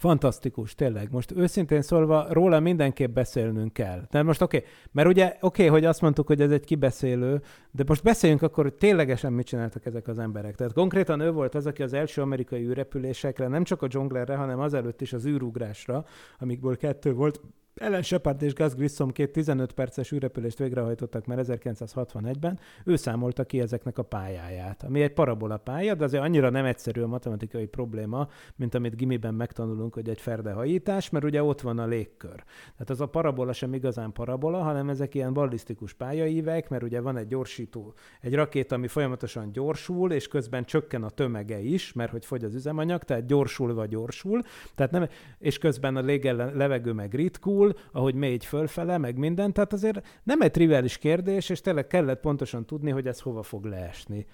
Fantasztikus, 0.00 0.74
tényleg. 0.74 1.08
Most 1.10 1.32
őszintén 1.36 1.82
szólva 1.82 2.26
róla 2.30 2.60
mindenképp 2.60 3.14
beszélnünk 3.14 3.72
kell. 3.72 4.06
De 4.10 4.22
most 4.22 4.42
oké, 4.42 4.56
okay, 4.56 4.68
mert 4.92 5.08
ugye 5.08 5.26
oké, 5.26 5.40
okay, 5.40 5.66
hogy 5.66 5.84
azt 5.84 6.00
mondtuk, 6.00 6.26
hogy 6.26 6.40
ez 6.40 6.50
egy 6.50 6.64
kibeszélő, 6.64 7.42
de 7.70 7.84
most 7.86 8.02
beszéljünk 8.02 8.42
akkor, 8.42 8.64
hogy 8.64 8.74
ténylegesen 8.74 9.32
mit 9.32 9.46
csináltak 9.46 9.86
ezek 9.86 10.08
az 10.08 10.18
emberek. 10.18 10.54
Tehát 10.54 10.72
konkrétan 10.72 11.20
ő 11.20 11.30
volt 11.30 11.54
az, 11.54 11.66
aki 11.66 11.82
az 11.82 11.92
első 11.92 12.22
amerikai 12.22 12.62
űrrepülésekre, 12.62 13.48
nem 13.48 13.64
csak 13.64 13.82
a 13.82 13.86
dzsonglerre, 13.86 14.36
hanem 14.36 14.60
azelőtt 14.60 15.00
is 15.00 15.12
az 15.12 15.26
űrugrásra, 15.26 16.04
amikből 16.38 16.76
kettő 16.76 17.12
volt, 17.12 17.40
ellen 17.74 18.02
Shepard 18.02 18.42
és 18.42 18.54
Gus 18.54 18.74
Grissom 18.74 19.10
két 19.10 19.32
15 19.32 19.72
perces 19.72 20.12
űrrepülést 20.12 20.58
végrehajtottak 20.58 21.26
már 21.26 21.38
1961-ben, 21.42 22.58
ő 22.84 22.96
számolta 22.96 23.44
ki 23.44 23.60
ezeknek 23.60 23.98
a 23.98 24.02
pályáját, 24.02 24.82
ami 24.82 25.02
egy 25.02 25.12
parabola 25.12 25.56
pálya, 25.56 25.94
de 25.94 26.04
azért 26.04 26.22
annyira 26.22 26.50
nem 26.50 26.64
egyszerű 26.64 27.00
a 27.00 27.06
matematikai 27.06 27.66
probléma, 27.66 28.28
mint 28.56 28.74
amit 28.74 28.96
gimiben 28.96 29.34
megtanulunk, 29.34 29.94
hogy 29.94 30.08
egy 30.08 30.20
ferdehajítás, 30.20 31.10
mert 31.10 31.24
ugye 31.24 31.42
ott 31.42 31.60
van 31.60 31.78
a 31.78 31.86
légkör. 31.86 32.44
Tehát 32.72 32.90
az 32.90 33.00
a 33.00 33.06
parabola 33.06 33.52
sem 33.52 33.74
igazán 33.74 34.12
parabola, 34.12 34.62
hanem 34.62 34.88
ezek 34.88 35.14
ilyen 35.14 35.32
ballisztikus 35.32 35.92
pályaívek, 35.92 36.68
mert 36.68 36.82
ugye 36.82 37.00
van 37.00 37.16
egy 37.16 37.26
gyorsító, 37.26 37.94
egy 38.20 38.34
rakéta, 38.34 38.74
ami 38.74 38.88
folyamatosan 38.88 39.52
gyorsul, 39.52 40.12
és 40.12 40.28
közben 40.28 40.64
csökken 40.64 41.02
a 41.02 41.10
tömege 41.10 41.60
is, 41.60 41.92
mert 41.92 42.10
hogy 42.10 42.24
fogy 42.24 42.44
az 42.44 42.54
üzemanyag, 42.54 43.04
tehát 43.04 43.26
gyorsulva 43.26 43.86
gyorsul, 43.86 44.42
tehát 44.74 44.92
nem, 44.92 45.08
és 45.38 45.58
közben 45.58 45.96
a 45.96 46.00
légellen, 46.00 46.56
levegő 46.56 46.92
meg 46.92 47.14
ritkul, 47.14 47.59
ahogy 47.92 48.14
megy 48.14 48.44
fölfele, 48.44 48.98
meg 48.98 49.16
minden, 49.16 49.52
tehát 49.52 49.72
azért 49.72 50.20
nem 50.22 50.40
egy 50.40 50.50
triviális 50.50 50.98
kérdés, 50.98 51.48
és 51.48 51.60
tényleg 51.60 51.86
kellett 51.86 52.20
pontosan 52.20 52.66
tudni, 52.66 52.90
hogy 52.90 53.06
ez 53.06 53.20
hova 53.20 53.42
fog 53.42 53.64
leesni. 53.64 54.26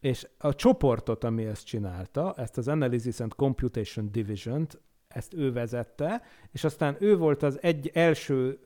És 0.00 0.28
a 0.38 0.54
csoportot, 0.54 1.24
ami 1.24 1.44
ezt 1.44 1.66
csinálta, 1.66 2.34
ezt 2.36 2.58
az 2.58 2.68
Analysis 2.68 3.20
and 3.20 3.34
Computation 3.34 4.10
Division-t, 4.12 4.80
ezt 5.08 5.34
ő 5.34 5.52
vezette, 5.52 6.22
és 6.52 6.64
aztán 6.64 6.96
ő 7.00 7.16
volt 7.16 7.42
az 7.42 7.58
egy 7.62 7.90
első 7.94 8.58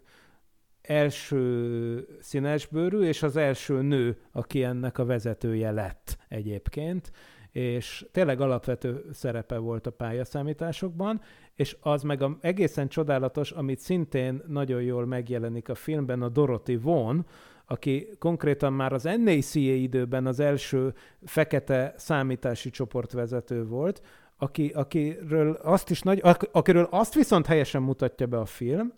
első 0.88 2.07
színesbőrű, 2.21 3.01
és 3.01 3.23
az 3.23 3.37
első 3.37 3.83
nő, 3.83 4.18
aki 4.33 4.62
ennek 4.62 4.99
a 4.99 5.05
vezetője 5.05 5.71
lett 5.71 6.18
egyébként. 6.29 7.11
És 7.52 8.06
tényleg 8.12 8.40
alapvető 8.40 9.04
szerepe 9.12 9.56
volt 9.56 9.87
a 9.87 9.90
pályaszámításokban, 9.90 11.20
és 11.54 11.76
az 11.80 12.02
meg 12.02 12.22
a 12.22 12.38
egészen 12.40 12.88
csodálatos, 12.88 13.50
amit 13.50 13.78
szintén 13.78 14.42
nagyon 14.46 14.82
jól 14.82 15.06
megjelenik 15.06 15.68
a 15.68 15.74
filmben, 15.74 16.22
a 16.22 16.28
Dorothy 16.28 16.77
Vaughan, 16.77 17.27
aki 17.66 18.08
konkrétan 18.18 18.73
már 18.73 18.92
az 18.92 19.02
NACA 19.02 19.58
időben 19.58 20.27
az 20.27 20.40
első 20.40 20.94
fekete 21.25 21.94
számítási 21.96 22.70
csoportvezető 22.70 23.66
volt, 23.66 24.02
aki, 24.37 24.68
akiről 24.75 25.52
azt 25.52 25.90
is 25.90 26.00
nagy, 26.00 26.20
ak- 26.23 26.48
akiről 26.52 26.88
azt 26.90 27.14
viszont 27.14 27.46
helyesen 27.46 27.83
mutatja 27.83 28.27
be 28.27 28.38
a 28.38 28.44
film, 28.44 28.92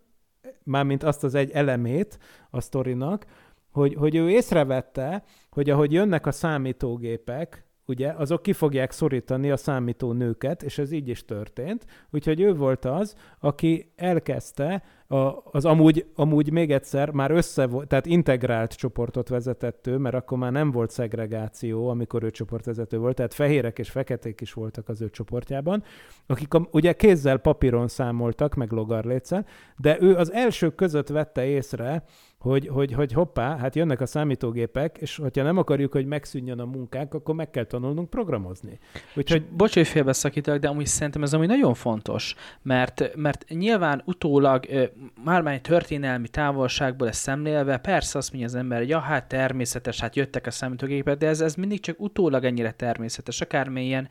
mármint 0.63 1.03
azt 1.03 1.25
az 1.25 1.35
egy 1.35 1.51
elemét 1.51 2.19
a 2.51 2.61
sztorinak, 2.61 3.27
hogy, 3.73 3.95
hogy 3.95 4.15
ő 4.15 4.31
észrevette, 4.31 5.25
hogy 5.51 5.71
ahogy 5.71 5.93
jönnek 5.93 6.27
a 6.27 6.33
számítógépek, 6.33 7.70
ugye, 7.91 8.13
azok 8.17 8.43
ki 8.43 8.53
fogják 8.53 8.91
szorítani 8.91 9.51
a 9.51 9.57
számító 9.57 10.13
nőket, 10.13 10.63
és 10.63 10.79
ez 10.79 10.93
így 10.93 11.09
is 11.09 11.25
történt. 11.25 11.87
Úgyhogy 12.11 12.41
ő 12.41 12.55
volt 12.55 12.85
az, 12.85 13.15
aki 13.41 13.93
elkezdte 13.97 14.83
a, 15.07 15.51
az 15.51 15.65
amúgy, 15.65 16.07
amúgy 16.15 16.53
még 16.53 16.73
egyszer 16.73 17.11
már 17.11 17.31
össze 17.31 17.67
volt, 17.67 17.89
tehát 17.89 18.07
integrált 18.07 18.73
csoportot 18.73 19.29
vezetett 19.29 19.87
ő, 19.87 19.97
mert 19.97 20.15
akkor 20.15 20.39
már 20.39 20.53
nem 20.53 20.71
volt 20.71 20.91
szegregáció, 20.91 21.89
amikor 21.89 22.23
ő 22.23 22.31
csoportvezető 22.31 22.99
volt, 22.99 23.17
tehát 23.17 23.35
fehérek 23.35 23.79
és 23.79 23.91
feketék 23.91 24.41
is 24.41 24.53
voltak 24.53 24.89
az 24.89 25.01
ő 25.01 25.11
csoportjában, 25.11 25.83
akik 26.27 26.55
a, 26.55 26.69
ugye 26.71 26.93
kézzel, 26.93 27.39
papíron 27.39 27.89
számoltak, 27.89 28.55
meg 28.55 28.71
logarléccel, 28.71 29.47
de 29.77 29.97
ő 30.01 30.17
az 30.17 30.33
elsők 30.33 30.75
között 30.75 31.09
vette 31.09 31.45
észre, 31.45 32.05
hogy, 32.41 32.69
hogy, 32.69 32.93
hogy 32.93 33.13
hoppá, 33.13 33.57
hát 33.57 33.75
jönnek 33.75 34.01
a 34.01 34.07
számítógépek, 34.07 34.97
és 35.01 35.17
hogyha 35.17 35.43
nem 35.43 35.57
akarjuk, 35.57 35.93
hogy 35.93 36.07
megszűnjön 36.07 36.61
a 36.61 36.65
munkánk, 36.65 37.15
akkor 37.15 37.35
meg 37.35 37.51
kell 37.51 37.65
tanulnunk 37.65 38.11
programozni. 38.11 38.79
Úgyhogy... 39.15 39.45
Bocs, 39.45 39.75
hogy 39.75 39.87
félbeszakítok, 39.87 40.57
de 40.57 40.69
amúgy 40.69 40.87
szerintem 40.87 41.23
ez 41.23 41.33
ami 41.33 41.47
nagyon 41.47 41.75
fontos, 41.75 42.35
mert, 42.63 43.17
mert 43.17 43.45
nyilván 43.49 44.03
utólag 44.05 44.67
már 45.25 45.43
már 45.43 45.61
történelmi 45.61 46.29
távolságból 46.29 47.09
ezt 47.09 47.21
szemlélve, 47.21 47.77
persze 47.77 48.19
azt 48.19 48.31
mondja 48.33 48.49
az 48.49 48.55
ember, 48.55 48.79
hogy 48.79 48.89
ja, 48.89 48.99
hát 48.99 49.29
természetes, 49.29 50.01
hát 50.01 50.17
jöttek 50.17 50.47
a 50.47 50.51
számítógépek, 50.51 51.17
de 51.17 51.27
ez, 51.27 51.41
ez 51.41 51.55
mindig 51.55 51.81
csak 51.81 52.01
utólag 52.01 52.45
ennyire 52.45 52.71
természetes. 52.71 53.41
Akármilyen 53.41 54.09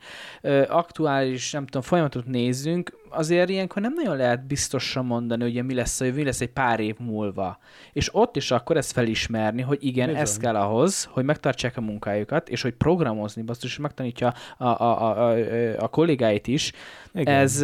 aktuális, 0.68 1.52
nem 1.52 1.64
tudom, 1.64 1.82
folyamatot 1.82 2.26
nézzünk, 2.26 2.98
azért 3.10 3.48
ilyenkor 3.48 3.82
nem 3.82 3.92
nagyon 3.94 4.16
lehet 4.16 4.46
biztosan 4.46 5.06
mondani, 5.06 5.42
hogy 5.42 5.64
mi 5.64 5.74
lesz, 5.74 6.00
mi 6.00 6.24
lesz 6.24 6.40
egy 6.40 6.50
pár 6.50 6.80
év 6.80 6.96
múlva. 6.98 7.58
És 7.92 8.14
ott 8.14 8.36
is 8.36 8.50
akkor 8.50 8.76
ezt 8.76 8.92
felismerni, 8.92 9.62
hogy 9.62 9.78
igen, 9.80 10.06
Bizony. 10.06 10.22
ez 10.22 10.36
kell 10.36 10.56
ahhoz, 10.56 11.04
hogy 11.04 11.24
megtartsák 11.24 11.76
a 11.76 11.80
munkájukat, 11.80 12.48
és 12.48 12.62
hogy 12.62 12.72
programozni, 12.72 13.42
basszus, 13.42 13.78
megtanítja 13.78 14.34
a, 14.58 14.64
a, 14.64 14.80
a, 14.82 15.30
a, 15.30 15.36
a 15.78 15.88
kollégáit 15.88 16.46
is, 16.46 16.72
igen. 17.12 17.34
Ez, 17.34 17.62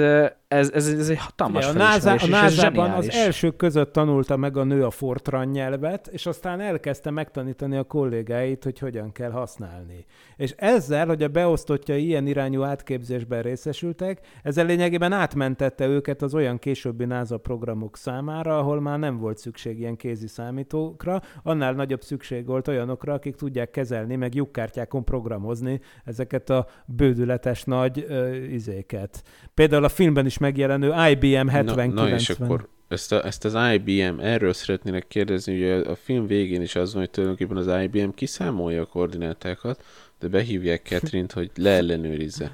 ez, 0.48 0.70
ez, 0.70 0.88
ez 0.88 1.08
egy 1.08 1.18
hatalmas 1.18 1.70
Ugye, 1.70 1.82
a, 1.82 1.84
NASA, 1.84 2.10
a 2.10 2.26
NASA-ban 2.26 2.90
az 2.90 3.10
elsők 3.10 3.56
között 3.56 3.92
tanulta 3.92 4.36
meg 4.36 4.56
a 4.56 4.64
nő 4.64 4.84
a 4.84 4.90
Fortran 4.90 5.48
nyelvet, 5.48 6.06
és 6.06 6.26
aztán 6.26 6.60
elkezdte 6.60 7.10
megtanítani 7.10 7.76
a 7.76 7.84
kollégáit, 7.84 8.64
hogy 8.64 8.78
hogyan 8.78 9.12
kell 9.12 9.30
használni. 9.30 10.04
És 10.36 10.54
ezzel, 10.56 11.06
hogy 11.06 11.22
a 11.22 11.28
beosztottja 11.28 11.96
ilyen 11.96 12.26
irányú 12.26 12.62
átképzésben 12.62 13.42
részesültek, 13.42 14.20
ezzel 14.42 14.66
lényegében 14.66 15.12
átmentette 15.12 15.86
őket 15.86 16.22
az 16.22 16.34
olyan 16.34 16.58
későbbi 16.58 17.04
NASA 17.04 17.38
programok 17.38 17.96
számára, 17.96 18.58
ahol 18.58 18.80
már 18.80 18.98
nem 18.98 19.18
volt 19.18 19.38
szükség 19.38 19.78
ilyen 19.78 19.96
kézi 19.96 20.26
számítókra, 20.26 21.20
annál 21.42 21.72
nagyobb 21.72 22.02
szükség 22.02 22.46
volt 22.46 22.68
olyanokra, 22.68 23.12
akik 23.12 23.34
tudják 23.34 23.70
kezelni, 23.70 24.16
meg 24.16 24.34
lyukkártyákon 24.34 25.04
programozni 25.04 25.80
ezeket 26.04 26.50
a 26.50 26.66
bődületes 26.86 27.64
nagy 27.64 28.04
ö, 28.08 28.34
izéket. 28.34 29.22
Például 29.54 29.84
a 29.84 29.88
filmben 29.88 30.26
is 30.26 30.38
megjelenő 30.38 30.86
IBM 31.10 31.48
7090. 31.48 31.88
Na, 31.88 32.02
na 32.02 32.14
és 32.14 32.30
akkor 32.30 32.68
ezt, 32.88 33.12
a, 33.12 33.24
ezt 33.24 33.44
az 33.44 33.56
IBM, 33.74 34.20
erről 34.20 34.52
szeretnének 34.52 35.08
kérdezni, 35.08 35.62
hogy 35.62 35.86
a 35.86 35.94
film 35.94 36.26
végén 36.26 36.62
is 36.62 36.76
az 36.76 36.92
van, 36.92 37.02
hogy 37.02 37.10
tulajdonképpen 37.10 37.56
az 37.56 37.82
IBM 37.82 38.08
kiszámolja 38.14 38.82
a 38.82 38.86
koordinátákat, 38.86 39.84
de 40.18 40.28
behívják 40.28 40.86
Catherine-t, 40.88 41.32
hogy 41.32 41.50
leellenőrizze. 41.54 42.50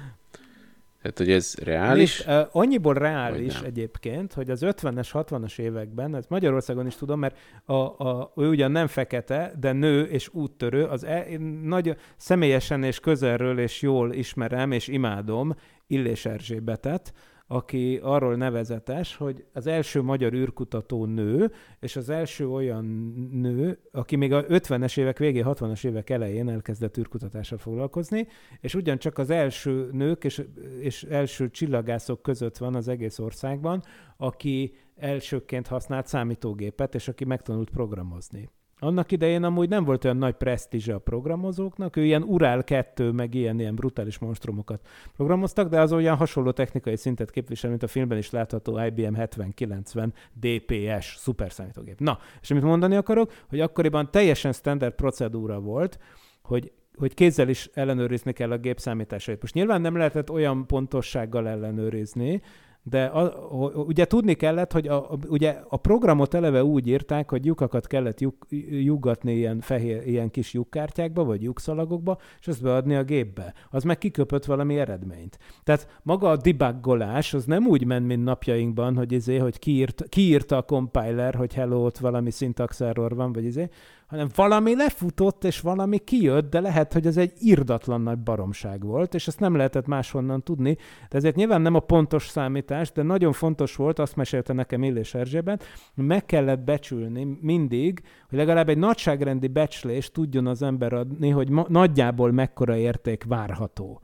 Tehát, 1.01 1.17
hogy 1.17 1.31
ez 1.31 1.55
reális? 1.63 2.25
Uh, 2.25 2.41
annyiból 2.51 2.93
reális 2.93 3.59
egyébként, 3.59 4.33
hogy 4.33 4.49
az 4.49 4.61
50-es, 4.65 5.09
60-as 5.13 5.59
években, 5.59 6.15
ez 6.15 6.25
Magyarországon 6.27 6.85
is 6.85 6.95
tudom, 6.95 7.19
mert 7.19 7.37
a, 7.65 7.73
a, 7.73 8.33
ő 8.35 8.49
ugyan 8.49 8.71
nem 8.71 8.87
fekete, 8.87 9.53
de 9.59 9.71
nő 9.71 10.03
és 10.03 10.29
úttörő, 10.33 10.83
az 10.83 11.03
e, 11.03 11.25
nagy 11.63 11.95
személyesen 12.17 12.83
és 12.83 12.99
közelről 12.99 13.59
és 13.59 13.81
jól 13.81 14.13
ismerem 14.13 14.71
és 14.71 14.87
imádom 14.87 15.55
Illés 15.87 16.25
Erzsébetet, 16.25 17.13
aki 17.47 17.99
arról 18.01 18.35
nevezetes, 18.35 19.15
hogy 19.15 19.45
az 19.53 19.67
első 19.67 20.01
magyar 20.01 20.33
űrkutató 20.33 21.05
nő, 21.05 21.51
és 21.79 21.95
az 21.95 22.09
első 22.09 22.49
olyan 22.49 22.85
nő, 23.31 23.79
aki 23.91 24.15
még 24.15 24.33
a 24.33 24.45
50-es 24.45 24.97
évek 24.97 25.17
végén, 25.17 25.45
60-as 25.47 25.85
évek 25.85 26.09
elején 26.09 26.49
elkezdett 26.49 26.97
űrkutatással 26.97 27.57
foglalkozni, 27.57 28.27
és 28.59 28.75
ugyancsak 28.75 29.17
az 29.17 29.29
első 29.29 29.89
nők 29.91 30.23
és, 30.23 30.43
és 30.79 31.03
első 31.03 31.49
csillagászok 31.49 32.21
között 32.21 32.57
van 32.57 32.75
az 32.75 32.87
egész 32.87 33.19
országban, 33.19 33.83
aki 34.17 34.75
elsőként 34.95 35.67
használt 35.67 36.07
számítógépet, 36.07 36.95
és 36.95 37.07
aki 37.07 37.25
megtanult 37.25 37.69
programozni. 37.69 38.49
Annak 38.83 39.11
idején 39.11 39.43
amúgy 39.43 39.69
nem 39.69 39.83
volt 39.83 40.03
olyan 40.03 40.17
nagy 40.17 40.33
presztízse 40.33 40.93
a 40.93 40.99
programozóknak, 40.99 41.95
ő 41.95 42.03
ilyen 42.03 42.23
Ural 42.23 42.63
2, 42.63 43.11
meg 43.11 43.33
ilyen, 43.33 43.59
ilyen 43.59 43.75
brutális 43.75 44.17
monstrumokat 44.17 44.87
programoztak, 45.15 45.69
de 45.69 45.79
az 45.79 45.93
olyan 45.93 46.15
hasonló 46.15 46.51
technikai 46.51 46.95
szintet 46.95 47.31
képvisel, 47.31 47.69
mint 47.69 47.83
a 47.83 47.87
filmben 47.87 48.17
is 48.17 48.29
látható 48.29 48.79
IBM 48.85 49.13
7090 49.13 50.13
DPS 50.33 51.15
szuperszámítógép. 51.17 51.99
Na, 51.99 52.19
és 52.41 52.51
amit 52.51 52.63
mondani 52.63 52.95
akarok, 52.95 53.31
hogy 53.49 53.59
akkoriban 53.59 54.11
teljesen 54.11 54.51
standard 54.51 54.93
procedúra 54.93 55.59
volt, 55.59 55.99
hogy 56.41 56.71
hogy 56.97 57.13
kézzel 57.13 57.49
is 57.49 57.69
ellenőrizni 57.73 58.33
kell 58.33 58.51
a 58.51 58.57
gép 58.57 58.79
számításait. 58.79 59.41
Most 59.41 59.53
nyilván 59.53 59.81
nem 59.81 59.97
lehetett 59.97 60.29
olyan 60.31 60.67
pontossággal 60.67 61.47
ellenőrizni, 61.47 62.41
de 62.83 63.05
a, 63.05 63.49
ugye 63.73 64.05
tudni 64.05 64.33
kellett, 64.33 64.71
hogy 64.71 64.87
a, 64.87 65.09
ugye 65.27 65.59
a 65.67 65.77
programot 65.77 66.33
eleve 66.33 66.63
úgy 66.63 66.87
írták, 66.87 67.29
hogy 67.29 67.45
lyukakat 67.45 67.87
kellett 67.87 68.19
lyuk, 68.19 68.45
lyugatni 68.69 69.33
ilyen, 69.33 69.59
fehér, 69.59 70.07
ilyen 70.07 70.31
kis 70.31 70.53
lyukkártyákba, 70.53 71.23
vagy 71.23 71.41
lyukszalagokba, 71.41 72.17
és 72.39 72.47
azt 72.47 72.61
beadni 72.61 72.95
a 72.95 73.03
gépbe. 73.03 73.53
Az 73.69 73.83
meg 73.83 73.97
kiköpött 73.97 74.45
valami 74.45 74.79
eredményt. 74.79 75.37
Tehát 75.63 75.99
maga 76.01 76.29
a 76.29 76.37
debuggolás 76.37 77.33
az 77.33 77.45
nem 77.45 77.67
úgy 77.67 77.85
ment, 77.85 78.07
mint 78.07 78.23
napjainkban, 78.23 78.95
hogy, 78.95 79.11
izé, 79.11 79.37
hogy 79.37 79.59
kiírt, 79.59 80.03
kiírta 80.09 80.57
a 80.57 80.61
compiler, 80.61 81.35
hogy 81.35 81.53
hello, 81.53 81.85
ott 81.85 81.97
valami 81.97 82.31
syntax 82.31 82.81
error 82.81 83.15
van, 83.15 83.33
vagy 83.33 83.43
izé, 83.43 83.69
hanem 84.13 84.29
valami 84.35 84.75
lefutott, 84.75 85.43
és 85.43 85.59
valami 85.59 85.97
kijött, 85.97 86.49
de 86.49 86.59
lehet, 86.59 86.93
hogy 86.93 87.05
ez 87.05 87.17
egy 87.17 87.31
irdatlan 87.39 88.01
nagy 88.01 88.17
baromság 88.17 88.83
volt, 88.83 89.13
és 89.13 89.27
ezt 89.27 89.39
nem 89.39 89.55
lehetett 89.55 89.85
máshonnan 89.85 90.43
tudni. 90.43 90.77
De 91.09 91.17
ezért 91.17 91.35
nyilván 91.35 91.61
nem 91.61 91.75
a 91.75 91.79
pontos 91.79 92.27
számítás, 92.27 92.91
de 92.91 93.03
nagyon 93.03 93.31
fontos 93.31 93.75
volt, 93.75 93.99
azt 93.99 94.15
mesélte 94.15 94.53
nekem 94.53 94.83
Illés 94.83 95.13
Erzsébet, 95.13 95.63
hogy 95.95 96.05
meg 96.05 96.25
kellett 96.25 96.59
becsülni 96.59 97.37
mindig, 97.41 98.01
hogy 98.29 98.37
legalább 98.37 98.69
egy 98.69 98.77
nagyságrendi 98.77 99.47
becslést 99.47 100.13
tudjon 100.13 100.47
az 100.47 100.61
ember 100.61 100.93
adni, 100.93 101.29
hogy 101.29 101.49
ma- 101.49 101.65
nagyjából 101.69 102.31
mekkora 102.31 102.75
érték 102.75 103.23
várható 103.23 104.01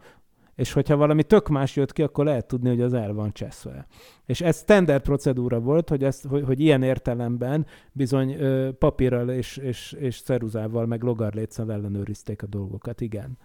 és 0.59 0.73
hogyha 0.73 0.95
valami 0.95 1.23
tök 1.23 1.47
más 1.47 1.75
jött 1.75 1.93
ki, 1.93 2.01
akkor 2.01 2.25
lehet 2.25 2.47
tudni, 2.47 2.69
hogy 2.69 2.81
az 2.81 2.93
el 2.93 3.13
van 3.13 3.33
cseszve. 3.33 3.87
És 4.25 4.41
ez 4.41 4.57
standard 4.57 5.01
procedúra 5.01 5.59
volt, 5.59 5.89
hogy, 5.89 6.03
ezt, 6.03 6.25
hogy, 6.25 6.43
hogy 6.43 6.59
ilyen 6.59 6.83
értelemben 6.83 7.65
bizony 7.91 8.33
ö, 8.33 8.69
papírral 8.71 9.29
és, 9.29 9.57
és, 9.57 9.95
és 9.99 10.21
ceruzával, 10.21 10.85
meg 10.85 11.03
logarléccel 11.03 11.71
ellenőrizték 11.71 12.43
a 12.43 12.47
dolgokat, 12.47 13.01
igen. 13.01 13.37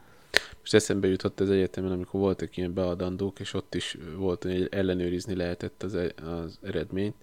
Most 0.58 0.74
eszembe 0.74 1.08
jutott 1.08 1.40
az 1.40 1.50
egyetemen, 1.50 1.92
amikor 1.92 2.20
voltak 2.20 2.56
ilyen 2.56 2.74
beadandók, 2.74 3.40
és 3.40 3.54
ott 3.54 3.74
is 3.74 3.98
volt, 4.16 4.42
hogy 4.42 4.68
ellenőrizni 4.70 5.34
lehetett 5.34 5.82
az, 5.82 5.98
az 6.24 6.58
eredményt, 6.62 7.16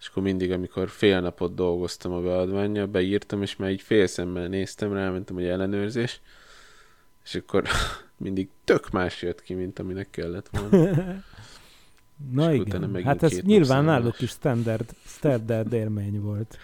és 0.00 0.08
akkor 0.08 0.22
mindig, 0.22 0.50
amikor 0.50 0.88
fél 0.88 1.20
napot 1.20 1.54
dolgoztam 1.54 2.12
a 2.12 2.20
beadványjal, 2.20 2.86
beírtam, 2.86 3.42
és 3.42 3.56
már 3.56 3.70
így 3.70 3.82
fél 3.82 4.06
szemmel 4.06 4.46
néztem, 4.46 4.92
rámentem, 4.92 5.36
hogy 5.36 5.46
ellenőrzés, 5.46 6.20
és 7.28 7.34
akkor 7.34 7.64
mindig 8.16 8.48
tök 8.64 8.90
más 8.90 9.22
jött 9.22 9.42
ki, 9.42 9.54
mint 9.54 9.78
aminek 9.78 10.10
kellett 10.10 10.48
volna. 10.48 11.04
Na 12.32 12.52
és 12.52 12.60
igen, 12.60 13.04
hát 13.04 13.22
ez 13.22 13.40
nyilván 13.40 13.84
náluk 13.84 14.20
is 14.20 14.30
standard, 14.30 14.94
standard 15.06 15.72
élmény 15.72 16.20
volt. 16.20 16.58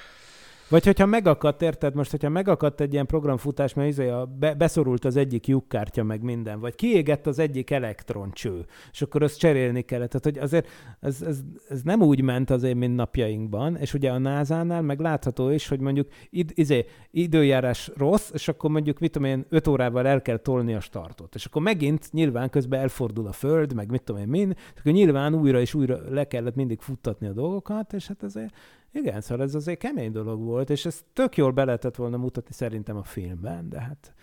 Vagy 0.69 0.85
hogyha 0.85 1.07
megakadt, 1.07 1.63
érted, 1.63 1.95
most 1.95 2.11
hogyha 2.11 2.29
megakadt 2.29 2.81
egy 2.81 2.93
ilyen 2.93 3.07
programfutás, 3.07 3.75
mert 3.75 3.89
izé 3.89 4.09
a, 4.09 4.25
be, 4.39 4.55
beszorult 4.55 5.05
az 5.05 5.17
egyik 5.17 5.47
lyukkártya, 5.47 6.03
meg 6.03 6.23
minden, 6.23 6.61
vagy 6.61 6.75
kiégett 6.75 7.27
az 7.27 7.39
egyik 7.39 7.71
elektroncső, 7.71 8.65
és 8.93 9.03
akkor 9.03 9.23
azt 9.23 9.39
cserélni 9.39 9.83
kellett. 9.83 10.11
Tehát, 10.11 10.25
hogy 10.25 10.39
azért 10.39 10.69
ez, 11.01 11.23
ez, 11.23 11.41
ez 11.69 11.83
nem 11.83 12.03
úgy 12.03 12.21
ment 12.21 12.51
azért, 12.51 12.77
mint 12.77 12.97
napjainkban, 12.97 13.77
és 13.77 13.95
ugye 13.95 14.11
a 14.11 14.19
NASA-nál 14.19 14.83
meg 14.83 15.01
látható 15.01 15.51
is, 15.51 15.69
hogy 15.69 15.81
mondjuk 15.81 16.09
id, 16.31 16.53
izé, 16.55 16.87
időjárás 17.11 17.91
rossz, 17.97 18.31
és 18.33 18.49
akkor 18.49 18.71
mondjuk, 18.71 18.99
mit 18.99 19.13
tudom 19.13 19.29
én, 19.29 19.47
5 19.49 19.67
órával 19.67 20.07
el 20.07 20.23
kell 20.23 20.39
tolni 20.39 20.75
a 20.75 20.81
startot. 20.81 21.35
És 21.35 21.45
akkor 21.45 21.63
megint 21.63 22.13
nyilván 22.13 22.51
közben 22.51 22.81
elfordul 22.81 23.27
a 23.27 23.33
föld, 23.33 23.75
meg 23.75 23.91
mit 23.91 24.03
tudom 24.03 24.21
én 24.21 24.29
mind, 24.29 24.57
akkor 24.79 24.93
nyilván 24.93 25.35
újra 25.35 25.61
és 25.61 25.75
újra 25.75 25.99
le 26.11 26.27
kellett 26.27 26.55
mindig 26.55 26.81
futtatni 26.81 27.27
a 27.27 27.33
dolgokat, 27.33 27.93
és 27.93 28.07
hát 28.07 28.23
azért 28.23 28.55
igen, 28.95 29.21
szóval 29.21 29.45
ez 29.45 29.55
azért 29.55 29.79
kemény 29.79 30.13
dolog 30.13 30.41
volt, 30.43 30.71
és 30.71 30.85
ez 30.85 31.05
tök 31.13 31.37
jól 31.37 31.51
be 31.53 31.65
lehetett 31.65 31.97
volna 31.97 32.17
mutatni 32.17 32.53
szerintem 32.55 32.97
a 32.97 33.03
filmben, 33.05 33.69
de 33.69 33.81
hát 33.81 34.15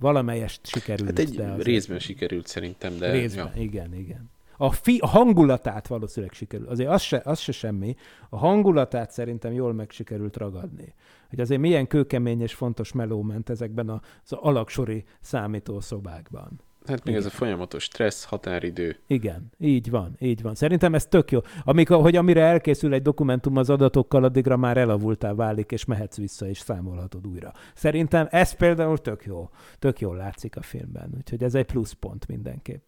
valamelyest 0.00 0.66
sikerült. 0.66 1.08
Hát 1.08 1.18
egy 1.18 1.34
de 1.36 1.44
azért- 1.44 1.66
részben 1.66 1.98
sikerült 1.98 2.46
szerintem, 2.46 2.98
de... 2.98 3.10
Részben, 3.10 3.50
Ja. 3.54 3.62
igen, 3.62 3.94
igen. 3.94 4.30
A, 4.56 4.70
fi, 4.70 4.98
a 4.98 5.06
hangulatát 5.06 5.86
valószínűleg 5.86 6.34
sikerült. 6.34 6.68
Azért 6.70 6.88
az 6.90 7.02
se, 7.02 7.20
az 7.24 7.38
se 7.38 7.52
semmi. 7.52 7.94
A 8.28 8.36
hangulatát 8.36 9.10
szerintem 9.10 9.52
jól 9.52 9.72
meg 9.72 9.90
sikerült 9.90 10.36
ragadni. 10.36 10.94
Hogy 11.28 11.40
azért 11.40 11.60
milyen 11.60 11.86
kőkemény 11.86 12.40
és 12.40 12.54
fontos 12.54 12.92
meló 12.92 13.22
ment 13.22 13.50
ezekben 13.50 13.88
az 13.88 14.32
alaksori 14.32 15.04
számítószobákban. 15.20 16.60
Hát 16.86 17.04
még 17.04 17.14
ez 17.14 17.24
a 17.24 17.26
Igen. 17.26 17.38
folyamatos 17.38 17.82
stressz, 17.82 18.24
határidő. 18.24 18.96
Igen, 19.06 19.50
így 19.58 19.90
van, 19.90 20.16
így 20.20 20.42
van. 20.42 20.54
Szerintem 20.54 20.94
ez 20.94 21.06
tök 21.06 21.30
jó. 21.30 21.40
Amikor, 21.64 22.00
hogy 22.00 22.16
amire 22.16 22.42
elkészül 22.42 22.94
egy 22.94 23.02
dokumentum 23.02 23.56
az 23.56 23.70
adatokkal, 23.70 24.24
addigra 24.24 24.56
már 24.56 24.76
elavultá 24.76 25.34
válik, 25.34 25.72
és 25.72 25.84
mehetsz 25.84 26.16
vissza, 26.16 26.48
és 26.48 26.58
számolhatod 26.58 27.26
újra. 27.26 27.52
Szerintem 27.74 28.26
ez 28.30 28.52
például 28.52 28.98
tök 28.98 29.24
jó. 29.24 29.50
Tök 29.78 30.00
jól 30.00 30.16
látszik 30.16 30.56
a 30.56 30.62
filmben. 30.62 31.12
Úgyhogy 31.16 31.42
ez 31.42 31.54
egy 31.54 31.66
pluszpont 31.66 32.28
mindenképp. 32.28 32.86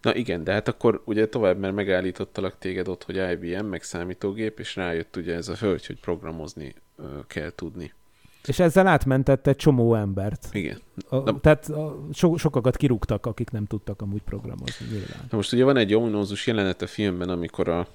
Na 0.00 0.14
igen, 0.14 0.44
de 0.44 0.52
hát 0.52 0.68
akkor 0.68 1.02
ugye 1.04 1.28
tovább, 1.28 1.58
mert 1.58 1.74
megállítottalak 1.74 2.58
téged 2.58 2.88
ott, 2.88 3.04
hogy 3.04 3.16
IBM, 3.16 3.64
meg 3.64 3.82
számítógép, 3.82 4.58
és 4.58 4.76
rájött 4.76 5.16
ugye 5.16 5.34
ez 5.34 5.48
a 5.48 5.54
hölgy, 5.54 5.86
hogy 5.86 6.00
programozni 6.00 6.74
kell 7.26 7.52
tudni. 7.54 7.92
És 8.46 8.58
ezzel 8.58 8.86
átmentett 8.86 9.46
egy 9.46 9.56
csomó 9.56 9.94
embert. 9.94 10.48
Igen. 10.52 10.80
A, 11.08 11.16
Na- 11.16 11.40
tehát 11.40 11.68
a, 11.68 11.98
so, 12.12 12.36
sokakat 12.36 12.76
kirúgtak, 12.76 13.26
akik 13.26 13.50
nem 13.50 13.64
tudtak 13.64 14.02
amúgy 14.02 14.22
programozni, 14.22 14.86
nyilván. 14.90 15.26
Na 15.30 15.36
most 15.36 15.52
ugye 15.52 15.64
van 15.64 15.76
egy 15.76 15.94
ominózus 15.94 16.46
jelenet 16.46 16.82
a 16.82 16.86
filmben, 16.86 17.28
amikor 17.28 17.68
a 17.68 17.86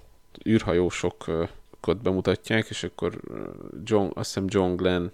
űrhajósokat 0.49 2.01
bemutatják, 2.01 2.69
és 2.69 2.83
akkor 2.83 3.19
ö, 3.27 3.49
John, 3.83 4.09
azt 4.13 4.33
hiszem 4.33 4.45
John 4.47 4.75
Glenn 4.75 5.07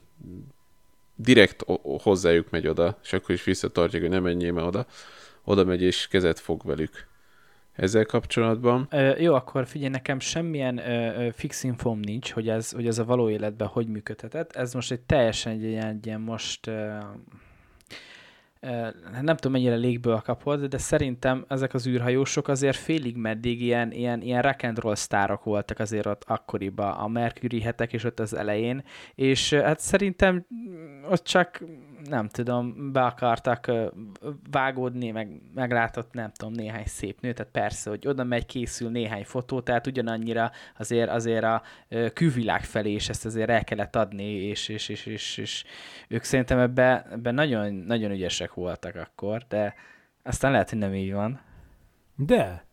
direkt 1.16 1.66
hozzájuk 2.02 2.50
megy 2.50 2.68
oda, 2.68 2.98
és 3.04 3.14
akkor 3.14 3.36
is 3.36 3.44
visszatartják, 3.44 4.02
hogy 4.02 4.12
nem 4.12 4.24
menjél 4.24 4.58
oda. 4.58 4.86
Oda 5.44 5.64
megy 5.64 5.82
és 5.82 6.08
kezet 6.08 6.40
fog 6.40 6.66
velük. 6.66 7.08
Ezzel 7.78 8.06
kapcsolatban. 8.06 8.88
Ö, 8.90 9.12
jó, 9.18 9.34
akkor 9.34 9.68
figyelj, 9.68 9.92
nekem 9.92 10.20
semmilyen 10.20 10.78
ö, 10.78 11.30
fix 11.34 11.64
infóm 11.64 12.00
nincs, 12.00 12.32
hogy 12.32 12.50
ez, 12.50 12.72
hogy 12.72 12.88
ez 12.88 13.00
a 13.00 13.06
való 13.06 13.30
életben 13.30 13.68
hogy 13.68 13.88
működhetett. 13.88 14.56
Ez 14.56 14.74
most 14.74 14.92
egy 14.92 15.02
teljesen 15.02 15.52
egy 15.52 15.64
ilyen, 15.64 16.00
ilyen 16.04 16.22
most 16.22 16.68
ö, 16.68 16.98
nem 19.22 19.36
tudom 19.36 19.52
mennyire 19.52 19.76
légből 19.76 20.20
kapod, 20.20 20.66
de 20.66 20.78
szerintem 20.78 21.46
ezek 21.48 21.74
az 21.74 21.88
űrhajósok 21.88 22.48
azért 22.48 22.78
félig 22.78 23.16
meddig 23.16 23.62
ilyen, 23.62 23.92
ilyen, 23.92 24.22
ilyen 24.22 24.42
rock 24.42 24.64
and 24.64 24.80
roll 24.80 24.96
sztárok 24.96 25.44
voltak 25.44 25.80
azért 25.80 26.06
ott 26.06 26.24
akkoriban, 26.28 26.92
a 26.92 27.08
Mercury 27.08 27.62
hetek 27.62 27.94
és 27.94 28.04
ott 28.04 28.20
az 28.20 28.36
elején, 28.36 28.84
és 29.16 29.54
hát 29.54 29.80
szerintem 29.80 30.46
ott 31.10 31.24
csak 31.24 31.64
nem 32.10 32.28
tudom, 32.28 32.92
be 32.92 33.02
akartak 33.06 33.72
vágódni, 34.52 35.12
meg 35.12 35.42
meglátott, 35.54 36.14
nem 36.14 36.32
tudom, 36.32 36.54
néhány 36.54 36.86
szép 36.86 37.22
nő, 37.22 37.34
tehát 37.34 37.52
persze, 37.52 37.90
hogy 37.90 38.08
oda 38.08 38.24
megy, 38.24 38.46
készül 38.46 38.90
néhány 38.90 39.24
fotó, 39.24 39.62
tehát 39.62 39.88
ugyanannyira 39.88 40.52
azért, 40.78 41.10
azért 41.10 41.44
a 41.44 41.62
külvilág 42.14 42.64
felé 42.64 42.92
is 42.92 43.10
ezt 43.10 43.26
azért 43.26 43.50
el 43.50 43.64
kellett 43.64 43.96
adni, 43.96 44.24
és, 44.24 44.68
és, 44.68 44.90
és, 44.90 45.06
és, 45.06 45.38
és 45.38 45.64
ők 46.08 46.24
szerintem 46.24 46.60
ebben 46.60 47.06
ebbe 47.12 47.32
nagyon, 47.32 47.74
nagyon 47.74 48.12
ügyesek 48.12 48.54
voltak 48.54 48.96
akkor, 48.96 49.42
de 49.48 49.76
aztán 50.24 50.52
lehet, 50.52 50.70
hogy 50.70 50.80
nem 50.80 50.94
így 50.94 51.14
van. 51.14 51.40
De. 52.16 52.67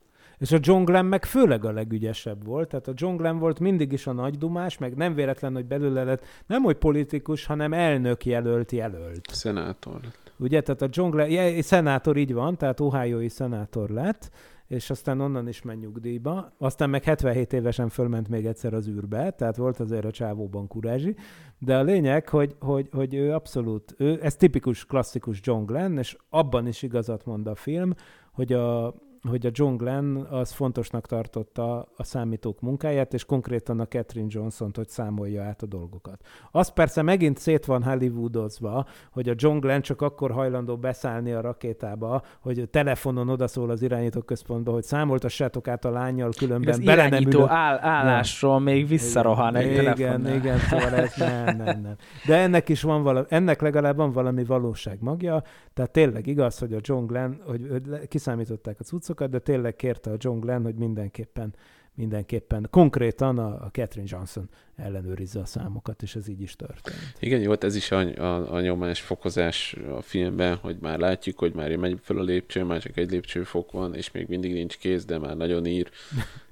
És 0.45 0.53
a 0.53 0.59
John 0.61 0.85
Glenn 0.85 1.07
meg 1.07 1.25
főleg 1.25 1.65
a 1.65 1.73
legügyesebb 1.73 2.45
volt. 2.45 2.69
Tehát 2.69 2.89
a 2.89 2.93
John 2.95 3.17
Glenn 3.17 3.39
volt 3.39 3.61
mindig 3.61 3.93
is 3.93 4.07
a 4.07 4.13
nagy 4.13 4.39
dumás, 4.39 4.79
meg 4.79 4.95
nem 4.95 5.15
véletlen, 5.15 5.55
hogy 5.55 5.65
belőle 5.65 6.05
lett 6.05 6.25
nem 6.47 6.63
hogy 6.63 6.77
politikus, 6.77 7.47
hanem 7.47 7.73
elnök 7.73 8.25
jelölt 8.25 8.73
jelölt. 8.73 9.27
Szenátor. 9.33 10.01
Ugye, 10.37 10.61
tehát 10.61 10.83
a 10.83 10.89
John 10.91 11.11
Glenn, 11.11 11.31
ja, 11.31 11.63
szenátor 11.63 12.17
így 12.17 12.33
van, 12.33 12.57
tehát 12.57 12.81
Ohio-i 12.81 13.29
szenátor 13.29 13.91
lett, 13.91 14.31
és 14.67 14.91
aztán 14.91 15.21
onnan 15.21 15.49
is 15.49 15.63
ment 15.63 15.81
nyugdíjba. 15.81 16.53
Aztán 16.59 16.91
meg 16.91 17.05
77 17.05 17.53
évesen 17.53 17.89
fölment 17.89 18.29
még 18.29 18.47
egyszer 18.47 18.75
az 18.75 18.89
űrbe, 18.89 19.31
tehát 19.31 19.57
volt 19.57 19.81
azért 19.81 20.05
a 20.05 20.11
csávóban 20.11 20.67
kurázsi. 20.67 21.17
De 21.59 21.77
a 21.77 21.83
lényeg, 21.83 22.29
hogy, 22.29 22.57
hogy, 22.61 22.89
hogy 22.93 23.15
ő 23.15 23.33
abszolút, 23.33 23.95
ő, 23.99 24.19
ez 24.23 24.37
tipikus, 24.37 24.85
klasszikus 24.87 25.41
John 25.43 25.65
Glenn, 25.65 25.99
és 25.99 26.17
abban 26.31 26.67
is 26.67 26.83
igazat 26.83 27.25
mond 27.25 27.47
a 27.47 27.55
film, 27.55 27.95
hogy 28.33 28.53
a, 28.53 28.95
hogy 29.29 29.47
a 29.47 29.51
John 29.53 29.77
Glenn 29.77 30.17
az 30.17 30.53
fontosnak 30.53 31.07
tartotta 31.07 31.89
a 31.97 32.05
számítók 32.05 32.61
munkáját, 32.61 33.15
és 33.15 33.25
konkrétan 33.25 33.81
a 33.81 33.87
Catherine 33.87 34.29
johnson 34.31 34.71
hogy 34.75 34.89
számolja 34.89 35.43
át 35.43 35.63
a 35.63 35.67
dolgokat. 35.67 36.21
Az 36.51 36.69
persze 36.69 37.03
megint 37.03 37.39
szét 37.39 37.65
van 37.65 37.83
Hollywoodozva, 37.83 38.87
hogy 39.13 39.29
a 39.29 39.35
John 39.37 39.59
Glenn 39.59 39.81
csak 39.81 40.03
akkor 40.03 40.31
hajlandó 40.31 40.77
beszállni 40.77 41.33
a 41.33 41.41
rakétába, 41.41 42.23
hogy 42.41 42.69
telefonon 42.71 43.29
odaszól 43.29 43.71
az 43.71 43.83
irányító 43.83 44.21
központba, 44.21 44.73
hogy 44.73 44.83
számoltassátok 44.83 45.69
át 45.69 45.85
a 45.85 45.91
lányjal, 45.91 46.31
különben 46.37 46.75
az 46.75 46.85
bele 46.85 47.09
nem 47.09 47.23
ülök. 47.23 47.49
áll, 47.49 47.79
állásról 47.79 48.61
még 48.61 48.89
visszarohan 48.89 49.57
egy 49.57 49.71
igen, 49.71 49.95
telefonnál. 49.95 50.35
igen, 50.35 50.59
szóval 50.59 50.95
ez 50.95 51.15
nem, 51.17 51.57
nem, 51.57 51.81
nem. 51.81 51.97
De 52.27 52.37
ennek 52.37 52.69
is 52.69 52.83
van 52.83 53.03
valami, 53.03 53.27
ennek 53.29 53.61
legalább 53.61 53.97
van 53.97 54.13
valami 54.13 54.45
valóság 54.45 54.99
magja, 55.01 55.43
tehát 55.75 55.91
tényleg 55.91 56.27
igaz, 56.27 56.59
hogy 56.59 56.75
a 56.75 56.81
John 56.83 57.07
Glenn, 57.07 57.35
hogy 57.45 57.63
kiszámították 58.09 58.81
a 58.81 58.85
cuccokat, 58.85 59.31
de 59.31 59.39
tényleg 59.39 59.77
kérte 59.77 60.11
a 60.11 60.17
John 60.19 60.41
Glenn, 60.41 60.63
hogy 60.63 60.75
mindenképpen 60.75 61.55
mindenképpen 61.95 62.67
konkrétan 62.71 63.39
a, 63.39 63.65
a 63.65 63.71
Catherine 63.73 64.09
Johnson 64.11 64.49
ellenőrizze 64.77 65.41
a 65.41 65.45
számokat, 65.45 66.03
és 66.03 66.17
ez 66.17 66.29
így 66.29 66.41
is 66.41 66.57
történt. 66.57 67.15
Igen, 67.19 67.41
jó, 67.41 67.51
hát 67.51 67.65
ez 67.65 67.77
is 67.77 67.91
a, 67.91 67.99
a, 67.99 68.53
a 68.55 68.61
nyomás 68.61 69.01
fokozás 69.01 69.77
a 69.97 70.01
filmben, 70.01 70.57
hogy 70.57 70.77
már 70.81 70.99
látjuk, 70.99 71.39
hogy 71.39 71.55
már 71.55 71.77
megy 71.77 71.99
fel 72.03 72.19
a 72.19 72.23
lépcső, 72.23 72.65
már 72.65 72.81
csak 72.81 72.97
egy 72.97 73.11
lépcsőfok 73.11 73.73
van, 73.73 73.95
és 73.95 74.11
még 74.11 74.29
mindig 74.29 74.53
nincs 74.53 74.79
kész, 74.79 75.05
de 75.05 75.19
már 75.19 75.37
nagyon 75.37 75.67
ír. 75.67 75.91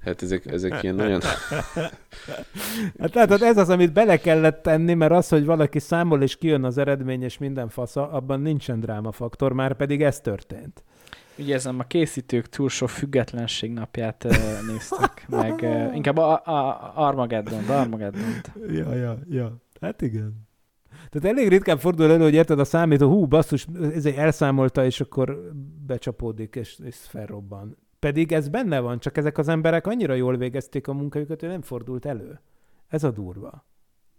Hát 0.04 0.22
ezek, 0.22 0.46
ezek 0.46 0.82
ilyen 0.82 0.94
nagyon... 0.94 1.20
Hát 2.98 3.14
látod, 3.14 3.42
ez 3.42 3.56
az, 3.56 3.68
amit 3.68 3.92
bele 3.92 4.16
kellett 4.16 4.62
tenni, 4.62 4.94
mert 4.94 5.12
az, 5.12 5.28
hogy 5.28 5.44
valaki 5.44 5.78
számol 5.78 6.22
és 6.22 6.36
kijön 6.36 6.64
az 6.64 6.78
eredmény 6.78 7.22
és 7.22 7.38
minden 7.38 7.68
fasza, 7.68 8.10
abban 8.10 8.40
nincsen 8.40 8.80
drámafaktor, 8.80 9.52
már 9.52 9.74
pedig 9.74 10.02
ez 10.02 10.20
történt. 10.20 10.84
Ugye 11.38 11.54
ezen 11.54 11.80
a 11.80 11.86
készítők 11.86 12.48
túl 12.48 12.68
sok 12.68 12.88
függetlenség 12.88 13.72
napját 13.72 14.26
néztek, 14.66 15.26
meg 15.28 15.66
inkább 15.94 16.16
a, 16.16 16.32
a 16.44 16.92
Armageddon, 16.94 17.68
Armageddon. 17.68 18.40
Ja, 18.68 18.94
ja, 18.94 19.18
ja. 19.28 19.56
Hát 19.80 20.02
igen. 20.02 20.50
Tehát 21.10 21.36
elég 21.36 21.48
ritkán 21.48 21.78
fordul 21.78 22.10
elő, 22.10 22.22
hogy 22.22 22.34
érted 22.34 22.58
a 22.58 22.64
számító, 22.64 23.08
hú, 23.08 23.26
basszus, 23.26 23.66
ezért 23.94 24.16
elszámolta, 24.16 24.84
és 24.84 25.00
akkor 25.00 25.52
becsapódik, 25.86 26.54
és, 26.54 26.78
és 26.84 26.96
felrobban. 26.96 27.76
Pedig 28.02 28.32
ez 28.32 28.48
benne 28.48 28.80
van, 28.80 28.98
csak 28.98 29.16
ezek 29.16 29.38
az 29.38 29.48
emberek 29.48 29.86
annyira 29.86 30.14
jól 30.14 30.36
végezték 30.36 30.88
a 30.88 30.92
munkájukat, 30.92 31.40
hogy 31.40 31.48
nem 31.48 31.62
fordult 31.62 32.06
elő. 32.06 32.40
Ez 32.88 33.04
a 33.04 33.10
durva. 33.10 33.64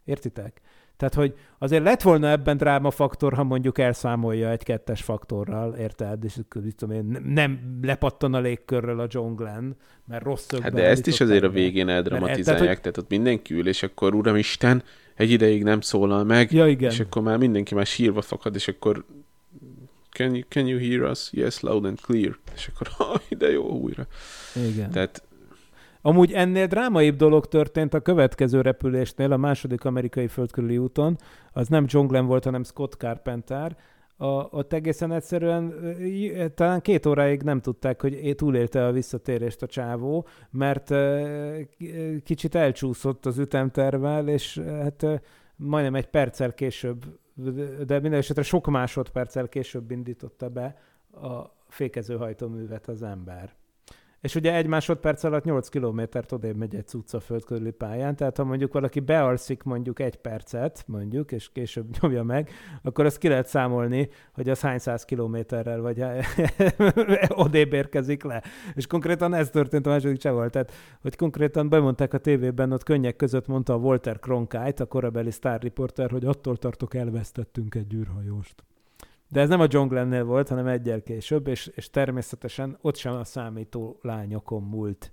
Értitek? 0.03 0.61
Tehát, 0.97 1.13
hogy 1.13 1.35
azért 1.57 1.83
lett 1.83 2.01
volna 2.01 2.29
ebben 2.29 2.57
drámafaktor, 2.57 3.33
ha 3.33 3.43
mondjuk 3.43 3.77
elszámolja 3.77 4.49
egy 4.49 4.63
kettes 4.63 5.01
faktorral, 5.01 5.73
érted? 5.73 6.23
És 6.23 6.39
mit 6.63 6.75
tudom 6.75 6.95
én, 6.95 7.21
nem- 7.23 7.79
lepattan 7.81 8.33
a 8.33 8.39
légkörről 8.39 8.99
a 8.99 9.07
John 9.09 9.35
Glenn, 9.35 9.71
mert 10.07 10.23
rossz 10.23 10.51
Hát 10.61 10.73
de 10.73 10.87
ezt 10.87 11.07
is 11.07 11.21
azért 11.21 11.43
a 11.43 11.49
végén 11.49 11.85
Mert- 11.85 11.97
eldramatizálják, 11.97 12.45
tehát, 12.45 12.65
tehát, 12.65 12.81
tehát 12.81 12.97
ott 12.97 13.09
mindenki 13.09 13.53
ül, 13.53 13.67
és 13.67 13.83
akkor 13.83 14.15
uramisten, 14.15 14.83
egy 15.15 15.31
ideig 15.31 15.63
nem 15.63 15.81
szólal 15.81 16.23
meg, 16.23 16.51
Ja, 16.51 16.67
igen. 16.67 16.91
és 16.91 16.99
akkor 16.99 17.21
már 17.21 17.37
mindenki 17.37 17.75
már 17.75 17.85
sírva 17.85 18.21
fakad, 18.21 18.55
és 18.55 18.67
akkor 18.67 19.05
can 20.13 20.35
you, 20.35 20.43
can 20.49 20.67
you 20.67 20.79
hear 20.79 21.09
us? 21.09 21.29
Yes, 21.31 21.59
loud 21.59 21.85
and 21.85 22.01
clear. 22.01 22.37
És 22.55 22.69
akkor, 22.73 22.87
ha, 22.97 23.21
de 23.37 23.51
jó, 23.51 23.63
újra. 23.63 24.07
Igen. 24.71 24.91
Tehát 24.91 25.23
Amúgy 26.05 26.31
ennél 26.31 26.67
drámaibb 26.67 27.15
dolog 27.15 27.45
történt 27.45 27.93
a 27.93 27.99
következő 27.99 28.61
repülésnél, 28.61 29.31
a 29.31 29.37
második 29.37 29.85
amerikai 29.85 30.27
földkörüli 30.27 30.77
úton. 30.77 31.17
Az 31.51 31.67
nem 31.67 31.85
John 31.87 32.07
Glenn 32.07 32.25
volt, 32.25 32.43
hanem 32.43 32.63
Scott 32.63 32.93
Carpenter, 32.93 33.77
a, 34.17 34.47
ott 34.49 34.73
egészen 34.73 35.11
egyszerűen 35.11 35.73
talán 36.55 36.81
két 36.81 37.05
óráig 37.05 37.41
nem 37.41 37.61
tudták, 37.61 38.01
hogy 38.01 38.33
túlélte 38.35 38.85
a 38.85 38.91
visszatérést 38.91 39.61
a 39.61 39.67
csávó, 39.67 40.27
mert 40.49 40.93
kicsit 42.23 42.55
elcsúszott 42.55 43.25
az 43.25 43.37
ütemtervel, 43.37 44.27
és 44.27 44.61
hát 44.81 45.05
majdnem 45.55 45.95
egy 45.95 46.07
perccel 46.07 46.53
később, 46.53 47.03
de 47.85 47.99
minden 47.99 48.13
esetre 48.13 48.41
sok 48.41 48.67
másodperccel 48.67 49.47
később 49.47 49.91
indította 49.91 50.49
be 50.49 50.77
a 51.11 51.41
fékezőhajtóművet 51.67 52.87
az 52.87 53.01
ember. 53.01 53.55
És 54.23 54.35
ugye 54.35 54.53
egy 54.53 54.67
másodperc 54.67 55.23
alatt 55.23 55.43
8 55.43 55.69
kilométert 55.69 56.31
odébb 56.31 56.55
megy 56.55 56.75
egy 56.75 56.87
cucca 56.87 57.19
földkörüli 57.19 57.71
pályán, 57.71 58.15
tehát 58.15 58.37
ha 58.37 58.43
mondjuk 58.43 58.73
valaki 58.73 58.99
bealszik 58.99 59.63
mondjuk 59.63 59.99
egy 59.99 60.15
percet, 60.15 60.83
mondjuk, 60.87 61.31
és 61.31 61.51
később 61.51 61.85
nyomja 62.01 62.23
meg, 62.23 62.49
akkor 62.81 63.05
azt 63.05 63.17
ki 63.17 63.27
lehet 63.27 63.47
számolni, 63.47 64.09
hogy 64.33 64.49
az 64.49 64.61
hány 64.61 64.77
száz 64.77 65.05
kilométerrel 65.05 65.81
vagy 65.81 66.03
odébb 67.45 67.73
érkezik 67.73 68.23
le. 68.23 68.43
És 68.73 68.87
konkrétan 68.87 69.33
ez 69.33 69.49
történt 69.49 69.85
a 69.85 69.89
második 69.89 70.17
csával, 70.17 70.49
tehát 70.49 70.71
hogy 71.01 71.15
konkrétan 71.15 71.69
bemondták 71.69 72.13
a 72.13 72.17
tévében, 72.17 72.71
ott 72.71 72.83
könnyek 72.83 73.15
között 73.15 73.47
mondta 73.47 73.73
a 73.73 73.77
Walter 73.77 74.19
Cronkite, 74.19 74.83
a 74.83 74.85
korabeli 74.85 75.31
Star 75.31 75.61
Reporter, 75.61 76.11
hogy 76.11 76.25
attól 76.25 76.57
tartok 76.57 76.93
elvesztettünk 76.93 77.75
egy 77.75 77.93
űrhajóst. 77.93 78.63
De 79.33 79.41
ez 79.41 79.49
nem 79.49 79.59
a 79.59 79.67
John 79.69 79.87
Glennél 79.87 80.23
volt, 80.23 80.49
hanem 80.49 80.67
egyel 80.67 81.01
később, 81.01 81.47
és, 81.47 81.71
és 81.75 81.89
természetesen 81.89 82.77
ott 82.81 82.95
sem 82.95 83.13
a 83.13 83.23
számító 83.23 83.99
lányokon 84.01 84.63
múlt 84.63 85.11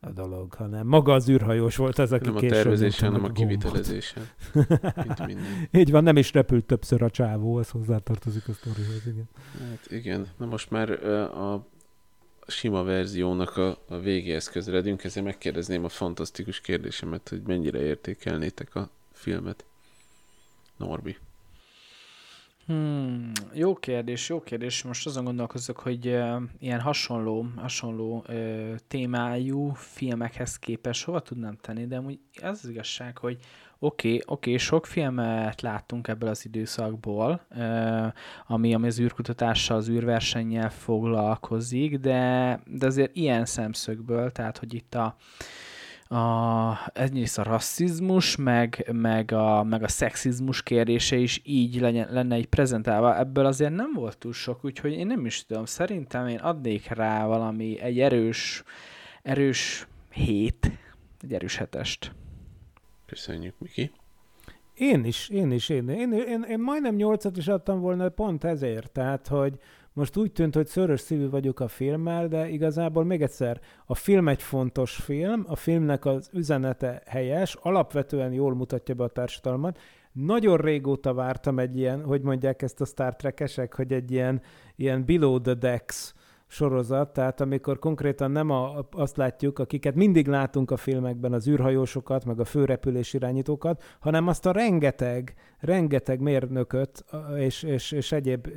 a 0.00 0.10
dolog, 0.10 0.54
hanem 0.54 0.86
maga 0.86 1.12
az 1.12 1.28
űrhajós 1.28 1.76
volt 1.76 1.98
az, 1.98 2.12
aki 2.12 2.26
Nem 2.26 2.36
a 2.36 2.40
tervezésen, 2.40 3.12
hanem 3.12 3.24
a 3.24 3.32
kivitelezésen. 3.32 4.28
Mint 4.52 5.26
minden. 5.26 5.68
Így 5.80 5.90
van, 5.90 6.02
nem 6.02 6.16
is 6.16 6.32
repült 6.32 6.64
többször 6.64 7.02
a 7.02 7.10
csávó, 7.10 7.56
az 7.56 7.70
hozzátartozik 7.70 8.48
a 8.48 8.52
sztorihoz, 8.52 9.06
igen. 9.06 9.28
Hát 9.58 9.86
igen, 9.90 10.26
na 10.36 10.46
most 10.46 10.70
már 10.70 10.90
a 11.34 11.66
sima 12.46 12.82
verziónak 12.82 13.56
a, 13.56 13.78
a 13.88 13.98
végéhez 13.98 14.48
közeledünk, 14.48 15.04
ezért 15.04 15.26
megkérdezném 15.26 15.84
a 15.84 15.88
fantasztikus 15.88 16.60
kérdésemet, 16.60 17.28
hogy 17.28 17.42
mennyire 17.46 17.80
értékelnétek 17.80 18.74
a 18.74 18.90
filmet. 19.12 19.64
Norbi. 20.76 21.16
Hmm, 22.66 23.32
jó 23.52 23.74
kérdés, 23.74 24.28
jó 24.28 24.40
kérdés. 24.40 24.82
Most 24.82 25.06
azon 25.06 25.24
gondolkozok, 25.24 25.78
hogy 25.78 26.06
uh, 26.06 26.42
ilyen 26.58 26.80
hasonló, 26.80 27.46
hasonló 27.56 28.24
uh, 28.28 28.74
témájú 28.88 29.72
filmekhez 29.74 30.58
képest 30.58 31.04
hova 31.04 31.20
tudnám 31.20 31.56
tenni, 31.60 31.86
de 31.86 31.96
amúgy 31.96 32.18
az 32.42 32.60
az 32.62 32.68
igazság, 32.68 33.18
hogy 33.18 33.38
oké, 33.78 34.08
okay, 34.08 34.20
oké, 34.26 34.50
okay, 34.50 34.56
sok 34.58 34.86
filmet 34.86 35.60
láttunk 35.60 36.08
ebből 36.08 36.28
az 36.28 36.44
időszakból, 36.44 37.46
uh, 37.50 38.06
ami, 38.46 38.74
ami 38.74 38.86
az 38.86 39.00
űrkutatással, 39.00 39.76
az 39.76 39.88
űrversennyel 39.88 40.70
foglalkozik, 40.70 41.98
de, 41.98 42.60
de 42.66 42.86
azért 42.86 43.16
ilyen 43.16 43.44
szemszögből, 43.44 44.32
tehát 44.32 44.58
hogy 44.58 44.74
itt 44.74 44.94
a, 44.94 45.16
a, 46.08 46.72
egyrészt 46.92 47.38
a 47.38 47.42
rasszizmus, 47.42 48.36
meg, 48.36 48.88
meg, 48.92 49.32
a, 49.32 49.62
meg 49.62 49.82
a 49.82 49.88
szexizmus 49.88 50.62
kérdése 50.62 51.16
is 51.16 51.40
így 51.44 51.80
legyen, 51.80 52.08
lenne 52.10 52.38
így 52.38 52.46
prezentálva. 52.46 53.18
Ebből 53.18 53.46
azért 53.46 53.74
nem 53.74 53.92
volt 53.92 54.18
túl 54.18 54.32
sok, 54.32 54.64
úgyhogy 54.64 54.92
én 54.92 55.06
nem 55.06 55.26
is 55.26 55.46
tudom. 55.46 55.64
Szerintem 55.64 56.28
én 56.28 56.38
adnék 56.38 56.88
rá 56.88 57.26
valami, 57.26 57.80
egy 57.80 58.00
erős, 58.00 58.62
erős 59.22 59.86
hét, 60.10 60.70
egy 61.20 61.32
erős 61.32 61.56
hetest. 61.56 62.12
Köszönjük, 63.06 63.54
Miki. 63.58 63.90
Én 64.74 65.04
is, 65.04 65.28
én 65.28 65.50
is, 65.50 65.68
én, 65.68 65.88
én, 65.88 66.12
én, 66.12 66.42
én 66.42 66.60
majdnem 66.60 66.94
nyolcat 66.94 67.36
is 67.36 67.48
adtam 67.48 67.80
volna 67.80 68.08
pont 68.08 68.44
ezért, 68.44 68.90
tehát, 68.90 69.26
hogy 69.26 69.58
most 69.96 70.16
úgy 70.16 70.32
tűnt, 70.32 70.54
hogy 70.54 70.66
szörös 70.66 71.00
szívű 71.00 71.28
vagyok 71.28 71.60
a 71.60 71.68
filmmel, 71.68 72.28
de 72.28 72.48
igazából 72.48 73.04
még 73.04 73.22
egyszer, 73.22 73.60
a 73.86 73.94
film 73.94 74.28
egy 74.28 74.42
fontos 74.42 74.94
film, 74.94 75.44
a 75.48 75.56
filmnek 75.56 76.04
az 76.04 76.30
üzenete 76.32 77.02
helyes, 77.06 77.54
alapvetően 77.54 78.32
jól 78.32 78.54
mutatja 78.54 78.94
be 78.94 79.04
a 79.04 79.08
társadalmat. 79.08 79.78
Nagyon 80.12 80.56
régóta 80.56 81.14
vártam 81.14 81.58
egy 81.58 81.78
ilyen, 81.78 82.04
hogy 82.04 82.22
mondják 82.22 82.62
ezt 82.62 82.80
a 82.80 82.84
Star 82.84 83.16
Trek-esek, 83.16 83.74
hogy 83.74 83.92
egy 83.92 84.10
ilyen, 84.10 84.42
ilyen 84.76 85.04
below 85.04 85.40
the 85.40 85.54
decks 85.54 86.14
sorozat, 86.46 87.12
tehát 87.12 87.40
amikor 87.40 87.78
konkrétan 87.78 88.30
nem 88.30 88.50
a, 88.50 88.86
azt 88.90 89.16
látjuk, 89.16 89.58
akiket 89.58 89.94
mindig 89.94 90.26
látunk 90.26 90.70
a 90.70 90.76
filmekben, 90.76 91.32
az 91.32 91.48
űrhajósokat, 91.48 92.24
meg 92.24 92.40
a 92.40 92.44
főrepülés 92.44 93.12
irányítókat, 93.12 93.82
hanem 94.00 94.28
azt 94.28 94.46
a 94.46 94.52
rengeteg, 94.52 95.34
rengeteg 95.58 96.20
mérnököt 96.20 97.04
és, 97.36 97.62
és, 97.62 97.92
és 97.92 98.12
egyéb 98.12 98.48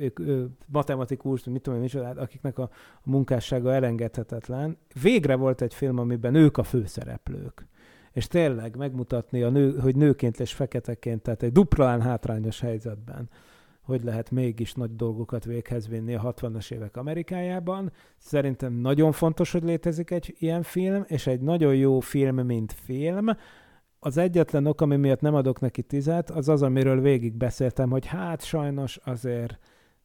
matematikus, 0.66 1.44
mit 1.44 1.62
tudom 1.62 1.74
én, 1.74 1.84
micsodát, 1.84 2.18
akiknek 2.18 2.58
a, 2.58 2.70
a 2.94 3.10
munkássága 3.10 3.72
elengedhetetlen. 3.72 4.78
Végre 5.02 5.34
volt 5.34 5.62
egy 5.62 5.74
film, 5.74 5.98
amiben 5.98 6.34
ők 6.34 6.58
a 6.58 6.62
főszereplők. 6.62 7.68
És 8.12 8.26
tényleg 8.26 8.76
megmutatni, 8.76 9.42
a 9.42 9.50
nő, 9.50 9.78
hogy 9.78 9.96
nőként 9.96 10.40
és 10.40 10.52
feketeként, 10.52 11.22
tehát 11.22 11.42
egy 11.42 11.52
duplán 11.52 12.00
hátrányos 12.00 12.60
helyzetben 12.60 13.28
hogy 13.82 14.04
lehet 14.04 14.30
mégis 14.30 14.72
nagy 14.72 14.96
dolgokat 14.96 15.44
véghez 15.44 15.88
vinni 15.88 16.14
a 16.14 16.34
60-as 16.34 16.72
évek 16.72 16.96
Amerikájában. 16.96 17.92
Szerintem 18.18 18.72
nagyon 18.72 19.12
fontos, 19.12 19.52
hogy 19.52 19.62
létezik 19.62 20.10
egy 20.10 20.34
ilyen 20.38 20.62
film, 20.62 21.04
és 21.06 21.26
egy 21.26 21.40
nagyon 21.40 21.74
jó 21.74 22.00
film, 22.00 22.36
mint 22.36 22.72
film. 22.72 23.26
Az 23.98 24.16
egyetlen 24.16 24.66
ok, 24.66 24.80
ami 24.80 24.96
miatt 24.96 25.20
nem 25.20 25.34
adok 25.34 25.60
neki 25.60 25.82
tizet, 25.82 26.30
az 26.30 26.48
az, 26.48 26.62
amiről 26.62 27.00
végig 27.00 27.36
beszéltem, 27.36 27.90
hogy 27.90 28.06
hát 28.06 28.44
sajnos 28.44 28.98
azért 29.04 29.58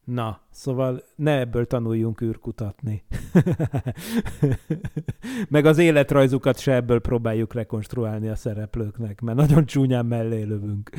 Na, 0.06 0.40
szóval 0.50 1.02
ne 1.16 1.38
ebből 1.38 1.66
tanuljunk 1.66 2.20
űrkutatni. 2.20 3.04
Meg 5.48 5.66
az 5.66 5.78
életrajzukat 5.78 6.58
se 6.58 6.74
ebből 6.74 7.00
próbáljuk 7.00 7.54
rekonstruálni 7.54 8.28
a 8.28 8.34
szereplőknek, 8.34 9.20
mert 9.20 9.38
nagyon 9.38 9.64
csúnyán 9.64 10.06
mellé 10.06 10.42
lövünk. 10.42 10.90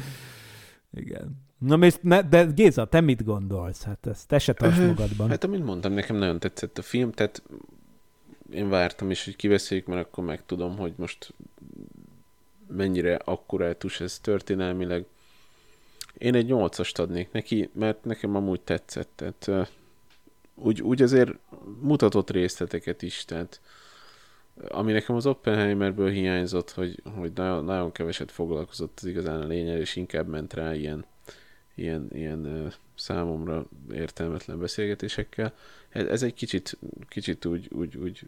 Igen. 0.92 1.47
Na, 1.58 2.22
de 2.22 2.44
Géza, 2.44 2.86
te 2.86 3.02
mit 3.02 3.24
gondolsz? 3.24 3.84
Hát 3.84 4.08
ezt 4.08 4.28
te 4.28 4.40
se 4.40 4.54
tarts 4.54 4.78
magadban. 4.78 5.30
Hát, 5.30 5.44
amint 5.44 5.66
mondtam, 5.66 5.94
nekem 5.94 6.16
nagyon 6.16 6.40
tetszett 6.40 6.78
a 6.78 6.82
film, 6.82 7.12
tehát 7.12 7.42
én 8.52 8.70
vártam 8.70 9.12
is, 9.12 9.26
hogy 9.26 9.36
kiveszéljük, 9.36 9.88
mert 9.88 10.08
akkor 10.08 10.24
megtudom, 10.24 10.78
hogy 10.78 10.94
most 10.96 11.34
mennyire 12.68 13.16
akkurátus 13.16 14.00
ez 14.00 14.20
történelmileg. 14.20 15.06
Én 16.18 16.36
egy 16.36 16.46
nyolcast 16.46 17.00
adnék 17.00 17.32
neki, 17.32 17.70
mert 17.74 18.04
nekem 18.04 18.36
amúgy 18.36 18.62
tetszett. 18.62 19.10
Tehát, 19.16 19.72
úgy, 20.56 20.82
úgy 20.82 21.02
azért 21.02 21.32
mutatott 21.82 22.30
részleteket 22.30 23.02
is, 23.02 23.26
tehát 23.26 23.62
ami 24.70 24.92
nekem 24.92 25.16
az 25.16 25.26
Oppenheimerből 25.26 26.10
hiányzott, 26.10 26.72
hogy, 26.72 27.02
hogy 27.16 27.32
nagyon, 27.36 27.66
nagyon 27.66 27.92
keveset 27.92 28.32
foglalkozott 28.32 28.98
az 29.02 29.08
igazán 29.08 29.42
a 29.42 29.48
lényel, 29.48 29.80
és 29.80 29.96
inkább 29.96 30.28
ment 30.28 30.54
rá 30.54 30.76
ilyen, 30.76 31.06
ilyen, 31.78 32.08
ilyen 32.12 32.72
számomra 32.96 33.66
értelmetlen 33.92 34.60
beszélgetésekkel. 34.60 35.54
Ez, 35.90 36.24
egy 36.24 36.34
kicsit, 36.34 36.78
kicsit 37.08 37.46
úgy, 37.46 37.68
úgy, 37.72 37.98
úgy 37.98 38.22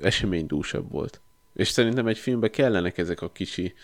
eseménydúsabb 0.00 0.90
volt. 0.90 1.20
És 1.54 1.68
szerintem 1.68 2.06
egy 2.06 2.18
filmben 2.18 2.50
kellenek 2.50 2.98
ezek 2.98 3.22
a 3.22 3.32
kicsi, 3.32 3.74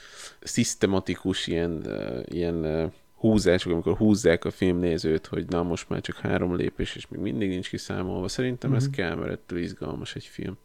szisztematikus 0.40 1.46
ilyen, 1.46 1.86
ilyen 2.24 2.92
húzások, 3.14 3.72
amikor 3.72 3.96
húzzák 3.96 4.44
a 4.44 4.50
filmnézőt, 4.50 5.26
hogy 5.26 5.46
na 5.48 5.62
most 5.62 5.88
már 5.88 6.00
csak 6.00 6.16
három 6.16 6.56
lépés, 6.56 6.96
és 6.96 7.08
még 7.08 7.20
mindig 7.20 7.48
nincs 7.48 7.68
kiszámolva. 7.68 8.28
Szerintem 8.28 8.70
mm-hmm. 8.70 8.78
ez 8.78 8.90
kell, 8.90 9.14
mert 9.14 9.30
ettől 9.30 9.58
izgalmas 9.58 10.14
egy 10.14 10.24
film. 10.24 10.58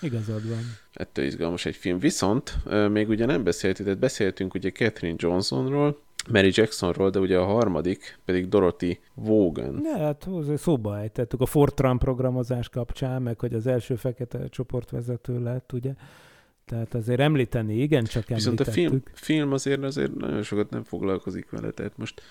Igazad 0.00 0.48
van. 0.48 0.76
Ettől 0.92 1.24
izgalmas 1.24 1.66
egy 1.66 1.76
film. 1.76 1.98
Viszont 1.98 2.56
még 2.90 3.08
ugye 3.08 3.26
nem 3.26 3.44
beszéltünk, 3.44 3.84
tehát 3.84 4.00
beszéltünk 4.00 4.54
ugye 4.54 4.70
Catherine 4.70 5.16
Johnsonról, 5.18 6.00
Mary 6.28 6.50
Jacksonról, 6.52 7.10
de 7.10 7.18
ugye 7.18 7.38
a 7.38 7.44
harmadik 7.44 8.18
pedig 8.24 8.48
Dorothy 8.48 9.00
Vaughan. 9.14 9.74
Ne, 9.82 9.98
hát 9.98 10.28
szóba 10.56 10.98
ejtettük 10.98 11.40
a 11.40 11.46
Fortran 11.46 11.98
programozás 11.98 12.68
kapcsán, 12.68 13.22
meg 13.22 13.38
hogy 13.38 13.54
az 13.54 13.66
első 13.66 13.94
fekete 13.94 14.48
csoportvezető 14.48 15.42
lett, 15.42 15.72
ugye. 15.72 15.92
Tehát 16.64 16.94
azért 16.94 17.20
említeni, 17.20 17.74
igen, 17.74 18.04
csak 18.04 18.26
Viszont 18.26 18.60
a 18.60 18.64
film, 18.64 19.02
film 19.12 19.52
azért, 19.52 19.82
azért 19.82 20.14
nagyon 20.14 20.42
sokat 20.42 20.70
nem 20.70 20.84
foglalkozik 20.84 21.50
vele, 21.50 21.70
tehát 21.70 21.96
most 21.96 22.22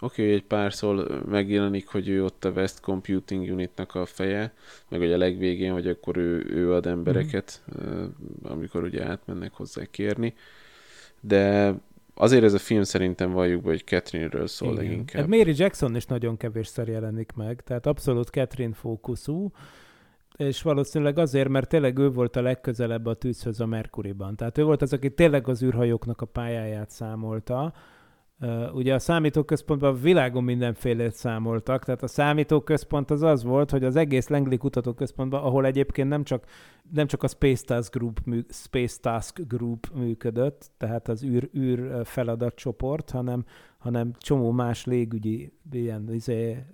oké, 0.00 0.22
okay, 0.22 0.34
egy 0.34 0.44
párszor 0.44 1.24
megjelenik, 1.28 1.88
hogy 1.88 2.08
ő 2.08 2.24
ott 2.24 2.44
a 2.44 2.50
West 2.50 2.80
Computing 2.80 3.52
Unitnak 3.52 3.94
a 3.94 4.06
feje, 4.06 4.52
meg 4.88 5.00
hogy 5.00 5.12
a 5.12 5.16
legvégén, 5.16 5.72
hogy 5.72 5.88
akkor 5.88 6.16
ő, 6.16 6.46
ő 6.50 6.72
ad 6.72 6.86
embereket, 6.86 7.62
mm. 7.80 8.04
amikor 8.42 8.82
ugye 8.82 9.04
átmennek 9.04 9.52
hozzá 9.52 9.84
kérni, 9.90 10.34
de 11.20 11.74
azért 12.18 12.44
ez 12.44 12.54
a 12.54 12.58
film 12.58 12.82
szerintem 12.82 13.30
valljuk 13.30 13.62
be, 13.62 13.68
hogy 13.68 13.84
Catherine-ről 13.84 14.46
szól 14.46 14.72
Igen. 14.72 14.84
leginkább. 14.84 15.20
Hát 15.20 15.30
Mary 15.30 15.52
Jackson 15.56 15.96
is 15.96 16.04
nagyon 16.04 16.36
kevésszer 16.36 16.88
jelenik 16.88 17.32
meg, 17.32 17.62
tehát 17.64 17.86
abszolút 17.86 18.28
Catherine 18.28 18.74
fókuszú, 18.74 19.50
és 20.36 20.62
valószínűleg 20.62 21.18
azért, 21.18 21.48
mert 21.48 21.68
tényleg 21.68 21.98
ő 21.98 22.10
volt 22.10 22.36
a 22.36 22.42
legközelebb 22.42 23.06
a 23.06 23.14
tűzhöz 23.14 23.60
a 23.60 23.66
Merkuriban. 23.66 24.36
Tehát 24.36 24.58
ő 24.58 24.64
volt 24.64 24.82
az, 24.82 24.92
aki 24.92 25.10
tényleg 25.10 25.48
az 25.48 25.62
űrhajóknak 25.62 26.20
a 26.20 26.26
pályáját 26.26 26.90
számolta, 26.90 27.72
Ugye 28.72 28.94
a 28.94 28.98
számítóközpontban 28.98 29.94
a 29.94 29.98
világon 29.98 30.44
mindenfélét 30.44 31.12
számoltak, 31.14 31.84
tehát 31.84 32.02
a 32.02 32.06
számítóközpont 32.06 33.10
az 33.10 33.22
az 33.22 33.44
volt, 33.44 33.70
hogy 33.70 33.84
az 33.84 33.96
egész 33.96 34.28
Langley 34.28 34.58
kutatóközpontban, 34.58 35.42
ahol 35.42 35.66
egyébként 35.66 36.08
nem 36.08 36.24
csak, 36.24 36.44
nem 36.92 37.06
csak 37.06 37.22
a 37.22 37.28
Space 37.28 37.64
Task 37.64 37.94
Group, 37.94 38.20
mű, 38.24 38.40
Space 38.48 38.98
Task 39.00 39.40
Group 39.48 39.86
működött, 39.94 40.70
tehát 40.76 41.08
az 41.08 41.24
űr, 41.24 41.50
űr 41.56 42.06
feladatcsoport, 42.06 43.10
hanem, 43.10 43.44
hanem 43.78 44.12
csomó 44.18 44.50
más 44.50 44.84
légügyi 44.84 45.52
ilyen 45.72 46.12
izé, 46.12 46.64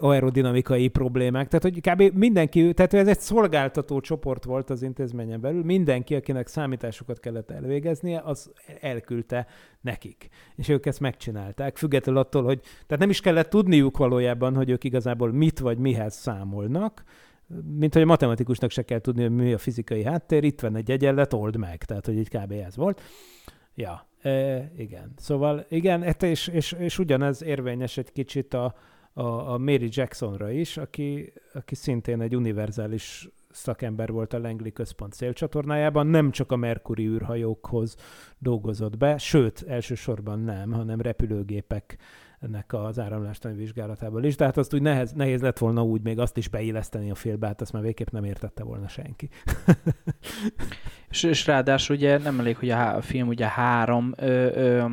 aerodinamikai 0.00 0.88
problémák. 0.88 1.48
Tehát, 1.48 1.62
hogy 1.62 1.80
kb. 1.80 2.16
mindenki, 2.18 2.74
tehát 2.74 2.94
ez 2.94 3.08
egy 3.08 3.20
szolgáltató 3.20 4.00
csoport 4.00 4.44
volt 4.44 4.70
az 4.70 4.82
intézményen 4.82 5.40
belül, 5.40 5.64
mindenki, 5.64 6.14
akinek 6.14 6.46
számításokat 6.46 7.20
kellett 7.20 7.50
elvégeznie, 7.50 8.20
az 8.24 8.52
elküldte 8.80 9.46
nekik. 9.80 10.28
És 10.56 10.68
ők 10.68 10.86
ezt 10.86 11.00
megcsinálták, 11.00 11.76
függetlenül 11.76 12.20
attól, 12.20 12.44
hogy 12.44 12.60
tehát 12.60 12.98
nem 12.98 13.10
is 13.10 13.20
kellett 13.20 13.50
tudniuk 13.50 13.96
valójában, 13.96 14.54
hogy 14.54 14.70
ők 14.70 14.84
igazából 14.84 15.32
mit 15.32 15.58
vagy 15.58 15.78
mihez 15.78 16.14
számolnak, 16.14 17.04
mint 17.78 17.92
hogy 17.92 18.02
a 18.02 18.06
matematikusnak 18.06 18.70
se 18.70 18.82
kell 18.82 19.00
tudni, 19.00 19.22
hogy 19.22 19.34
mi 19.34 19.52
a 19.52 19.58
fizikai 19.58 20.04
háttér, 20.04 20.44
itt 20.44 20.60
van 20.60 20.76
egy 20.76 20.90
egyenlet, 20.90 21.32
old 21.32 21.56
meg. 21.56 21.84
Tehát, 21.84 22.06
hogy 22.06 22.18
egy 22.18 22.28
kb. 22.28 22.52
ez 22.52 22.76
volt. 22.76 23.00
Ja, 23.74 24.07
E, 24.22 24.70
igen. 24.76 25.12
Szóval 25.16 25.66
igen, 25.68 26.14
és, 26.20 26.48
és, 26.48 26.72
és 26.72 26.98
ugyanez 26.98 27.42
érvényes 27.42 27.96
egy 27.96 28.12
kicsit 28.12 28.54
a, 28.54 28.74
a, 29.12 29.52
a 29.52 29.58
Mary 29.58 29.88
Jacksonra 29.90 30.50
is, 30.50 30.76
aki, 30.76 31.32
aki 31.52 31.74
szintén 31.74 32.20
egy 32.20 32.36
univerzális 32.36 33.28
szakember 33.50 34.10
volt 34.10 34.32
a 34.32 34.38
Langley 34.38 34.72
Központ 34.72 35.12
szélcsatornájában, 35.12 36.06
nem 36.06 36.30
csak 36.30 36.52
a 36.52 36.56
Mercury 36.56 37.06
űrhajókhoz 37.06 37.96
dolgozott 38.38 38.96
be, 38.96 39.18
sőt, 39.18 39.64
elsősorban 39.68 40.40
nem, 40.40 40.72
hanem 40.72 41.00
repülőgépek 41.00 41.96
ennek 42.40 42.72
az 42.72 42.98
áramlástani 42.98 43.56
vizsgálatából 43.56 44.24
is, 44.24 44.36
de 44.36 44.44
hát 44.44 44.56
azt 44.56 44.74
úgy 44.74 44.82
nehez, 44.82 45.12
nehéz 45.12 45.40
lett 45.40 45.58
volna 45.58 45.82
úgy 45.82 46.02
még 46.02 46.18
azt 46.18 46.36
is 46.36 46.48
beilleszteni 46.48 47.10
a 47.10 47.14
filmbe, 47.14 47.46
hát 47.46 47.60
azt 47.60 47.72
már 47.72 47.82
végképp 47.82 48.08
nem 48.08 48.24
értette 48.24 48.64
volna 48.64 48.88
senki. 48.88 49.28
és, 51.10 51.22
és 51.22 51.46
ráadásul 51.46 51.96
ugye 51.96 52.18
nem 52.18 52.40
elég, 52.40 52.56
hogy 52.56 52.70
a, 52.70 52.96
a 52.96 53.00
film 53.00 53.28
ugye 53.28 53.46
három 53.46 54.12
ö, 54.16 54.50
ö, 54.54 54.84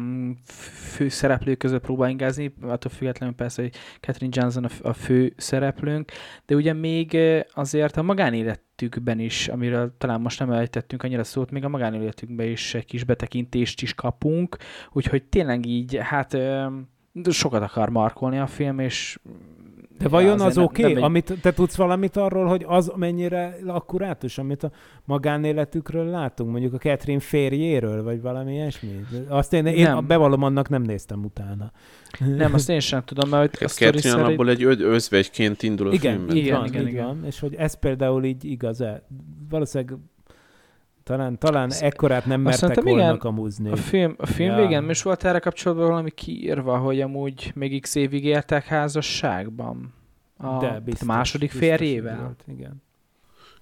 fő 0.95 1.09
szereplő 1.09 1.55
között 1.55 1.81
próbál 1.81 2.09
ingázni, 2.09 2.53
attól 2.61 2.91
függetlenül 2.91 3.35
persze, 3.35 3.61
hogy 3.61 3.75
Catherine 3.99 4.37
Johnson 4.37 4.63
a, 4.63 4.87
a 4.87 4.93
fő 4.93 5.33
szereplőnk, 5.37 6.11
de 6.45 6.55
ugye 6.55 6.73
még 6.73 7.17
azért 7.53 7.97
a 7.97 8.01
magánéletükben 8.03 9.19
is, 9.19 9.47
amiről 9.47 9.95
talán 9.97 10.21
most 10.21 10.39
nem 10.39 10.51
elejtettünk 10.51 11.03
annyira 11.03 11.23
szót, 11.23 11.51
még 11.51 11.63
a 11.63 11.69
magánéletükben 11.69 12.47
is 12.47 12.73
egy 12.73 12.85
kis 12.85 13.03
betekintést 13.03 13.81
is 13.81 13.93
kapunk, 13.93 14.57
úgyhogy 14.91 15.23
tényleg 15.23 15.65
így, 15.65 15.97
hát 16.01 16.37
ö, 17.23 17.31
sokat 17.31 17.61
akar 17.61 17.89
markolni 17.89 18.37
a 18.37 18.47
film, 18.47 18.79
és 18.79 19.17
de 19.97 20.07
vajon 20.07 20.39
ja, 20.39 20.45
az 20.45 20.57
oké? 20.57 20.81
Okay? 20.81 21.03
Amit 21.03 21.33
te 21.41 21.53
tudsz 21.53 21.75
valamit 21.75 22.17
arról, 22.17 22.45
hogy 22.45 22.65
az 22.67 22.91
mennyire 22.95 23.57
akkurátus, 23.65 24.37
amit 24.37 24.63
a 24.63 24.71
magánéletükről 25.05 26.05
látunk, 26.05 26.51
mondjuk 26.51 26.73
a 26.73 26.77
Catherine 26.77 27.19
férjéről, 27.19 28.03
vagy 28.03 28.21
valami 28.21 28.53
ilyesmi? 28.53 29.05
Azt 29.27 29.53
én, 29.53 29.65
én 29.65 29.83
nem. 29.83 30.07
bevallom, 30.07 30.43
annak 30.43 30.69
nem 30.69 30.81
néztem 30.81 31.23
utána. 31.23 31.71
Nem, 32.37 32.53
azt 32.53 32.69
én 32.69 32.79
sem 32.79 33.03
tudom, 33.03 33.29
mert 33.29 33.55
a 33.55 33.67
Catherine 33.67 34.01
szerint... 34.01 34.27
abból 34.27 34.49
egy 34.49 34.63
özvegyként 34.63 35.63
indul 35.63 35.87
a 35.87 35.93
igen, 35.93 36.13
filmben. 36.13 36.35
Igen, 36.35 36.65
igen, 36.65 36.87
igen, 36.87 36.87
igen. 36.87 37.25
És 37.25 37.39
hogy 37.39 37.55
ez 37.55 37.79
például 37.79 38.23
így 38.23 38.45
igaz-e? 38.45 39.07
Valószínűleg 39.49 39.97
talán, 41.05 41.37
talán 41.37 41.71
ekkorát 41.79 42.25
nem 42.25 42.41
mertek 42.41 42.81
volna 42.81 43.01
igen, 43.01 43.17
kamuzni. 43.17 43.71
A 43.71 43.75
film, 43.75 44.15
a 44.17 44.25
film 44.25 44.49
ja. 44.49 44.55
végén 44.55 44.89
is 44.89 45.01
volt 45.01 45.23
erre 45.23 45.39
kapcsolatban 45.39 45.87
valami 45.87 46.11
kiírva, 46.11 46.77
hogy 46.77 47.01
amúgy 47.01 47.51
még 47.55 47.81
x 47.81 47.95
évig 47.95 48.25
éltek 48.25 48.65
házasságban. 48.65 49.93
A, 50.37 50.57
De 50.57 50.79
biztos, 50.79 51.07
második 51.07 51.51
biztos, 51.51 51.67
férjével. 51.67 52.19
Volt, 52.19 52.43
igen. 52.57 52.83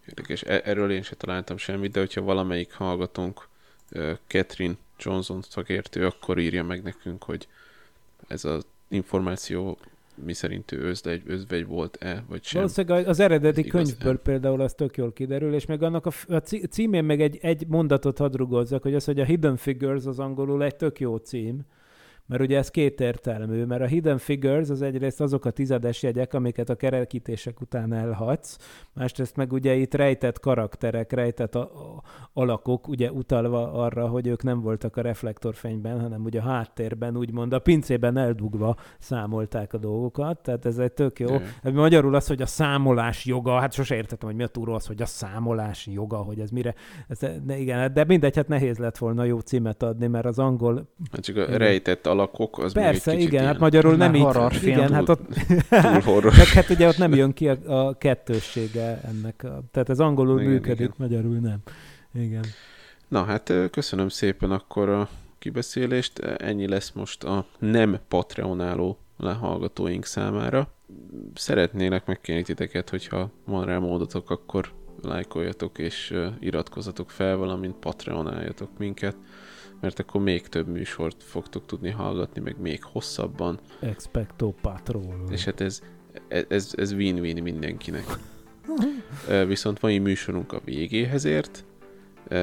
Érdekes, 0.08 0.42
e- 0.42 0.62
erről 0.66 0.92
én 0.92 1.02
sem 1.02 1.18
találtam 1.18 1.58
semmit, 1.58 1.92
de 1.92 2.00
hogyha 2.00 2.22
valamelyik 2.22 2.74
hallgatónk 2.74 3.48
uh, 3.92 4.12
Catherine 4.28 4.76
Johnson 5.00 5.42
szakértő, 5.42 6.06
akkor 6.06 6.40
írja 6.40 6.64
meg 6.64 6.84
nekünk, 6.84 7.24
hogy 7.24 7.48
ez 8.28 8.46
az 8.46 8.66
információ 8.88 9.78
mi 10.16 10.34
szerint 10.34 10.72
ő 10.72 10.82
özvegy, 10.82 11.22
özvegy 11.26 11.66
volt-e, 11.66 12.24
vagy 12.30 12.44
sem. 12.44 12.62
Valószínűleg 12.62 13.08
az 13.08 13.20
eredeti 13.20 13.64
könyvből 13.64 14.18
például 14.18 14.62
az 14.62 14.74
tök 14.74 14.98
jól 14.98 15.14
kiderül, 15.14 15.54
és 15.54 15.66
meg 15.66 15.84
annak 15.84 16.06
a, 16.06 16.12
a 16.28 16.38
címén 16.70 17.04
meg 17.04 17.22
egy, 17.22 17.38
egy 17.42 17.68
mondatot 17.68 18.18
hadrugozzak, 18.18 18.82
hogy 18.82 18.96
az, 18.96 19.06
hogy 19.06 19.20
a 19.20 19.26
Hidden 19.26 19.58
Figures 19.58 20.06
az 20.06 20.20
angolul 20.20 20.64
egy 20.64 20.76
tök 20.76 21.00
jó 21.00 21.16
cím, 21.16 21.66
mert 22.26 22.42
ugye 22.42 22.58
ez 22.58 22.70
kétértelmű, 22.70 23.64
mert 23.64 23.82
a 23.82 23.86
Hidden 23.86 24.18
Figures 24.18 24.70
az 24.70 24.82
egyrészt 24.82 25.22
azok 25.22 25.46
a 25.46 25.52
tizedes 25.52 26.04
jegyek, 26.04 26.34
amiket 26.34 26.70
a 26.70 26.76
kerekítések 26.76 27.62
után 27.62 27.94
elhagysz, 27.94 28.58
másrészt 28.94 29.36
meg 29.36 29.54
ugye 29.54 29.74
itt 29.74 29.94
rejtett 29.94 30.40
karakterek, 30.40 31.12
rejtett 31.12 31.56
a, 31.56 31.62
a, 31.62 32.04
alakok, 32.34 32.88
ugye 32.88 33.12
utalva 33.12 33.74
arra, 33.74 34.08
hogy 34.08 34.28
ők 34.28 34.44
nem 34.44 34.62
voltak 34.62 34.98
a 34.98 35.02
reflektorfényben, 35.02 36.02
hanem 36.02 36.24
ugye 36.24 36.40
a 36.40 36.44
háttérben, 36.44 37.18
úgymond 37.18 37.54
a 37.54 37.60
pincében 37.60 38.18
eldugva 38.18 38.76
számolták 39.00 39.74
a 39.74 39.78
dolgokat, 39.78 40.40
tehát 40.42 40.66
ez 40.66 40.78
egy 40.78 40.92
tök 40.92 41.20
jó. 41.20 41.38
De. 41.64 41.72
Magyarul 41.72 42.16
az, 42.16 42.28
hogy 42.28 42.42
a 42.42 42.46
számolás 42.46 43.26
joga, 43.26 43.60
hát 43.60 43.74
sose 43.74 43.96
értettem, 43.96 44.28
hogy 44.28 44.38
mi 44.38 44.44
a 44.44 44.48
túró 44.48 44.74
az, 44.74 44.86
hogy 44.86 45.02
a 45.02 45.06
számolás 45.06 45.88
joga, 45.88 46.18
hogy 46.18 46.40
ez 46.40 46.50
mire, 46.50 46.76
ez, 47.08 47.20
de 47.44 47.58
igen, 47.58 47.94
de 47.94 48.04
mindegy, 48.04 48.36
hát 48.36 48.48
nehéz 48.48 48.78
lett 48.78 48.98
volna 48.98 49.24
jó 49.24 49.40
címet 49.40 49.84
adni, 49.84 50.08
mert 50.08 50.26
az 50.26 50.40
angol... 50.40 50.90
Hát 51.12 51.22
csak 51.22 51.38
a 51.38 51.58
rejtett 51.58 52.08
alakok, 52.24 52.60
az 52.60 52.74
Persze, 52.74 53.12
még 53.12 53.20
egy 53.20 53.28
igen, 53.28 53.46
hát 53.46 53.60
magyarul 53.60 53.96
nem 53.96 54.16
így. 54.16 54.28
Film. 54.50 54.78
Igen, 54.78 54.94
hát 54.94 55.10
ott... 55.10 55.22
túl 55.70 56.00
horror. 56.00 56.34
Meg 56.38 56.48
hát 56.48 56.70
ugye 56.70 56.88
ott 56.88 56.98
nem 56.98 57.14
jön 57.14 57.34
ki 57.34 57.48
a, 57.48 57.88
a 57.88 57.98
kettőssége 57.98 59.02
ennek. 59.02 59.44
A, 59.44 59.62
tehát 59.72 59.90
ez 59.90 60.00
angolul 60.00 60.40
igen, 60.40 60.52
működik, 60.52 60.80
igen. 60.80 60.94
magyarul 60.98 61.38
nem. 61.38 61.58
Igen. 62.14 62.44
Na 63.08 63.24
hát 63.24 63.54
köszönöm 63.72 64.10
szépen 64.10 64.52
akkor 64.52 64.90
a 64.90 65.10
kibeszélést. 65.40 66.20
Ennyi 66.20 66.68
lesz 66.68 66.92
most 66.92 67.24
a 67.24 67.46
nem 67.60 68.00
Patreonáló 68.08 68.98
lehallgatóink 69.18 70.06
számára. 70.06 70.68
Szeretnélek 71.34 72.06
megkérni 72.06 72.44
titeket, 72.44 72.90
hogyha 72.90 73.30
van 73.46 73.66
rá 73.66 73.78
módotok, 73.78 74.30
akkor 74.30 74.72
lájkoljatok 75.02 75.78
és 75.78 76.14
iratkozzatok 76.40 77.10
fel, 77.10 77.36
valamint 77.36 77.76
Patreonáljatok 77.76 78.70
minket 78.78 79.16
mert 79.84 80.00
akkor 80.00 80.22
még 80.22 80.48
több 80.48 80.68
műsort 80.68 81.24
fogtok 81.24 81.66
tudni 81.66 81.90
hallgatni, 81.90 82.42
meg 82.42 82.56
még 82.60 82.84
hosszabban. 82.84 83.60
Expecto 83.80 84.54
Patrol. 84.62 85.24
És 85.32 85.44
hát 85.44 85.62
ez, 85.62 85.82
ez, 86.48 86.74
ez 86.76 86.92
win-win 86.92 87.44
mindenkinek. 87.44 88.06
Viszont 89.48 89.82
mai 89.82 90.00
műsorunk 90.00 90.54
a 90.54 90.62
végéhez 90.66 91.26
ért. 91.26 91.66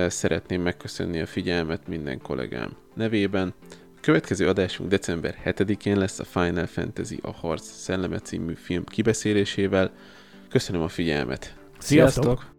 Szeretném 0.06 0.62
megköszönni 0.62 1.20
a 1.20 1.26
figyelmet 1.26 1.88
minden 1.88 2.20
kollégám 2.20 2.76
nevében. 2.94 3.54
A 3.70 4.00
következő 4.00 4.48
adásunk 4.48 4.90
december 4.90 5.36
7-én 5.44 5.98
lesz 5.98 6.18
a 6.18 6.24
Final 6.24 6.66
Fantasy 6.66 7.18
a 7.22 7.32
Harc 7.32 7.64
Szelleme 7.64 8.18
című 8.18 8.54
film 8.54 8.84
kibeszélésével. 8.84 9.92
Köszönöm 10.48 10.82
a 10.82 10.88
figyelmet! 10.88 11.56
Sziasztok! 11.78 12.24
Sziasztok! 12.24 12.58